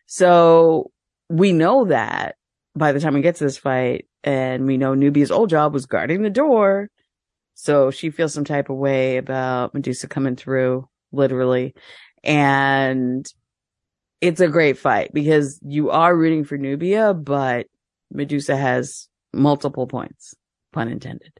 So 0.06 0.90
we 1.28 1.52
know 1.52 1.86
that 1.86 2.36
by 2.74 2.92
the 2.92 3.00
time 3.00 3.14
we 3.14 3.22
get 3.22 3.36
to 3.36 3.44
this 3.44 3.58
fight 3.58 4.06
and 4.24 4.66
we 4.66 4.76
know 4.76 4.94
Nubia's 4.94 5.30
old 5.30 5.50
job 5.50 5.72
was 5.72 5.86
guarding 5.86 6.22
the 6.22 6.30
door. 6.30 6.90
So 7.54 7.90
she 7.90 8.10
feels 8.10 8.32
some 8.32 8.44
type 8.44 8.70
of 8.70 8.76
way 8.76 9.18
about 9.18 9.74
Medusa 9.74 10.08
coming 10.08 10.36
through 10.36 10.88
literally. 11.12 11.74
And 12.24 13.26
it's 14.20 14.40
a 14.40 14.48
great 14.48 14.78
fight 14.78 15.12
because 15.12 15.58
you 15.62 15.90
are 15.90 16.16
rooting 16.16 16.44
for 16.44 16.56
Nubia, 16.56 17.12
but 17.14 17.66
Medusa 18.12 18.56
has 18.56 19.08
multiple 19.32 19.86
points, 19.86 20.34
pun 20.72 20.88
intended. 20.88 21.32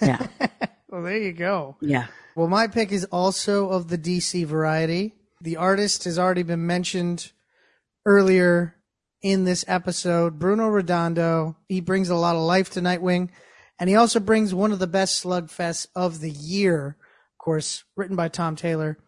Yeah. 0.00 0.26
well, 0.88 1.02
there 1.02 1.18
you 1.18 1.32
go. 1.32 1.76
Yeah. 1.80 2.06
Well, 2.36 2.48
my 2.48 2.68
pick 2.68 2.92
is 2.92 3.04
also 3.06 3.68
of 3.70 3.88
the 3.88 3.98
DC 3.98 4.46
variety. 4.46 5.14
The 5.40 5.56
artist 5.56 6.04
has 6.04 6.18
already 6.18 6.42
been 6.42 6.66
mentioned 6.66 7.32
earlier 8.06 8.76
in 9.22 9.44
this 9.44 9.64
episode. 9.68 10.38
Bruno 10.38 10.68
Redondo. 10.68 11.56
He 11.68 11.80
brings 11.80 12.10
a 12.10 12.16
lot 12.16 12.36
of 12.36 12.42
life 12.42 12.70
to 12.70 12.80
Nightwing, 12.80 13.30
and 13.78 13.88
he 13.88 13.96
also 13.96 14.20
brings 14.20 14.54
one 14.54 14.72
of 14.72 14.78
the 14.78 14.86
best 14.86 15.24
slugfests 15.24 15.86
of 15.94 16.20
the 16.20 16.30
year. 16.30 16.96
Of 17.34 17.44
course, 17.44 17.84
written 17.96 18.16
by 18.16 18.28
Tom 18.28 18.56
Taylor 18.56 18.98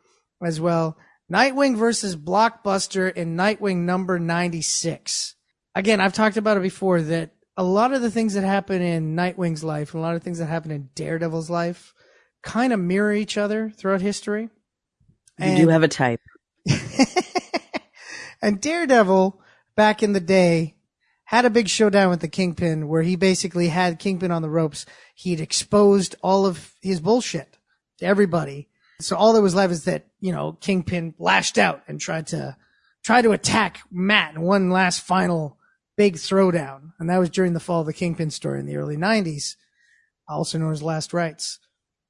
as 0.43 0.61
well. 0.61 0.97
Nightwing 1.31 1.77
versus 1.77 2.17
Blockbuster 2.17 3.13
in 3.13 3.37
Nightwing 3.37 3.79
number 3.79 4.19
96. 4.19 5.37
Again, 5.75 6.01
I've 6.01 6.13
talked 6.13 6.37
about 6.37 6.57
it 6.57 6.63
before 6.63 7.01
that 7.03 7.31
a 7.57 7.63
lot 7.63 7.93
of 7.93 8.03
the 8.03 8.11
things 8.11 8.35
that 8.35 8.45
happen 8.45 8.83
in 8.83 9.15
Nightwing's 9.15 9.63
life 9.63 9.93
and 9.93 10.01
a 10.01 10.07
lot 10.07 10.17
of 10.17 10.23
things 10.23 10.39
that 10.39 10.47
happen 10.47 10.71
in 10.71 10.91
Daredevil's 10.95 11.51
life 11.51 11.95
kind 12.43 12.73
of 12.73 12.81
mirror 12.81 13.13
each 13.13 13.37
other 13.37 13.71
throughout 13.71 14.01
history. 14.01 14.49
You 15.39 15.57
do 15.57 15.69
have 15.69 15.83
a 15.83 15.89
type. 15.89 16.21
and 18.43 18.61
Daredevil, 18.61 19.41
back 19.75 20.03
in 20.03 20.13
the 20.13 20.21
day, 20.21 20.75
had 21.25 21.45
a 21.45 21.51
big 21.51 21.69
showdown 21.69 22.11
with 22.11 22.21
the 22.21 22.29
Kingpin 22.29 22.89
where 22.89 23.03
he 23.03 23.17
basically 23.17 23.69
had 23.69 23.99
Kingpin 23.99 24.31
on 24.31 24.43
the 24.43 24.51
ropes. 24.51 24.85
He'd 25.15 25.41
exposed 25.41 26.17
all 26.23 26.45
of 26.45 26.75
his 26.83 27.01
bullshit 27.01 27.57
to 27.99 28.07
everybody. 28.07 28.69
So 29.01 29.17
all 29.17 29.33
that 29.33 29.43
was 29.43 29.55
left 29.55 29.73
is 29.73 29.85
that, 29.85 30.07
you 30.21 30.33
know, 30.33 30.59
Kingpin 30.61 31.15
lashed 31.19 31.57
out 31.57 31.83
and 31.89 32.01
tried 32.01 32.27
to, 32.29 32.57
try 33.03 33.23
to 33.23 33.33
attack 33.33 33.81
Matt 33.91 34.35
in 34.35 34.43
one 34.43 34.71
last 34.71 35.01
final 35.01 35.57
big 36.01 36.17
throwdown. 36.17 36.93
And 36.99 37.11
that 37.11 37.19
was 37.19 37.29
during 37.29 37.53
the 37.53 37.61
fall 37.61 37.81
of 37.81 37.87
the 37.87 37.93
Kingpin 37.93 38.31
story 38.31 38.59
in 38.59 38.65
the 38.65 38.79
early 38.79 38.97
nineties, 38.97 39.59
also 40.27 40.57
known 40.57 40.73
as 40.73 40.83
Last 40.83 41.13
Rites. 41.13 41.59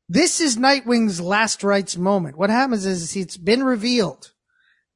This 0.09 0.41
is 0.41 0.57
Nightwing's 0.57 1.21
last 1.21 1.65
rites 1.65 1.97
moment. 1.97 2.39
What 2.39 2.51
happens 2.51 2.87
is 2.87 3.17
it's 3.17 3.37
been 3.37 3.65
revealed 3.65 4.31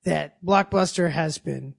that 0.05 0.37
Blockbuster 0.45 1.11
has 1.11 1.39
been, 1.39 1.75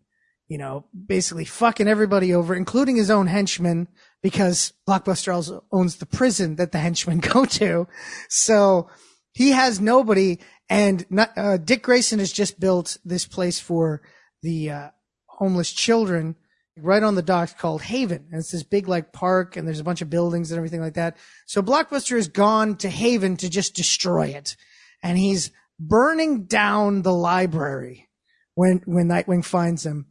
you 0.50 0.58
know, 0.58 0.88
basically 1.08 1.46
fucking 1.46 1.88
everybody 1.88 2.34
over, 2.34 2.54
including 2.54 2.98
his 2.98 3.10
own 3.10 3.28
henchmen, 3.28 3.88
because 4.22 4.74
Blockbuster 4.86 5.34
also 5.34 5.64
owns 5.72 5.96
the 5.96 6.06
prison 6.06 6.58
that 6.58 6.74
the 6.74 6.80
henchmen 6.80 7.20
go 7.34 7.46
to. 7.46 7.88
So 8.28 8.90
he 9.32 9.52
has 9.52 9.80
nobody. 9.80 10.40
And 10.68 11.06
uh, 11.38 11.56
Dick 11.56 11.82
Grayson 11.82 12.20
has 12.20 12.34
just 12.34 12.60
built 12.60 12.98
this 13.06 13.26
place 13.26 13.58
for 13.58 14.02
the 14.42 14.70
uh, 14.70 14.90
homeless 15.28 15.72
children 15.72 16.36
right 16.78 17.04
on 17.04 17.16
the 17.16 17.22
docks 17.22 17.54
called 17.54 17.82
Haven. 17.82 18.28
And 18.32 18.40
it's 18.40 18.52
this 18.52 18.64
big 18.64 18.88
like 18.88 19.14
park 19.14 19.56
and 19.56 19.68
there's 19.68 19.80
a 19.80 19.84
bunch 19.84 20.02
of 20.02 20.10
buildings 20.10 20.52
and 20.52 20.58
everything 20.58 20.82
like 20.82 20.96
that. 20.96 21.18
So 21.46 21.62
Blockbuster 21.62 22.16
has 22.16 22.28
gone 22.28 22.76
to 22.78 22.90
Haven 22.90 23.38
to 23.38 23.50
just 23.50 23.76
destroy 23.76 24.28
it. 24.28 24.56
And 25.02 25.18
he's 25.18 25.52
burning 25.80 26.46
down 26.46 27.02
the 27.02 27.14
library 27.14 28.10
when, 28.56 28.82
when 28.86 29.08
Nightwing 29.08 29.46
finds 29.46 29.86
him. 29.86 30.08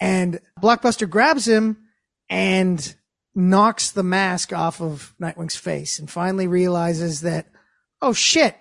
And 0.00 0.40
Blockbuster 0.60 1.08
grabs 1.08 1.48
him 1.48 1.78
and 2.28 2.94
knocks 3.34 3.90
the 3.90 4.02
mask 4.02 4.52
off 4.52 4.80
of 4.80 5.14
Nightwing's 5.20 5.56
face 5.56 5.98
and 5.98 6.10
finally 6.10 6.46
realizes 6.46 7.22
that, 7.22 7.46
oh 8.00 8.12
shit, 8.12 8.56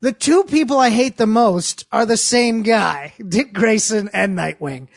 the 0.00 0.12
two 0.12 0.44
people 0.44 0.78
I 0.78 0.90
hate 0.90 1.16
the 1.16 1.26
most 1.26 1.86
are 1.90 2.06
the 2.06 2.16
same 2.16 2.62
guy, 2.62 3.14
Dick 3.28 3.52
Grayson 3.52 4.10
and 4.12 4.36
Nightwing. 4.36 4.88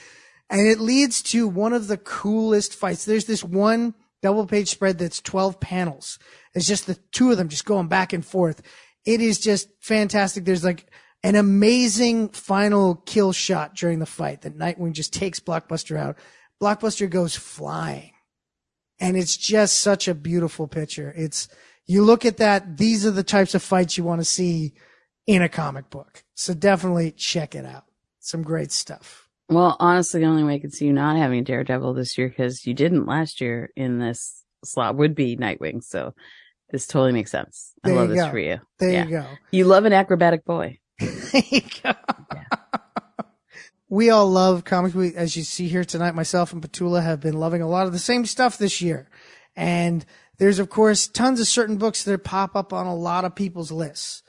And 0.49 0.67
it 0.67 0.79
leads 0.79 1.21
to 1.23 1.47
one 1.47 1.73
of 1.73 1.87
the 1.87 1.97
coolest 1.97 2.73
fights. 2.73 3.05
There's 3.05 3.25
this 3.25 3.43
one 3.43 3.93
double 4.21 4.45
page 4.45 4.69
spread 4.69 4.97
that's 4.97 5.21
12 5.21 5.59
panels. 5.59 6.19
It's 6.53 6.67
just 6.67 6.87
the 6.87 6.95
two 7.11 7.31
of 7.31 7.37
them 7.37 7.49
just 7.49 7.65
going 7.65 7.87
back 7.87 8.13
and 8.13 8.25
forth. 8.25 8.61
It 9.05 9.21
is 9.21 9.39
just 9.39 9.69
fantastic. 9.79 10.45
There's 10.45 10.63
like 10.63 10.87
an 11.23 11.35
amazing 11.35 12.29
final 12.29 12.95
kill 12.95 13.31
shot 13.31 13.75
during 13.75 13.99
the 13.99 14.05
fight 14.05 14.41
that 14.41 14.57
Nightwing 14.57 14.93
just 14.93 15.13
takes 15.13 15.39
Blockbuster 15.39 15.97
out. 15.97 16.17
Blockbuster 16.61 17.09
goes 17.09 17.35
flying. 17.35 18.11
And 18.99 19.15
it's 19.15 19.37
just 19.37 19.79
such 19.79 20.07
a 20.07 20.15
beautiful 20.15 20.67
picture. 20.67 21.13
It's, 21.15 21.47
you 21.85 22.03
look 22.03 22.25
at 22.25 22.37
that, 22.37 22.77
these 22.77 23.05
are 23.05 23.11
the 23.11 23.23
types 23.23 23.55
of 23.55 23.63
fights 23.63 23.97
you 23.97 24.03
want 24.03 24.19
to 24.19 24.25
see 24.25 24.73
in 25.25 25.41
a 25.41 25.47
comic 25.47 25.89
book. 25.89 26.23
So 26.35 26.53
definitely 26.53 27.11
check 27.11 27.55
it 27.55 27.65
out. 27.65 27.85
Some 28.19 28.43
great 28.43 28.71
stuff. 28.71 29.28
Well, 29.49 29.75
honestly, 29.79 30.19
the 30.21 30.27
only 30.27 30.43
way 30.43 30.55
I 30.55 30.59
could 30.59 30.73
see 30.73 30.85
you 30.85 30.93
not 30.93 31.17
having 31.17 31.43
Daredevil 31.43 31.93
this 31.95 32.17
year, 32.17 32.29
because 32.29 32.65
you 32.67 32.73
didn't 32.73 33.07
last 33.07 33.41
year 33.41 33.71
in 33.75 33.97
this 33.99 34.43
slot, 34.63 34.95
would 34.95 35.15
be 35.15 35.35
Nightwing. 35.37 35.83
So 35.83 36.13
this 36.69 36.85
totally 36.85 37.13
makes 37.13 37.31
sense. 37.31 37.73
I 37.83 37.89
There 37.89 37.97
love 37.97 38.09
this 38.09 38.23
go. 38.23 38.29
for 38.29 38.37
you. 38.39 38.59
There 38.77 38.91
Yeah. 38.91 39.03
you 39.05 39.09
go. 39.09 39.25
You 39.51 39.65
love 39.65 39.85
an 39.85 39.93
acrobatic 39.93 40.45
boy. 40.45 40.77
There 41.31 41.43
you 41.49 41.61
go. 41.83 41.93
We 43.91 44.11
all 44.11 44.29
love 44.29 44.65
comics. 44.65 44.93
We, 44.93 45.15
as 45.15 45.35
you 45.35 45.41
see 45.43 45.67
here 45.67 45.83
tonight, 45.83 46.13
myself 46.13 46.53
and 46.53 46.61
Petula 46.61 47.01
have 47.01 47.19
been 47.19 47.33
loving 47.39 47.63
a 47.63 47.67
lot 47.67 47.87
of 47.87 47.93
the 47.93 47.97
same 47.99 48.25
stuff 48.25 48.57
this 48.57 48.81
year. 48.81 49.09
And 49.55 50.05
there's, 50.37 50.59
of 50.59 50.69
course, 50.69 51.07
tons 51.07 51.39
of 51.39 51.47
certain 51.47 51.77
books 51.77 52.03
that 52.03 52.23
pop 52.23 52.55
up 52.55 52.71
on 52.71 52.85
a 52.85 52.95
lot 52.95 53.25
of 53.25 53.33
people's 53.33 53.71
lists. 53.71 54.21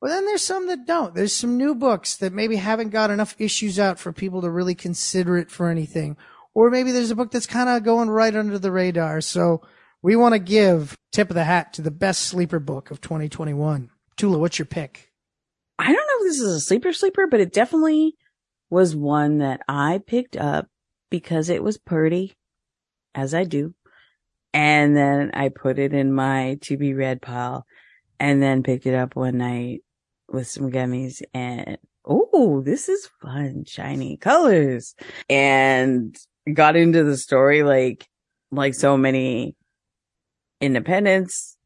But 0.00 0.08
then 0.08 0.26
there's 0.26 0.42
some 0.42 0.66
that 0.68 0.86
don't. 0.86 1.14
There's 1.14 1.32
some 1.32 1.56
new 1.56 1.74
books 1.74 2.16
that 2.16 2.32
maybe 2.32 2.56
haven't 2.56 2.90
got 2.90 3.10
enough 3.10 3.34
issues 3.38 3.78
out 3.78 3.98
for 3.98 4.12
people 4.12 4.42
to 4.42 4.50
really 4.50 4.74
consider 4.74 5.38
it 5.38 5.50
for 5.50 5.68
anything. 5.68 6.16
Or 6.54 6.70
maybe 6.70 6.92
there's 6.92 7.10
a 7.10 7.16
book 7.16 7.30
that's 7.30 7.46
kind 7.46 7.68
of 7.68 7.82
going 7.82 8.10
right 8.10 8.34
under 8.34 8.58
the 8.58 8.70
radar. 8.70 9.20
So 9.20 9.62
we 10.02 10.16
want 10.16 10.34
to 10.34 10.38
give 10.38 10.96
tip 11.12 11.30
of 11.30 11.34
the 11.34 11.44
hat 11.44 11.72
to 11.74 11.82
the 11.82 11.90
best 11.90 12.22
sleeper 12.22 12.58
book 12.58 12.90
of 12.90 13.00
2021. 13.00 13.90
Tula, 14.16 14.38
what's 14.38 14.58
your 14.58 14.66
pick? 14.66 15.10
I 15.78 15.86
don't 15.86 15.94
know 15.94 16.26
if 16.26 16.30
this 16.30 16.40
is 16.40 16.54
a 16.54 16.60
sleeper 16.60 16.92
sleeper, 16.92 17.26
but 17.26 17.40
it 17.40 17.52
definitely 17.52 18.16
was 18.70 18.94
one 18.94 19.38
that 19.38 19.60
I 19.68 20.02
picked 20.06 20.36
up 20.36 20.68
because 21.10 21.48
it 21.48 21.62
was 21.62 21.78
pretty, 21.78 22.36
as 23.14 23.34
I 23.34 23.44
do. 23.44 23.74
And 24.52 24.96
then 24.96 25.30
I 25.34 25.48
put 25.48 25.78
it 25.78 25.92
in 25.92 26.12
my 26.12 26.58
to 26.62 26.76
be 26.76 26.92
read 26.92 27.22
pile 27.22 27.66
and 28.20 28.42
then 28.42 28.62
picked 28.62 28.86
it 28.86 28.94
up 28.94 29.16
one 29.16 29.38
night 29.38 29.83
with 30.34 30.48
some 30.48 30.70
gummies 30.70 31.22
and 31.32 31.78
oh, 32.04 32.60
this 32.64 32.88
is 32.88 33.08
fun, 33.22 33.64
shiny 33.64 34.16
colors 34.16 34.94
and 35.30 36.16
got 36.52 36.76
into 36.76 37.04
the 37.04 37.16
story 37.16 37.62
like, 37.62 38.06
like 38.50 38.74
so 38.74 38.96
many 38.96 39.56
independents. 40.60 41.56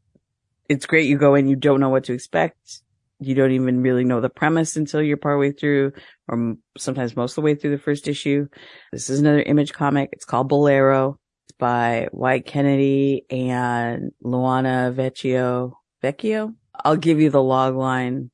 It's 0.68 0.86
great. 0.86 1.08
You 1.08 1.18
go 1.18 1.34
in, 1.34 1.48
you 1.48 1.56
don't 1.56 1.80
know 1.80 1.88
what 1.88 2.04
to 2.04 2.12
expect 2.12 2.82
you 3.20 3.34
don't 3.34 3.52
even 3.52 3.82
really 3.82 4.04
know 4.04 4.20
the 4.20 4.30
premise 4.30 4.76
until 4.76 5.02
you're 5.02 5.16
partway 5.16 5.52
through 5.52 5.92
or 6.28 6.54
sometimes 6.76 7.16
most 7.16 7.32
of 7.32 7.36
the 7.36 7.40
way 7.42 7.54
through 7.54 7.72
the 7.72 7.82
first 7.82 8.06
issue. 8.06 8.46
This 8.92 9.10
is 9.10 9.20
another 9.20 9.42
image 9.42 9.72
comic. 9.72 10.10
It's 10.12 10.24
called 10.24 10.48
Bolero. 10.48 11.18
It's 11.46 11.56
by 11.58 12.08
Wyatt 12.12 12.46
Kennedy 12.46 13.24
and 13.30 14.12
Luana 14.22 14.94
Vecchio. 14.94 15.72
Vecchio? 16.02 16.54
I'll 16.84 16.96
give 16.96 17.20
you 17.20 17.30
the 17.30 17.42
log 17.42 17.74
line 17.74 18.30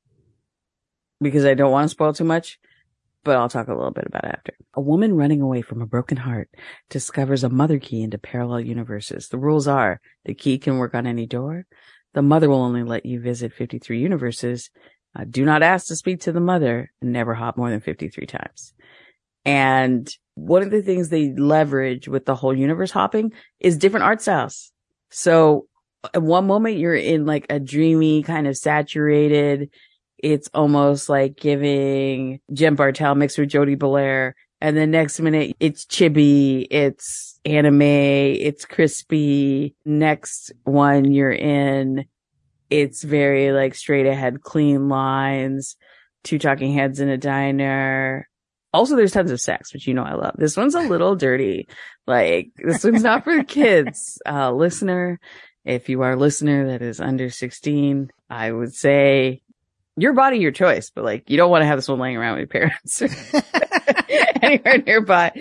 because 1.24 1.44
I 1.44 1.54
don't 1.54 1.72
want 1.72 1.84
to 1.86 1.88
spoil 1.88 2.12
too 2.12 2.24
much, 2.24 2.58
but 3.24 3.36
I'll 3.36 3.48
talk 3.48 3.66
a 3.66 3.74
little 3.74 3.90
bit 3.90 4.06
about 4.06 4.24
it 4.24 4.34
after. 4.36 4.54
A 4.74 4.80
woman 4.80 5.16
running 5.16 5.40
away 5.40 5.62
from 5.62 5.82
a 5.82 5.86
broken 5.86 6.16
heart 6.16 6.48
discovers 6.88 7.42
a 7.42 7.48
mother 7.48 7.80
key 7.80 8.02
into 8.02 8.18
parallel 8.18 8.60
universes. 8.60 9.28
The 9.28 9.38
rules 9.38 9.66
are 9.66 10.00
the 10.24 10.34
key 10.34 10.58
can 10.58 10.78
work 10.78 10.94
on 10.94 11.06
any 11.06 11.26
door. 11.26 11.66
The 12.12 12.22
mother 12.22 12.48
will 12.48 12.62
only 12.62 12.84
let 12.84 13.04
you 13.04 13.20
visit 13.20 13.52
53 13.52 13.98
universes. 13.98 14.70
Uh, 15.16 15.24
do 15.28 15.44
not 15.44 15.62
ask 15.62 15.88
to 15.88 15.96
speak 15.96 16.20
to 16.22 16.32
the 16.32 16.40
mother 16.40 16.92
and 17.00 17.12
never 17.12 17.34
hop 17.34 17.56
more 17.56 17.70
than 17.70 17.80
53 17.80 18.26
times. 18.26 18.72
And 19.44 20.08
one 20.34 20.62
of 20.62 20.70
the 20.70 20.82
things 20.82 21.08
they 21.08 21.32
leverage 21.32 22.08
with 22.08 22.24
the 22.24 22.34
whole 22.34 22.56
universe 22.56 22.90
hopping 22.90 23.32
is 23.60 23.76
different 23.76 24.04
art 24.04 24.22
styles. 24.22 24.72
So 25.10 25.66
at 26.12 26.22
one 26.22 26.46
moment 26.46 26.78
you're 26.78 26.94
in 26.94 27.24
like 27.24 27.46
a 27.50 27.60
dreamy 27.60 28.22
kind 28.22 28.46
of 28.46 28.56
saturated. 28.56 29.70
It's 30.24 30.48
almost 30.54 31.10
like 31.10 31.36
giving 31.36 32.40
Jen 32.50 32.76
Bartel 32.76 33.14
mixed 33.14 33.36
with 33.36 33.50
Jordie 33.50 33.76
Bellaire. 33.76 34.32
And 34.58 34.74
the 34.74 34.86
next 34.86 35.20
minute 35.20 35.54
it's 35.60 35.84
chibi, 35.84 36.66
it's 36.70 37.38
anime, 37.44 37.82
it's 37.82 38.64
crispy. 38.64 39.74
Next 39.84 40.50
one 40.62 41.12
you're 41.12 41.30
in, 41.30 42.06
it's 42.70 43.02
very 43.02 43.52
like 43.52 43.74
straight 43.74 44.06
ahead, 44.06 44.40
clean 44.40 44.88
lines, 44.88 45.76
two 46.22 46.38
talking 46.38 46.72
heads 46.72 47.00
in 47.00 47.10
a 47.10 47.18
diner. 47.18 48.26
Also, 48.72 48.96
there's 48.96 49.12
tons 49.12 49.30
of 49.30 49.42
sex, 49.42 49.74
which 49.74 49.86
you 49.86 49.92
know 49.92 50.04
I 50.04 50.14
love. 50.14 50.36
This 50.38 50.56
one's 50.56 50.74
a 50.74 50.80
little 50.80 51.16
dirty. 51.16 51.68
Like 52.06 52.48
this 52.56 52.82
one's 52.82 53.02
not 53.02 53.24
for 53.24 53.44
kids. 53.44 54.22
Uh, 54.26 54.52
listener, 54.52 55.20
if 55.66 55.90
you 55.90 56.00
are 56.00 56.12
a 56.12 56.16
listener 56.16 56.68
that 56.68 56.80
is 56.80 56.98
under 56.98 57.28
16, 57.28 58.10
I 58.30 58.50
would 58.50 58.74
say 58.74 59.42
your 59.96 60.12
body, 60.12 60.38
your 60.38 60.52
choice, 60.52 60.90
but 60.90 61.04
like 61.04 61.28
you 61.28 61.36
don't 61.36 61.50
want 61.50 61.62
to 61.62 61.66
have 61.66 61.78
this 61.78 61.88
one 61.88 61.98
laying 61.98 62.16
around 62.16 62.38
with 62.38 62.52
your 62.52 62.68
parents 62.68 63.02
anywhere 64.42 64.78
nearby. 64.78 65.32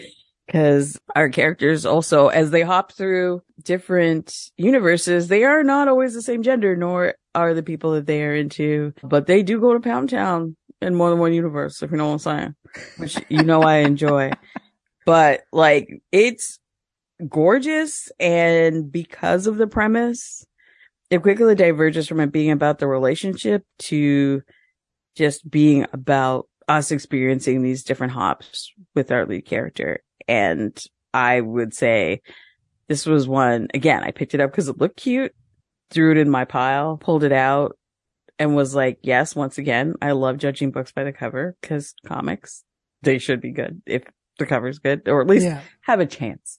Cause 0.51 0.99
our 1.15 1.29
characters 1.29 1.85
also, 1.85 2.27
as 2.27 2.51
they 2.51 2.61
hop 2.61 2.91
through 2.91 3.41
different 3.63 4.35
universes, 4.57 5.29
they 5.29 5.45
are 5.45 5.63
not 5.63 5.87
always 5.87 6.13
the 6.13 6.21
same 6.21 6.43
gender, 6.43 6.75
nor 6.75 7.15
are 7.33 7.53
the 7.53 7.63
people 7.63 7.93
that 7.93 8.05
they 8.05 8.23
are 8.23 8.35
into, 8.35 8.93
but 9.03 9.25
they 9.25 9.41
do 9.41 9.59
go 9.59 9.73
to 9.73 9.79
Pound 9.79 10.09
Town 10.09 10.57
in 10.81 10.95
more 10.95 11.09
than 11.09 11.19
one 11.19 11.33
universe, 11.33 11.81
if 11.81 11.91
you 11.91 11.97
know 11.97 12.07
what 12.07 12.13
I'm 12.13 12.19
saying, 12.19 12.55
which 12.97 13.17
you 13.29 13.43
know 13.43 13.61
I 13.61 13.77
enjoy. 13.77 14.31
But 15.05 15.41
like, 15.51 16.01
it's 16.13 16.59
gorgeous. 17.27 18.09
And 18.21 18.89
because 18.89 19.47
of 19.47 19.57
the 19.57 19.67
premise, 19.67 20.45
it 21.13 21.21
quickly 21.21 21.53
diverges 21.53 22.07
from 22.07 22.19
it 22.21 22.31
being 22.31 22.49
about 22.49 22.79
the 22.79 22.87
relationship 22.87 23.63
to 23.77 24.41
just 25.15 25.47
being 25.47 25.85
about 25.93 26.47
us 26.67 26.89
experiencing 26.89 27.61
these 27.61 27.83
different 27.83 28.13
hops 28.13 28.73
with 28.95 29.11
our 29.11 29.27
lead 29.27 29.45
character. 29.45 30.01
And 30.27 30.75
I 31.13 31.39
would 31.39 31.75
say 31.75 32.23
this 32.87 33.05
was 33.05 33.27
one, 33.27 33.67
again, 33.75 34.03
I 34.03 34.09
picked 34.09 34.33
it 34.33 34.41
up 34.41 34.49
because 34.49 34.69
it 34.69 34.79
looked 34.79 34.97
cute, 34.97 35.35
threw 35.91 36.13
it 36.13 36.17
in 36.17 36.31
my 36.31 36.45
pile, 36.45 36.97
pulled 36.97 37.23
it 37.23 37.31
out 37.31 37.77
and 38.39 38.55
was 38.55 38.73
like, 38.73 38.97
yes, 39.03 39.35
once 39.35 39.59
again, 39.59 39.93
I 40.01 40.13
love 40.13 40.39
judging 40.39 40.71
books 40.71 40.91
by 40.91 41.03
the 41.03 41.13
cover 41.13 41.55
because 41.61 41.93
comics, 42.07 42.63
they 43.03 43.19
should 43.19 43.39
be 43.39 43.51
good 43.51 43.83
if 43.85 44.01
the 44.39 44.47
cover's 44.47 44.79
good 44.79 45.07
or 45.07 45.21
at 45.21 45.27
least 45.27 45.45
yeah. 45.45 45.61
have 45.81 45.99
a 45.99 46.07
chance. 46.07 46.57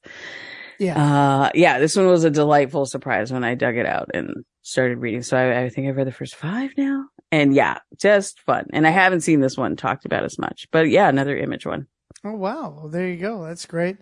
Yeah. 0.85 1.03
Uh, 1.03 1.51
yeah, 1.55 1.79
this 1.79 1.97
one 1.97 2.07
was 2.07 2.25
a 2.25 2.31
delightful 2.31 2.85
surprise 2.85 3.33
when 3.33 3.43
I 3.43 3.55
dug 3.55 3.77
it 3.77 3.87
out 3.87 4.11
and 4.13 4.45
started 4.63 4.99
reading. 4.99 5.23
So 5.23 5.37
I, 5.37 5.63
I 5.63 5.69
think 5.71 5.89
I've 5.89 5.97
read 5.97 6.07
the 6.07 6.13
first 6.13 6.35
five 6.35 6.73
now. 6.77 7.07
And 7.33 7.55
yeah, 7.55 7.79
just 8.01 8.41
fun. 8.41 8.67
And 8.73 8.87
I 8.87 8.91
haven't 8.91 9.23
seen 9.23 9.41
this 9.41 9.57
one 9.57 9.77
talked 9.77 10.05
about 10.05 10.25
as 10.25 10.39
much, 10.39 10.69
but 10.71 10.89
yeah, 10.89 11.09
another 11.09 11.37
image 11.37 11.65
one. 11.65 11.87
Oh 12.23 12.33
wow! 12.33 12.75
Well, 12.77 12.89
there 12.89 13.09
you 13.09 13.17
go. 13.17 13.45
That's 13.45 13.67
great. 13.67 13.97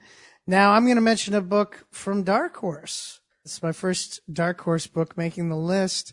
Now 0.46 0.72
I'm 0.72 0.84
going 0.84 0.96
to 0.96 1.02
mention 1.02 1.34
a 1.34 1.40
book 1.40 1.86
from 1.92 2.24
Dark 2.24 2.56
Horse. 2.56 3.20
It's 3.44 3.62
my 3.62 3.72
first 3.72 4.20
Dark 4.32 4.60
Horse 4.60 4.86
book 4.86 5.16
making 5.16 5.48
the 5.48 5.56
list. 5.56 6.12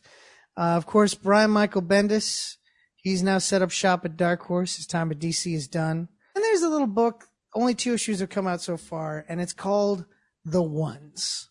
Uh, 0.58 0.76
of 0.78 0.86
course, 0.86 1.14
Brian 1.14 1.52
Michael 1.52 1.82
Bendis. 1.82 2.58
He's 2.96 3.24
now 3.24 3.38
set 3.38 3.62
up 3.62 3.72
shop 3.72 4.06
at 4.06 4.18
Dark 4.18 4.44
Horse. 4.44 4.78
His 4.78 4.86
time 4.86 5.12
at 5.12 5.20
DC 5.20 5.54
is 5.54 5.68
done. 5.68 6.10
And 6.36 6.44
there's 6.44 6.62
a 6.62 6.70
little 6.70 6.88
book. 6.88 7.26
Only 7.54 7.74
two 7.74 7.94
issues 7.94 8.20
have 8.20 8.30
come 8.30 8.48
out 8.48 8.62
so 8.62 8.78
far, 8.78 9.26
and 9.28 9.42
it's 9.42 9.54
called 9.54 10.06
The 10.46 10.64
Ones, 10.64 11.50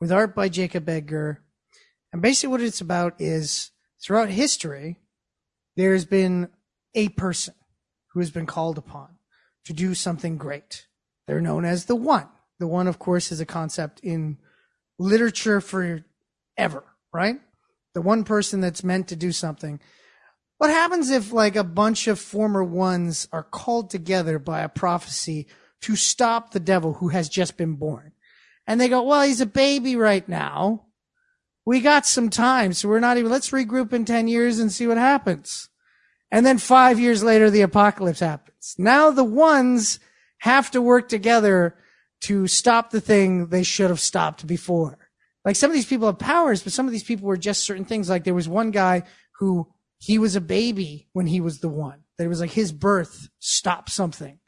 with 0.00 0.10
art 0.10 0.34
by 0.34 0.48
Jacob 0.48 0.88
Edgar. 0.88 1.42
And 2.12 2.20
basically, 2.20 2.50
what 2.50 2.60
it's 2.60 2.80
about 2.80 3.20
is 3.20 3.70
throughout 4.02 4.30
history, 4.30 5.00
there's 5.76 6.04
been 6.04 6.48
a 6.94 7.08
person 7.10 7.54
who 8.08 8.20
has 8.20 8.30
been 8.30 8.46
called 8.46 8.78
upon 8.78 9.16
to 9.64 9.72
do 9.72 9.94
something 9.94 10.36
great. 10.36 10.86
They're 11.26 11.40
known 11.40 11.64
as 11.64 11.84
the 11.84 11.96
one, 11.96 12.28
The 12.62 12.68
one, 12.68 12.86
of 12.86 13.00
course, 13.00 13.32
is 13.32 13.40
a 13.40 13.44
concept 13.44 13.98
in 14.04 14.38
literature 14.96 15.60
forever, 15.60 16.84
right? 17.12 17.40
The 17.92 18.00
one 18.00 18.22
person 18.22 18.60
that's 18.60 18.84
meant 18.84 19.08
to 19.08 19.16
do 19.16 19.32
something. 19.32 19.80
What 20.58 20.70
happens 20.70 21.10
if 21.10 21.32
like 21.32 21.56
a 21.56 21.64
bunch 21.64 22.06
of 22.06 22.20
former 22.20 22.62
ones 22.62 23.26
are 23.32 23.42
called 23.42 23.90
together 23.90 24.38
by 24.38 24.60
a 24.60 24.68
prophecy 24.68 25.48
to 25.80 25.96
stop 25.96 26.52
the 26.52 26.60
devil 26.60 26.92
who 26.94 27.08
has 27.08 27.28
just 27.28 27.56
been 27.56 27.74
born? 27.74 28.12
And 28.66 28.80
they 28.80 28.88
go, 28.88 29.02
well, 29.02 29.22
he's 29.22 29.40
a 29.40 29.46
baby 29.46 29.96
right 29.96 30.28
now. 30.28 30.86
We 31.64 31.80
got 31.80 32.06
some 32.06 32.30
time, 32.30 32.72
so 32.72 32.88
we're 32.88 33.00
not 33.00 33.18
even, 33.18 33.30
let's 33.30 33.50
regroup 33.50 33.92
in 33.92 34.04
10 34.04 34.28
years 34.28 34.58
and 34.58 34.72
see 34.72 34.86
what 34.86 34.96
happens. 34.96 35.68
And 36.30 36.44
then 36.46 36.58
five 36.58 36.98
years 36.98 37.22
later, 37.22 37.50
the 37.50 37.60
apocalypse 37.60 38.20
happens. 38.20 38.74
Now 38.78 39.10
the 39.10 39.24
ones 39.24 40.00
have 40.38 40.70
to 40.72 40.82
work 40.82 41.08
together 41.08 41.76
to 42.22 42.46
stop 42.46 42.90
the 42.90 43.00
thing 43.00 43.48
they 43.48 43.62
should 43.62 43.90
have 43.90 44.00
stopped 44.00 44.46
before. 44.46 44.98
Like 45.44 45.56
some 45.56 45.70
of 45.70 45.74
these 45.74 45.86
people 45.86 46.06
have 46.06 46.18
powers, 46.18 46.62
but 46.62 46.72
some 46.72 46.86
of 46.86 46.92
these 46.92 47.04
people 47.04 47.26
were 47.26 47.36
just 47.36 47.64
certain 47.64 47.84
things. 47.84 48.08
Like 48.08 48.24
there 48.24 48.34
was 48.34 48.48
one 48.48 48.70
guy 48.70 49.02
who 49.38 49.68
he 49.98 50.18
was 50.18 50.34
a 50.34 50.40
baby 50.40 51.08
when 51.12 51.26
he 51.26 51.40
was 51.40 51.60
the 51.60 51.68
one. 51.68 52.00
That 52.16 52.24
it 52.24 52.28
was 52.28 52.40
like 52.40 52.50
his 52.50 52.72
birth 52.72 53.28
stopped 53.38 53.90
something. 53.90 54.38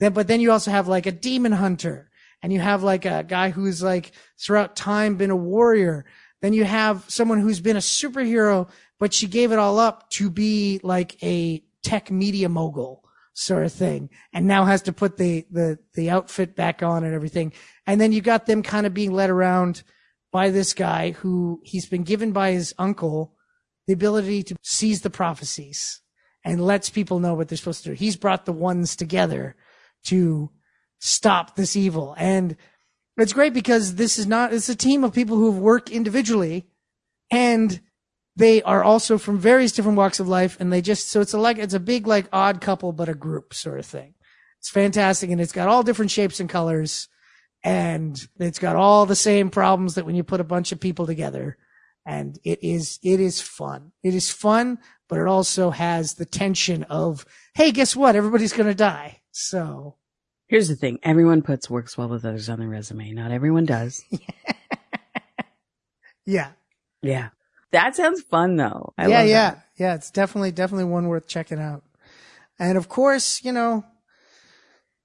Then, 0.00 0.12
but 0.12 0.28
then 0.28 0.40
you 0.40 0.52
also 0.52 0.70
have 0.70 0.88
like 0.88 1.06
a 1.06 1.12
demon 1.12 1.52
hunter 1.52 2.07
and 2.42 2.52
you 2.52 2.60
have 2.60 2.82
like 2.82 3.04
a 3.04 3.24
guy 3.24 3.50
who's 3.50 3.82
like 3.82 4.12
throughout 4.38 4.76
time 4.76 5.16
been 5.16 5.30
a 5.30 5.36
warrior. 5.36 6.04
Then 6.40 6.52
you 6.52 6.64
have 6.64 7.04
someone 7.08 7.40
who's 7.40 7.60
been 7.60 7.76
a 7.76 7.80
superhero, 7.80 8.68
but 8.98 9.12
she 9.12 9.26
gave 9.26 9.52
it 9.52 9.58
all 9.58 9.78
up 9.78 10.08
to 10.10 10.30
be 10.30 10.80
like 10.82 11.22
a 11.22 11.62
tech 11.82 12.10
media 12.10 12.48
mogul 12.48 13.04
sort 13.34 13.64
of 13.64 13.72
thing 13.72 14.10
and 14.32 14.46
now 14.46 14.64
has 14.64 14.82
to 14.82 14.92
put 14.92 15.16
the, 15.16 15.46
the, 15.50 15.78
the 15.94 16.10
outfit 16.10 16.56
back 16.56 16.82
on 16.82 17.04
and 17.04 17.14
everything. 17.14 17.52
And 17.86 18.00
then 18.00 18.12
you 18.12 18.20
got 18.20 18.46
them 18.46 18.62
kind 18.62 18.86
of 18.86 18.94
being 18.94 19.12
led 19.12 19.30
around 19.30 19.82
by 20.32 20.50
this 20.50 20.74
guy 20.74 21.12
who 21.12 21.60
he's 21.64 21.86
been 21.86 22.02
given 22.02 22.32
by 22.32 22.52
his 22.52 22.74
uncle 22.78 23.34
the 23.86 23.94
ability 23.94 24.42
to 24.42 24.56
seize 24.62 25.00
the 25.00 25.10
prophecies 25.10 26.02
and 26.44 26.64
lets 26.64 26.90
people 26.90 27.20
know 27.20 27.34
what 27.34 27.48
they're 27.48 27.56
supposed 27.56 27.84
to 27.84 27.90
do. 27.90 27.94
He's 27.94 28.16
brought 28.16 28.44
the 28.44 28.52
ones 28.52 28.96
together 28.96 29.56
to 30.04 30.50
stop 30.98 31.56
this 31.56 31.76
evil. 31.76 32.14
And 32.18 32.56
it's 33.16 33.32
great 33.32 33.54
because 33.54 33.96
this 33.96 34.18
is 34.18 34.26
not, 34.26 34.52
it's 34.52 34.68
a 34.68 34.76
team 34.76 35.04
of 35.04 35.12
people 35.12 35.36
who 35.36 35.52
have 35.52 35.60
worked 35.60 35.90
individually 35.90 36.66
and 37.30 37.80
they 38.36 38.62
are 38.62 38.84
also 38.84 39.18
from 39.18 39.38
various 39.38 39.72
different 39.72 39.98
walks 39.98 40.20
of 40.20 40.28
life. 40.28 40.56
And 40.60 40.72
they 40.72 40.80
just, 40.80 41.08
so 41.08 41.20
it's 41.20 41.34
a 41.34 41.38
like, 41.38 41.58
it's 41.58 41.74
a 41.74 41.80
big, 41.80 42.06
like 42.06 42.28
odd 42.32 42.60
couple, 42.60 42.92
but 42.92 43.08
a 43.08 43.14
group 43.14 43.52
sort 43.52 43.80
of 43.80 43.86
thing. 43.86 44.14
It's 44.60 44.70
fantastic. 44.70 45.30
And 45.30 45.40
it's 45.40 45.52
got 45.52 45.68
all 45.68 45.82
different 45.82 46.12
shapes 46.12 46.38
and 46.38 46.48
colors 46.48 47.08
and 47.64 48.16
it's 48.38 48.60
got 48.60 48.76
all 48.76 49.06
the 49.06 49.16
same 49.16 49.50
problems 49.50 49.96
that 49.96 50.06
when 50.06 50.14
you 50.14 50.22
put 50.22 50.40
a 50.40 50.44
bunch 50.44 50.70
of 50.70 50.78
people 50.78 51.06
together 51.06 51.56
and 52.06 52.38
it 52.44 52.60
is, 52.62 53.00
it 53.02 53.18
is 53.18 53.40
fun. 53.40 53.90
It 54.04 54.14
is 54.14 54.30
fun, 54.30 54.78
but 55.08 55.18
it 55.18 55.26
also 55.26 55.70
has 55.70 56.14
the 56.14 56.24
tension 56.24 56.84
of, 56.84 57.26
Hey, 57.54 57.72
guess 57.72 57.96
what? 57.96 58.14
Everybody's 58.14 58.52
going 58.52 58.68
to 58.68 58.74
die. 58.74 59.20
So 59.32 59.97
Here's 60.48 60.68
the 60.68 60.76
thing. 60.76 60.98
Everyone 61.02 61.42
puts 61.42 61.68
works 61.68 61.98
well 61.98 62.08
with 62.08 62.24
others 62.24 62.48
on 62.48 62.58
their 62.58 62.68
resume. 62.68 63.12
Not 63.12 63.30
everyone 63.30 63.66
does. 63.66 64.02
yeah. 66.26 66.52
Yeah. 67.02 67.28
That 67.70 67.94
sounds 67.94 68.22
fun 68.22 68.56
though. 68.56 68.94
I 68.96 69.08
yeah, 69.08 69.22
yeah. 69.22 69.50
that. 69.50 69.66
Yeah. 69.76 69.94
It's 69.94 70.10
definitely, 70.10 70.52
definitely 70.52 70.86
one 70.86 71.08
worth 71.08 71.28
checking 71.28 71.60
out. 71.60 71.84
And 72.58 72.78
of 72.78 72.88
course, 72.88 73.44
you 73.44 73.52
know, 73.52 73.84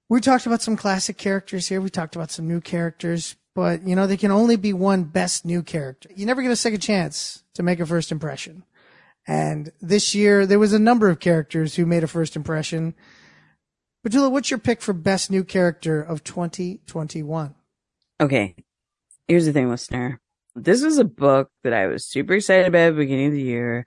we 0.08 0.20
talked 0.20 0.46
about 0.46 0.62
some 0.62 0.76
classic 0.76 1.18
characters 1.18 1.68
here. 1.68 1.80
We 1.80 1.90
talked 1.90 2.16
about 2.16 2.30
some 2.30 2.48
new 2.48 2.62
characters, 2.62 3.36
but 3.54 3.86
you 3.86 3.94
know, 3.94 4.06
there 4.06 4.16
can 4.16 4.30
only 4.30 4.56
be 4.56 4.72
one 4.72 5.04
best 5.04 5.44
new 5.44 5.62
character. 5.62 6.08
You 6.16 6.24
never 6.24 6.40
get 6.40 6.50
a 6.50 6.56
second 6.56 6.80
chance 6.80 7.44
to 7.54 7.62
make 7.62 7.80
a 7.80 7.86
first 7.86 8.10
impression. 8.10 8.64
And 9.26 9.72
this 9.80 10.14
year 10.14 10.46
there 10.46 10.58
was 10.58 10.72
a 10.72 10.78
number 10.78 11.10
of 11.10 11.20
characters 11.20 11.74
who 11.74 11.84
made 11.84 12.02
a 12.02 12.08
first 12.08 12.34
impression. 12.34 12.94
Petula, 14.04 14.30
what's 14.30 14.50
your 14.50 14.58
pick 14.58 14.82
for 14.82 14.92
best 14.92 15.30
new 15.30 15.42
character 15.42 16.02
of 16.02 16.22
2021? 16.24 17.54
Okay. 18.20 18.54
Here's 19.26 19.46
the 19.46 19.52
thing, 19.52 19.70
listener. 19.70 20.20
This 20.54 20.82
was 20.82 20.98
a 20.98 21.04
book 21.04 21.48
that 21.62 21.72
I 21.72 21.86
was 21.86 22.06
super 22.06 22.34
excited 22.34 22.66
about 22.66 22.88
at 22.88 22.90
the 22.90 22.98
beginning 22.98 23.28
of 23.28 23.32
the 23.32 23.40
year, 23.40 23.86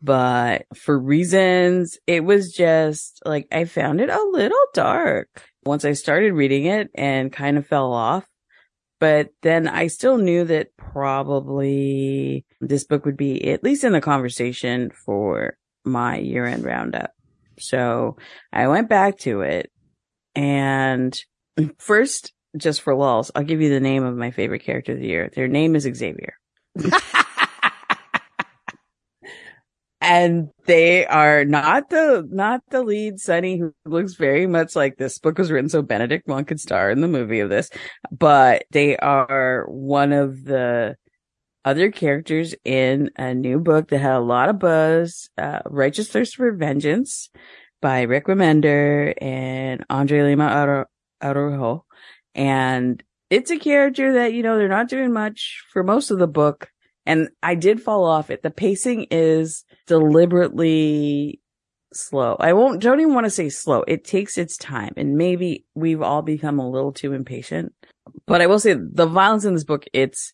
but 0.00 0.64
for 0.74 0.98
reasons, 0.98 1.98
it 2.06 2.24
was 2.24 2.50
just 2.50 3.20
like 3.26 3.46
I 3.52 3.66
found 3.66 4.00
it 4.00 4.08
a 4.08 4.30
little 4.32 4.56
dark 4.72 5.44
once 5.66 5.84
I 5.84 5.92
started 5.92 6.32
reading 6.32 6.64
it 6.64 6.88
and 6.94 7.30
kind 7.30 7.58
of 7.58 7.66
fell 7.66 7.92
off. 7.92 8.26
But 9.00 9.28
then 9.42 9.68
I 9.68 9.88
still 9.88 10.16
knew 10.16 10.44
that 10.44 10.78
probably 10.78 12.46
this 12.62 12.84
book 12.84 13.04
would 13.04 13.18
be 13.18 13.50
at 13.50 13.62
least 13.62 13.84
in 13.84 13.92
the 13.92 14.00
conversation 14.00 14.90
for 14.90 15.58
my 15.84 16.16
year 16.16 16.46
end 16.46 16.64
roundup. 16.64 17.12
So 17.60 18.16
I 18.52 18.68
went 18.68 18.88
back 18.88 19.18
to 19.20 19.42
it 19.42 19.70
and 20.34 21.18
first, 21.78 22.32
just 22.56 22.82
for 22.82 22.94
lulls, 22.94 23.30
I'll 23.34 23.44
give 23.44 23.60
you 23.60 23.70
the 23.70 23.80
name 23.80 24.04
of 24.04 24.16
my 24.16 24.30
favorite 24.30 24.62
character 24.64 24.92
of 24.92 25.00
the 25.00 25.06
year. 25.06 25.30
Their 25.34 25.48
name 25.48 25.76
is 25.76 25.82
Xavier. 25.82 26.34
and 30.00 30.48
they 30.66 31.04
are 31.06 31.44
not 31.44 31.90
the 31.90 32.26
not 32.30 32.62
the 32.70 32.82
lead 32.82 33.20
Sunny 33.20 33.58
who 33.58 33.74
looks 33.84 34.14
very 34.14 34.46
much 34.46 34.74
like 34.74 34.96
this 34.96 35.18
book 35.18 35.36
was 35.38 35.50
written 35.50 35.68
so 35.68 35.82
Benedict 35.82 36.26
Monk 36.26 36.48
could 36.48 36.60
star 36.60 36.90
in 36.90 37.00
the 37.00 37.08
movie 37.08 37.40
of 37.40 37.50
this, 37.50 37.68
but 38.10 38.64
they 38.70 38.96
are 38.96 39.66
one 39.68 40.12
of 40.12 40.44
the 40.44 40.96
other 41.68 41.90
characters 41.90 42.54
in 42.64 43.10
a 43.16 43.34
new 43.34 43.58
book 43.58 43.88
that 43.88 43.98
had 43.98 44.14
a 44.14 44.20
lot 44.20 44.48
of 44.48 44.58
buzz, 44.58 45.28
uh, 45.36 45.60
Righteous 45.66 46.08
Thirst 46.08 46.36
for 46.36 46.50
Vengeance 46.50 47.28
by 47.82 48.02
Rick 48.02 48.24
Remender 48.24 49.12
and 49.20 49.84
Andre 49.90 50.22
Lima 50.22 50.86
Araujo. 51.22 51.84
And 52.34 53.02
it's 53.28 53.50
a 53.50 53.58
character 53.58 54.14
that, 54.14 54.32
you 54.32 54.42
know, 54.42 54.56
they're 54.56 54.66
not 54.66 54.88
doing 54.88 55.12
much 55.12 55.62
for 55.70 55.82
most 55.82 56.10
of 56.10 56.18
the 56.18 56.26
book. 56.26 56.70
And 57.04 57.28
I 57.42 57.54
did 57.54 57.82
fall 57.82 58.06
off 58.06 58.30
it. 58.30 58.42
The 58.42 58.50
pacing 58.50 59.08
is 59.10 59.66
deliberately 59.86 61.42
slow. 61.92 62.34
I 62.40 62.54
won't, 62.54 62.80
don't 62.80 63.00
even 63.00 63.12
want 63.12 63.26
to 63.26 63.30
say 63.30 63.50
slow. 63.50 63.84
It 63.86 64.04
takes 64.04 64.38
its 64.38 64.56
time 64.56 64.94
and 64.96 65.18
maybe 65.18 65.66
we've 65.74 66.00
all 66.00 66.22
become 66.22 66.58
a 66.58 66.70
little 66.70 66.92
too 66.92 67.12
impatient. 67.12 67.74
But 68.26 68.40
I 68.40 68.46
will 68.46 68.58
say 68.58 68.74
the 68.74 69.06
violence 69.06 69.44
in 69.44 69.52
this 69.52 69.64
book, 69.64 69.84
it's, 69.92 70.32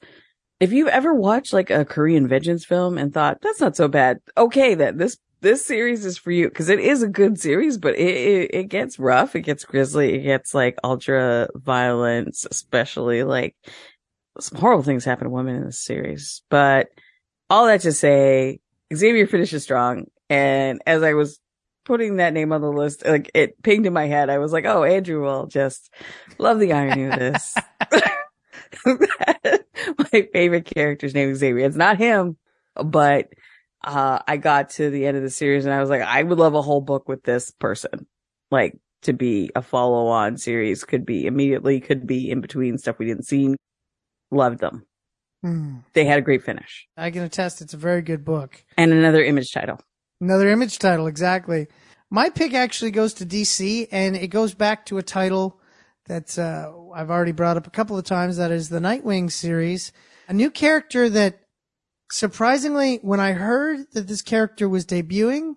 if 0.60 0.72
you've 0.72 0.88
ever 0.88 1.14
watched 1.14 1.52
like 1.52 1.70
a 1.70 1.84
Korean 1.84 2.28
vengeance 2.28 2.64
film 2.64 2.98
and 2.98 3.12
thought 3.12 3.38
that's 3.42 3.60
not 3.60 3.76
so 3.76 3.88
bad, 3.88 4.20
okay, 4.36 4.74
then 4.74 4.96
this 4.96 5.18
this 5.40 5.64
series 5.64 6.06
is 6.06 6.16
for 6.16 6.30
you 6.30 6.48
because 6.48 6.70
it 6.70 6.80
is 6.80 7.02
a 7.02 7.08
good 7.08 7.38
series, 7.38 7.76
but 7.76 7.94
it, 7.96 8.16
it, 8.16 8.50
it 8.54 8.64
gets 8.68 8.98
rough, 8.98 9.36
it 9.36 9.42
gets 9.42 9.64
grisly, 9.64 10.14
it 10.14 10.22
gets 10.22 10.54
like 10.54 10.78
ultra 10.82 11.48
violence, 11.54 12.46
especially 12.50 13.24
like 13.24 13.54
some 14.40 14.58
horrible 14.58 14.82
things 14.82 15.04
happen 15.04 15.24
to 15.24 15.30
women 15.30 15.56
in 15.56 15.64
this 15.66 15.78
series. 15.80 16.42
But 16.48 16.88
all 17.50 17.66
that 17.66 17.82
to 17.82 17.92
say, 17.92 18.60
Xavier 18.94 19.26
finishes 19.26 19.62
strong, 19.62 20.06
and 20.30 20.80
as 20.86 21.02
I 21.02 21.12
was 21.12 21.40
putting 21.84 22.16
that 22.16 22.32
name 22.32 22.52
on 22.52 22.62
the 22.62 22.72
list, 22.72 23.04
like 23.04 23.30
it 23.34 23.62
pinged 23.62 23.86
in 23.86 23.92
my 23.92 24.06
head, 24.06 24.30
I 24.30 24.38
was 24.38 24.52
like, 24.52 24.64
oh, 24.64 24.84
Andrew 24.84 25.22
will 25.22 25.46
just 25.46 25.92
love 26.38 26.58
the 26.58 26.72
irony 26.72 27.04
of 27.04 27.18
this. 27.18 27.54
my 30.14 30.28
favorite 30.32 30.64
character's 30.64 31.14
name 31.14 31.30
is 31.30 31.38
Xavier. 31.38 31.66
It's 31.66 31.76
not 31.76 31.98
him, 31.98 32.36
but 32.74 33.28
uh, 33.82 34.20
I 34.26 34.36
got 34.36 34.70
to 34.70 34.90
the 34.90 35.06
end 35.06 35.16
of 35.16 35.22
the 35.22 35.30
series 35.30 35.64
and 35.64 35.74
I 35.74 35.80
was 35.80 35.90
like, 35.90 36.02
I 36.02 36.22
would 36.22 36.38
love 36.38 36.54
a 36.54 36.62
whole 36.62 36.80
book 36.80 37.08
with 37.08 37.24
this 37.24 37.50
person. 37.50 38.06
Like 38.50 38.78
to 39.02 39.12
be 39.12 39.50
a 39.54 39.62
follow 39.62 40.06
on 40.06 40.36
series 40.36 40.84
could 40.84 41.04
be 41.04 41.26
immediately, 41.26 41.80
could 41.80 42.06
be 42.06 42.30
in 42.30 42.40
between 42.40 42.78
stuff 42.78 42.98
we 42.98 43.06
didn't 43.06 43.26
see. 43.26 43.54
Loved 44.30 44.60
them. 44.60 44.86
Hmm. 45.42 45.78
They 45.92 46.04
had 46.04 46.18
a 46.18 46.22
great 46.22 46.42
finish. 46.42 46.86
I 46.96 47.10
can 47.10 47.22
attest 47.22 47.60
it's 47.60 47.74
a 47.74 47.78
very 47.78 48.00
good 48.00 48.24
book. 48.24 48.64
And 48.78 48.92
another 48.92 49.22
image 49.22 49.52
title. 49.52 49.80
Another 50.20 50.48
image 50.48 50.78
title, 50.78 51.06
exactly. 51.06 51.66
My 52.10 52.30
pick 52.30 52.54
actually 52.54 52.92
goes 52.92 53.12
to 53.14 53.26
DC 53.26 53.88
and 53.90 54.16
it 54.16 54.28
goes 54.28 54.54
back 54.54 54.86
to 54.86 54.98
a 54.98 55.02
title 55.02 55.60
that 56.06 56.38
uh, 56.38 56.72
I've 56.94 57.10
already 57.10 57.32
brought 57.32 57.56
up 57.56 57.66
a 57.66 57.70
couple 57.70 57.96
of 57.98 58.04
times. 58.04 58.36
That 58.36 58.50
is 58.50 58.68
the 58.68 58.78
Nightwing 58.78 59.30
series. 59.30 59.92
A 60.28 60.32
new 60.32 60.50
character 60.50 61.08
that 61.10 61.40
surprisingly, 62.10 62.98
when 63.02 63.20
I 63.20 63.32
heard 63.32 63.86
that 63.92 64.06
this 64.06 64.22
character 64.22 64.68
was 64.68 64.86
debuting, 64.86 65.54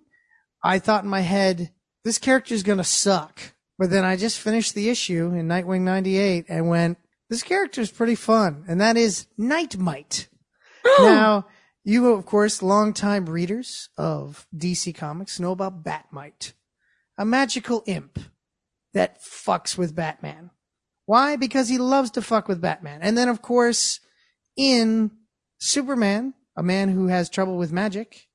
I 0.62 0.78
thought 0.78 1.04
in 1.04 1.10
my 1.10 1.20
head, 1.20 1.72
this 2.04 2.18
character 2.18 2.54
is 2.54 2.62
going 2.62 2.78
to 2.78 2.84
suck. 2.84 3.40
But 3.78 3.90
then 3.90 4.04
I 4.04 4.16
just 4.16 4.40
finished 4.40 4.74
the 4.74 4.88
issue 4.88 5.32
in 5.32 5.46
Nightwing 5.46 5.82
98 5.82 6.46
and 6.48 6.68
went, 6.68 6.98
this 7.30 7.42
character 7.42 7.80
is 7.80 7.90
pretty 7.90 8.14
fun. 8.14 8.64
And 8.66 8.80
that 8.80 8.96
is 8.96 9.26
Nightmite. 9.38 10.28
now, 11.00 11.46
you, 11.84 12.12
of 12.12 12.26
course, 12.26 12.62
longtime 12.62 13.26
readers 13.26 13.88
of 13.96 14.46
DC 14.56 14.94
Comics 14.94 15.38
know 15.38 15.52
about 15.52 15.84
Batmite, 15.84 16.52
a 17.16 17.24
magical 17.24 17.84
imp 17.86 18.18
that 18.98 19.22
fucks 19.22 19.78
with 19.78 19.94
Batman. 19.94 20.50
Why? 21.06 21.36
Because 21.36 21.68
he 21.68 21.78
loves 21.78 22.10
to 22.12 22.20
fuck 22.20 22.48
with 22.48 22.60
Batman. 22.60 22.98
And 23.00 23.16
then, 23.16 23.28
of 23.28 23.40
course, 23.40 24.00
in 24.56 25.12
Superman, 25.58 26.34
a 26.56 26.64
man 26.64 26.88
who 26.88 27.06
has 27.06 27.30
trouble 27.30 27.56
with 27.56 27.72
magic, 27.72 28.26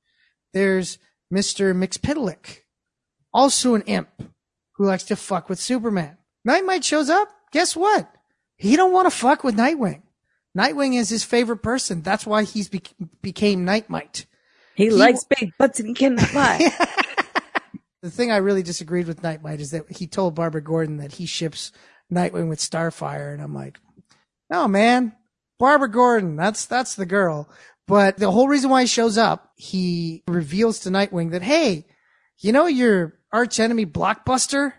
there's 0.54 1.00
Mr. 1.32 1.76
Mxyzptlk, 1.76 2.60
also 3.34 3.76
an 3.76 3.82
imp 3.82 4.10
who 4.78 4.86
likes 4.86 5.04
to 5.04 5.18
fuck 5.18 5.50
with 5.50 5.60
Superman. 5.60 6.18
Nightmite 6.46 6.86
shows 6.86 7.10
up. 7.10 7.28
Guess 7.52 7.76
what? 7.76 8.10
He 8.56 8.78
don't 8.78 8.94
want 8.94 9.06
to 9.12 9.16
fuck 9.16 9.44
with 9.44 9.58
Nightwing. 9.58 10.04
Nightwing 10.58 10.98
is 10.98 11.10
his 11.10 11.26
favorite 11.26 11.62
person. 11.62 12.04
That's 12.04 12.26
why 12.26 12.44
he's 12.44 12.70
be- 12.70 12.82
became 13.22 13.66
Nightmite. 13.66 14.26
He, 14.76 14.90
likes 14.90 15.26
big 15.26 15.52
butts 15.60 15.82
and 15.82 15.90
he 15.90 15.94
cannot 15.94 16.34
lie. 16.34 16.72
The 18.04 18.12
thing 18.12 18.32
I 18.32 18.38
really 18.38 18.64
disagreed 18.64 19.08
with 19.08 19.24
Nightmite 19.24 19.62
is 19.62 19.72
that 19.72 19.90
he 19.90 20.08
told 20.08 20.36
Barbara 20.36 20.62
Gordon 20.62 20.98
that 20.98 21.14
he 21.14 21.26
ships 21.26 21.72
Nightwing 22.12 22.50
with 22.50 22.60
Starfire, 22.60 23.34
and 23.34 23.42
I'm 23.42 23.56
like, 23.56 23.80
no, 24.50 24.68
man, 24.68 25.14
Barbara 25.58 25.90
Gordon, 25.90 26.36
that's 26.36 26.66
that's 26.66 26.96
the 26.96 27.06
girl. 27.06 27.50
But 27.88 28.18
the 28.18 28.30
whole 28.30 28.50
reason 28.50 28.70
why 28.70 28.82
he 28.82 28.88
shows 28.88 29.18
up, 29.18 29.54
he 29.56 30.22
reveals 30.28 30.80
to 30.80 30.90
Nightwing 30.90 31.32
that, 31.32 31.44
hey, 31.44 31.86
you 32.40 32.52
know 32.52 32.66
your 32.66 33.18
arch 33.32 33.58
enemy 33.58 33.86
Blockbuster, 33.86 34.74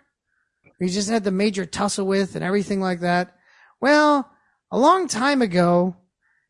who 0.78 0.84
you 0.84 0.92
just 0.92 1.08
had 1.08 1.24
the 1.24 1.30
major 1.30 1.64
tussle 1.64 2.06
with 2.06 2.34
and 2.36 2.44
everything 2.44 2.82
like 2.82 3.00
that. 3.00 3.34
Well, 3.80 4.30
a 4.70 4.78
long 4.78 5.08
time 5.08 5.40
ago, 5.40 5.96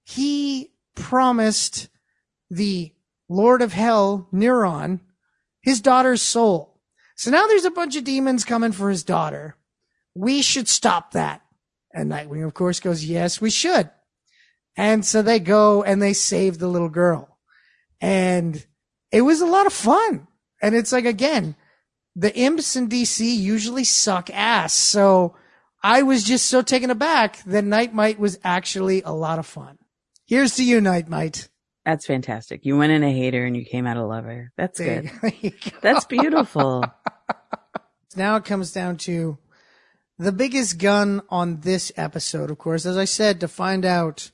he 0.03 0.73
promised 0.97 1.87
the 2.51 2.93
Lord 3.29 3.63
of 3.63 3.73
Hell, 3.73 4.29
Neron, 4.33 4.99
his 5.65 5.81
daughter's 5.81 6.21
soul. 6.21 6.79
So 7.17 7.31
now 7.31 7.47
there's 7.47 7.65
a 7.65 7.71
bunch 7.71 7.97
of 7.97 8.05
demons 8.05 8.45
coming 8.45 8.73
for 8.73 8.91
his 8.91 9.03
daughter. 9.03 9.57
We 10.15 10.43
should 10.43 10.69
stop 10.69 11.13
that. 11.13 11.41
And 11.93 12.11
Nightwing, 12.11 12.47
of 12.47 12.53
course, 12.53 12.81
goes, 12.81 13.05
yes, 13.05 13.41
we 13.41 13.49
should. 13.51 13.91
And 14.77 15.05
so 15.07 15.23
they 15.23 15.39
go 15.39 15.83
and 15.83 16.03
they 16.03 16.13
save 16.13 16.59
the 16.59 16.69
little 16.69 16.91
girl. 16.91 17.39
And 18.01 18.65
it 19.11 19.23
was 19.23 19.41
a 19.41 19.47
lot 19.47 19.67
of 19.67 19.73
fun. 19.73 20.27
And 20.61 20.75
it's 20.75 20.93
like, 20.93 21.07
again, 21.07 21.57
the 22.15 22.37
imps 22.37 22.77
in 22.77 22.89
DC 22.89 23.21
usually 23.21 23.85
suck 23.85 24.29
ass. 24.31 24.75
So 24.75 25.35
I 25.83 26.03
was 26.03 26.25
just 26.25 26.47
so 26.47 26.61
taken 26.61 26.91
aback 26.91 27.43
that 27.45 27.65
Nightmite 27.65 28.19
was 28.19 28.39
actually 28.45 29.01
a 29.03 29.13
lot 29.13 29.39
of 29.39 29.47
fun. 29.47 29.79
Here's 30.27 30.57
to 30.57 30.65
you, 30.65 30.81
Nightmite. 30.81 31.49
That's 31.85 32.07
fantastic. 32.07 32.65
You 32.65 32.79
went 32.79 32.93
in 32.93 33.03
a 33.03 33.13
hater 33.13 33.45
and 33.45 33.57
you 33.57 33.65
came 33.65 33.87
out 33.87 33.97
a 33.99 34.05
lover. 34.07 34.53
That's 34.57 34.79
There 34.79 35.03
good. 35.03 35.05
you- 35.11 35.19
there 35.23 35.33
you 35.43 35.51
go. 35.51 35.77
That's 35.83 36.05
beautiful. 36.07 36.85
now 38.17 38.37
it 38.37 38.45
comes 38.45 38.73
down 38.73 38.97
to 38.99 39.39
the 40.19 40.33
biggest 40.33 40.79
gun 40.79 41.23
on 41.29 41.61
this 41.61 41.91
episode, 41.97 42.51
of 42.51 42.59
course, 42.59 42.87
as 42.87 42.97
I 42.97 43.05
said, 43.05 43.41
to 43.41 43.49
find 43.49 43.85
out 43.85 44.31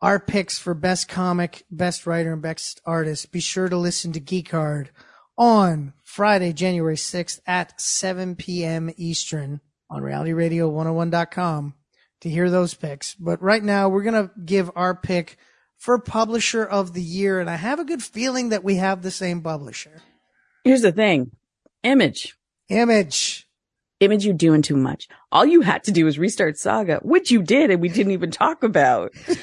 our 0.00 0.18
picks 0.18 0.58
for 0.58 0.74
best 0.74 1.06
comic, 1.08 1.64
best 1.70 2.06
writer, 2.06 2.32
and 2.32 2.42
best 2.42 2.80
artist. 2.84 3.30
Be 3.30 3.38
sure 3.40 3.68
to 3.68 3.76
listen 3.76 4.10
to 4.12 4.20
Geek 4.20 4.50
Hard 4.50 4.90
on 5.38 5.92
Friday, 6.02 6.52
January 6.52 6.96
6th 6.96 7.38
at 7.46 7.80
7 7.80 8.34
p.m. 8.36 8.90
Eastern 8.96 9.60
on 9.88 10.02
realityradio101.com 10.02 11.74
to 12.22 12.28
hear 12.30 12.50
those 12.50 12.74
picks. 12.74 13.14
But 13.14 13.40
right 13.42 13.62
now, 13.62 13.88
we're 13.88 14.02
going 14.02 14.28
to 14.28 14.32
give 14.44 14.70
our 14.74 14.94
pick 14.96 15.36
for 15.82 15.98
publisher 15.98 16.64
of 16.64 16.92
the 16.92 17.02
year. 17.02 17.40
And 17.40 17.50
I 17.50 17.56
have 17.56 17.80
a 17.80 17.84
good 17.84 18.04
feeling 18.04 18.50
that 18.50 18.62
we 18.62 18.76
have 18.76 19.02
the 19.02 19.10
same 19.10 19.42
publisher. 19.42 20.00
Here's 20.62 20.82
the 20.82 20.92
thing. 20.92 21.32
Image. 21.82 22.36
Image. 22.68 23.48
Image, 23.98 24.24
you're 24.24 24.32
doing 24.32 24.62
too 24.62 24.76
much. 24.76 25.08
All 25.32 25.44
you 25.44 25.62
had 25.62 25.82
to 25.84 25.90
do 25.90 26.04
was 26.04 26.20
restart 26.20 26.56
Saga, 26.56 27.00
which 27.02 27.32
you 27.32 27.42
did 27.42 27.72
and 27.72 27.80
we 27.80 27.88
didn't 27.88 28.12
even 28.12 28.30
talk 28.30 28.62
about. 28.62 29.12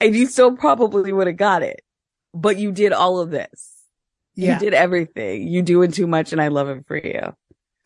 and 0.00 0.14
you 0.14 0.26
still 0.26 0.56
probably 0.56 1.12
would 1.12 1.26
have 1.26 1.36
got 1.36 1.64
it. 1.64 1.80
But 2.32 2.58
you 2.58 2.70
did 2.70 2.92
all 2.92 3.18
of 3.18 3.30
this. 3.30 3.72
Yeah. 4.36 4.54
You 4.54 4.60
did 4.60 4.74
everything. 4.74 5.48
You 5.48 5.62
doing 5.62 5.90
too 5.90 6.06
much 6.06 6.30
and 6.30 6.40
I 6.40 6.46
love 6.46 6.68
it 6.68 6.86
for 6.86 6.96
you. 6.96 7.34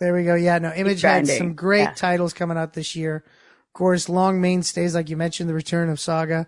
There 0.01 0.15
we 0.15 0.25
go. 0.25 0.35
Yeah, 0.35 0.59
no, 0.59 0.71
Image 0.71 1.01
had 1.01 1.27
some 1.27 1.55
great 1.55 1.81
Yeah. 1.81 1.95
titles 1.95 2.35
coming 2.35 2.59
out 2.59 2.75
this 2.75 2.95
year. 2.95 3.25
Of 3.69 3.79
course, 3.79 4.09
long 4.09 4.41
mainstays, 4.41 4.95
like 4.95 5.09
you 5.09 5.17
mentioned, 5.17 5.49
the 5.49 5.55
return 5.55 5.89
of 5.89 6.01
Saga. 6.01 6.47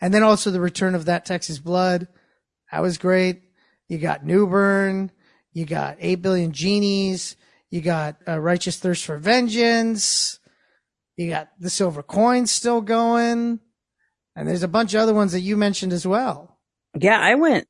And 0.00 0.12
then 0.14 0.22
also 0.22 0.50
the 0.50 0.60
return 0.60 0.94
of 0.94 1.06
That 1.06 1.24
Texas 1.24 1.58
Blood. 1.58 2.08
That 2.70 2.82
was 2.82 2.98
great. 2.98 3.42
You 3.88 3.98
got 3.98 4.24
Newburn. 4.24 5.10
You 5.52 5.64
got 5.64 5.96
8 5.98 6.16
Billion 6.16 6.52
Genies. 6.52 7.36
You 7.70 7.80
got 7.80 8.16
uh, 8.26 8.38
Righteous 8.38 8.78
Thirst 8.78 9.04
for 9.04 9.16
Vengeance. 9.18 10.38
You 11.16 11.30
got 11.30 11.48
The 11.58 11.70
Silver 11.70 12.02
Coins 12.02 12.50
still 12.50 12.80
going. 12.80 13.60
And 14.36 14.46
there's 14.48 14.62
a 14.62 14.68
bunch 14.68 14.94
of 14.94 15.00
other 15.00 15.14
ones 15.14 15.32
that 15.32 15.40
you 15.40 15.56
mentioned 15.56 15.92
as 15.92 16.06
well. 16.06 16.58
Yeah, 16.98 17.18
I 17.18 17.34
went 17.34 17.66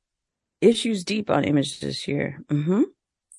issues 0.61 1.03
deep 1.03 1.29
on 1.29 1.43
Image 1.45 1.79
this 1.79 2.07
year. 2.07 2.43
hmm 2.49 2.83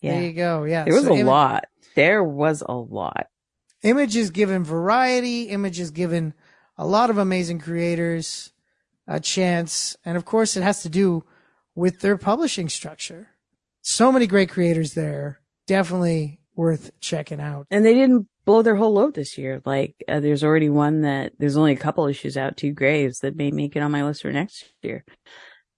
There 0.03 0.23
you 0.23 0.33
go. 0.33 0.65
Yeah. 0.65 0.85
There 0.85 0.95
was 0.95 1.05
So 1.05 1.11
a 1.11 1.15
Image- 1.15 1.27
lot. 1.27 1.65
There 1.95 2.25
was 2.25 2.63
a 2.67 2.73
lot. 2.73 3.27
Image 3.83 4.17
is 4.17 4.31
given 4.31 4.65
variety. 4.65 5.45
Image 5.45 5.81
is 5.81 5.91
given 5.91 6.35
a 6.77 6.87
lot 6.87 7.11
of 7.11 7.19
amazing 7.19 7.59
creators 7.59 8.53
a 9.11 9.21
chance. 9.21 9.97
And 10.05 10.17
of 10.17 10.25
course, 10.25 10.57
it 10.57 10.63
has 10.63 10.83
to 10.83 10.89
do 10.89 11.25
with 11.75 12.01
their 12.01 12.17
publishing 12.17 12.69
structure. 12.69 13.31
So 13.83 14.13
many 14.13 14.27
great 14.27 14.49
creators 14.49 14.95
there. 14.95 15.41
Definitely 15.67 16.41
worth 16.55 16.93
checking 17.01 17.41
out. 17.41 17.67
And 17.71 17.85
they 17.85 17.95
didn't 17.95 18.29
blow 18.45 18.63
their 18.63 18.77
whole 18.77 18.93
load 18.93 19.15
this 19.15 19.37
year. 19.37 19.61
Like, 19.65 19.97
uh, 20.09 20.21
there's 20.21 20.45
already 20.45 20.69
one 20.69 21.03
that 21.03 21.33
there's 21.39 21.57
only 21.57 21.73
a 21.73 21.77
couple 21.77 22.07
issues 22.07 22.37
out, 22.37 22.57
two 22.57 22.73
graves 22.73 23.19
that 23.21 23.37
may 23.37 23.51
make 23.51 23.75
it 23.77 23.83
on 23.83 23.91
my 23.91 24.05
list 24.05 24.23
for 24.23 24.33
next 24.33 24.65
year. 24.83 25.05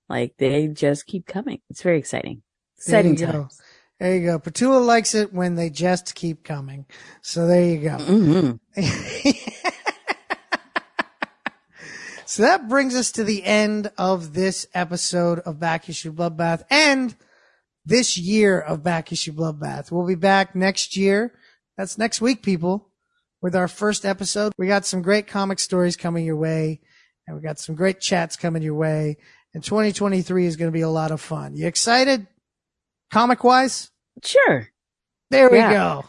Like, 0.08 0.34
they 0.38 0.68
just 0.68 1.06
keep 1.06 1.26
coming. 1.26 1.60
It's 1.70 1.82
very 1.82 1.98
exciting. 1.98 2.42
Exciting 2.76 3.16
times. 3.16 3.32
go. 3.32 3.48
There 4.02 4.16
you 4.16 4.26
go. 4.26 4.40
Petula 4.40 4.84
likes 4.84 5.14
it 5.14 5.32
when 5.32 5.54
they 5.54 5.70
just 5.70 6.16
keep 6.16 6.42
coming. 6.42 6.86
So 7.20 7.46
there 7.46 7.64
you 7.64 7.88
go. 7.88 7.98
hmm 7.98 8.50
so 12.26 12.42
that 12.42 12.68
brings 12.68 12.96
us 12.96 13.12
to 13.12 13.22
the 13.22 13.44
end 13.44 13.92
of 13.96 14.34
this 14.34 14.66
episode 14.74 15.38
of 15.38 15.60
Back 15.60 15.88
Issue 15.88 16.12
Bloodbath 16.12 16.64
and 16.68 17.14
this 17.86 18.18
year 18.18 18.58
of 18.58 18.82
Back 18.82 19.12
Issue 19.12 19.34
Bloodbath. 19.34 19.92
We'll 19.92 20.04
be 20.04 20.16
back 20.16 20.56
next 20.56 20.96
year. 20.96 21.32
That's 21.78 21.96
next 21.96 22.20
week, 22.20 22.42
people, 22.42 22.88
with 23.40 23.54
our 23.54 23.68
first 23.68 24.04
episode. 24.04 24.52
We 24.58 24.66
got 24.66 24.84
some 24.84 25.02
great 25.02 25.28
comic 25.28 25.60
stories 25.60 25.96
coming 25.96 26.24
your 26.24 26.34
way 26.34 26.80
and 27.28 27.36
we 27.36 27.42
got 27.42 27.60
some 27.60 27.76
great 27.76 28.00
chats 28.00 28.34
coming 28.34 28.64
your 28.64 28.74
way. 28.74 29.18
And 29.54 29.62
2023 29.62 30.46
is 30.46 30.56
going 30.56 30.72
to 30.72 30.76
be 30.76 30.80
a 30.80 30.88
lot 30.88 31.12
of 31.12 31.20
fun. 31.20 31.54
You 31.54 31.68
excited? 31.68 32.26
Comic 33.12 33.44
wise? 33.44 33.91
Sure. 34.24 34.68
There 35.30 35.50
we 35.50 35.58
Yeah. 35.58 35.72
go. 35.72 36.04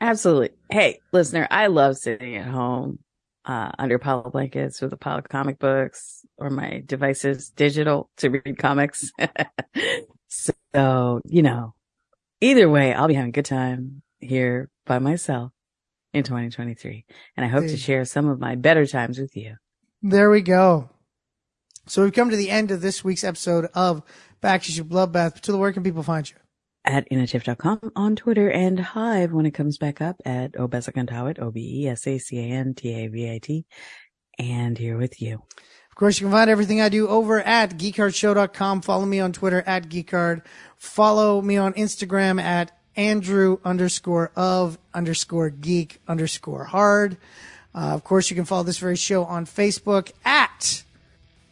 Absolutely. 0.00 0.50
Hey, 0.70 1.00
listener, 1.12 1.46
I 1.50 1.66
love 1.66 1.96
sitting 1.96 2.36
at 2.36 2.46
home, 2.46 3.00
uh, 3.44 3.72
under 3.78 3.98
pile 3.98 4.20
of 4.24 4.32
blankets 4.32 4.80
with 4.80 4.92
a 4.92 4.96
pile 4.96 5.18
of 5.18 5.28
comic 5.28 5.58
books 5.58 6.24
or 6.38 6.50
my 6.50 6.82
devices 6.86 7.50
digital 7.50 8.10
to 8.18 8.30
read 8.30 8.58
comics. 8.58 9.10
so, 10.28 11.20
you 11.24 11.42
know, 11.42 11.74
either 12.40 12.68
way, 12.68 12.92
I'll 12.94 13.08
be 13.08 13.14
having 13.14 13.30
a 13.30 13.32
good 13.32 13.44
time 13.44 14.02
here 14.20 14.70
by 14.86 14.98
myself 14.98 15.52
in 16.14 16.22
2023. 16.22 17.04
And 17.36 17.44
I 17.44 17.48
hope 17.48 17.64
to 17.64 17.76
share 17.76 18.04
some 18.04 18.28
of 18.28 18.38
my 18.38 18.54
better 18.54 18.86
times 18.86 19.18
with 19.18 19.36
you. 19.36 19.56
There 20.02 20.30
we 20.30 20.40
go. 20.42 20.88
So 21.86 22.02
we've 22.02 22.12
come 22.12 22.30
to 22.30 22.36
the 22.36 22.50
end 22.50 22.70
of 22.70 22.80
this 22.80 23.02
week's 23.02 23.24
episode 23.24 23.66
of 23.74 24.02
Back 24.40 24.68
Issue 24.68 24.84
Bloodbath. 24.84 25.40
Petula, 25.40 25.58
where 25.58 25.72
can 25.72 25.82
people 25.82 26.04
find 26.04 26.28
you? 26.28 26.36
At 26.84 27.08
inative.com 27.10 27.92
on 27.94 28.16
Twitter 28.16 28.50
and 28.50 28.80
Hive 28.80 29.32
when 29.32 29.46
it 29.46 29.52
comes 29.52 29.78
back 29.78 30.00
up 30.00 30.20
at 30.24 30.54
Obesacantawit, 30.54 31.38
E 31.38 31.40
O-B-E-S-A-C-A-N-T-A-V-I-T. 31.40 33.66
And 34.38 34.76
here 34.76 34.98
with 34.98 35.22
you. 35.22 35.42
Of 35.90 35.96
course, 35.96 36.18
you 36.18 36.26
can 36.26 36.32
find 36.32 36.50
everything 36.50 36.80
I 36.80 36.88
do 36.88 37.06
over 37.06 37.40
at 37.40 37.78
geekhardshow.com. 37.78 38.82
Follow 38.82 39.06
me 39.06 39.20
on 39.20 39.32
Twitter 39.32 39.62
at 39.64 39.88
geekhard. 39.88 40.42
Follow 40.76 41.40
me 41.40 41.56
on 41.56 41.72
Instagram 41.74 42.40
at 42.40 42.76
Andrew 42.96 43.58
underscore 43.64 44.32
of 44.34 44.76
underscore 44.92 45.50
geek 45.50 46.00
underscore 46.08 46.64
hard. 46.64 47.16
Uh, 47.74 47.92
of 47.92 48.04
course, 48.04 48.30
you 48.30 48.36
can 48.36 48.44
follow 48.44 48.62
this 48.62 48.78
very 48.78 48.96
show 48.96 49.24
on 49.24 49.46
Facebook 49.46 50.12
at 50.24 50.84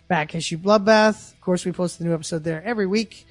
Back 0.08 0.34
Issue 0.34 0.58
Bloodbath. 0.58 1.32
Of 1.32 1.40
course, 1.40 1.64
we 1.64 1.72
post 1.72 1.98
the 1.98 2.04
new 2.04 2.14
episode 2.14 2.44
there 2.44 2.62
every 2.64 2.86
week. 2.86 3.26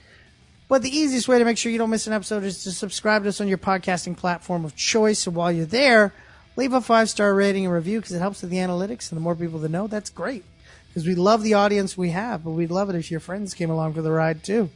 But 0.70 0.84
the 0.84 0.96
easiest 0.96 1.28
way 1.28 1.40
to 1.40 1.46
make 1.46 1.58
sure 1.58 1.72
you 1.72 1.80
don't 1.80 1.90
miss 1.90 2.06
an 2.06 2.14
episode 2.14 2.44
is 2.44 2.64
to 2.64 2.72
subscribe 2.72 3.24
to 3.24 3.30
us 3.30 3.42
on 3.42 3.48
your 3.48 3.58
podcasting 3.58 4.16
platform 4.16 4.64
of 4.64 4.76
choice. 4.76 5.20
So 5.20 5.32
while 5.32 5.52
you're 5.52 5.66
there, 5.66 6.14
leave 6.56 6.74
a 6.74 6.80
five 6.80 7.10
star 7.10 7.34
rating 7.34 7.66
and 7.66 7.74
review 7.74 8.00
because 8.00 8.14
it 8.14 8.20
helps 8.20 8.44
with 8.44 8.52
the 8.52 8.58
analytics. 8.58 9.12
And 9.12 9.18
the 9.18 9.22
more 9.22 9.36
people 9.36 9.58
that 9.60 9.72
know, 9.72 9.88
that's 9.88 10.12
great. 10.12 10.46
Because 10.88 11.08
we 11.08 11.16
love 11.16 11.42
the 11.42 11.56
audience 11.56 11.98
we 11.98 12.12
have, 12.12 12.44
but 12.44 12.52
we'd 12.52 12.70
love 12.70 12.90
it 12.92 12.96
if 12.96 13.10
your 13.10 13.20
friends 13.20 13.56
came 13.56 13.72
along 13.72 13.94
for 13.94 14.04
the 14.04 14.12
ride 14.12 14.44
too. 14.44 14.70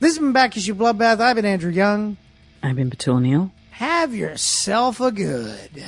This 0.00 0.14
has 0.14 0.18
been 0.18 0.32
Back 0.32 0.56
Issue 0.56 0.74
Bloodbath. 0.74 1.20
I've 1.20 1.36
been 1.36 1.44
Andrew 1.44 1.70
Young. 1.70 2.16
I've 2.60 2.76
been 2.76 2.90
Petula 2.90 3.22
Neal. 3.22 3.52
Have 3.70 4.12
yourself 4.12 5.00
a 5.00 5.12
good. 5.12 5.84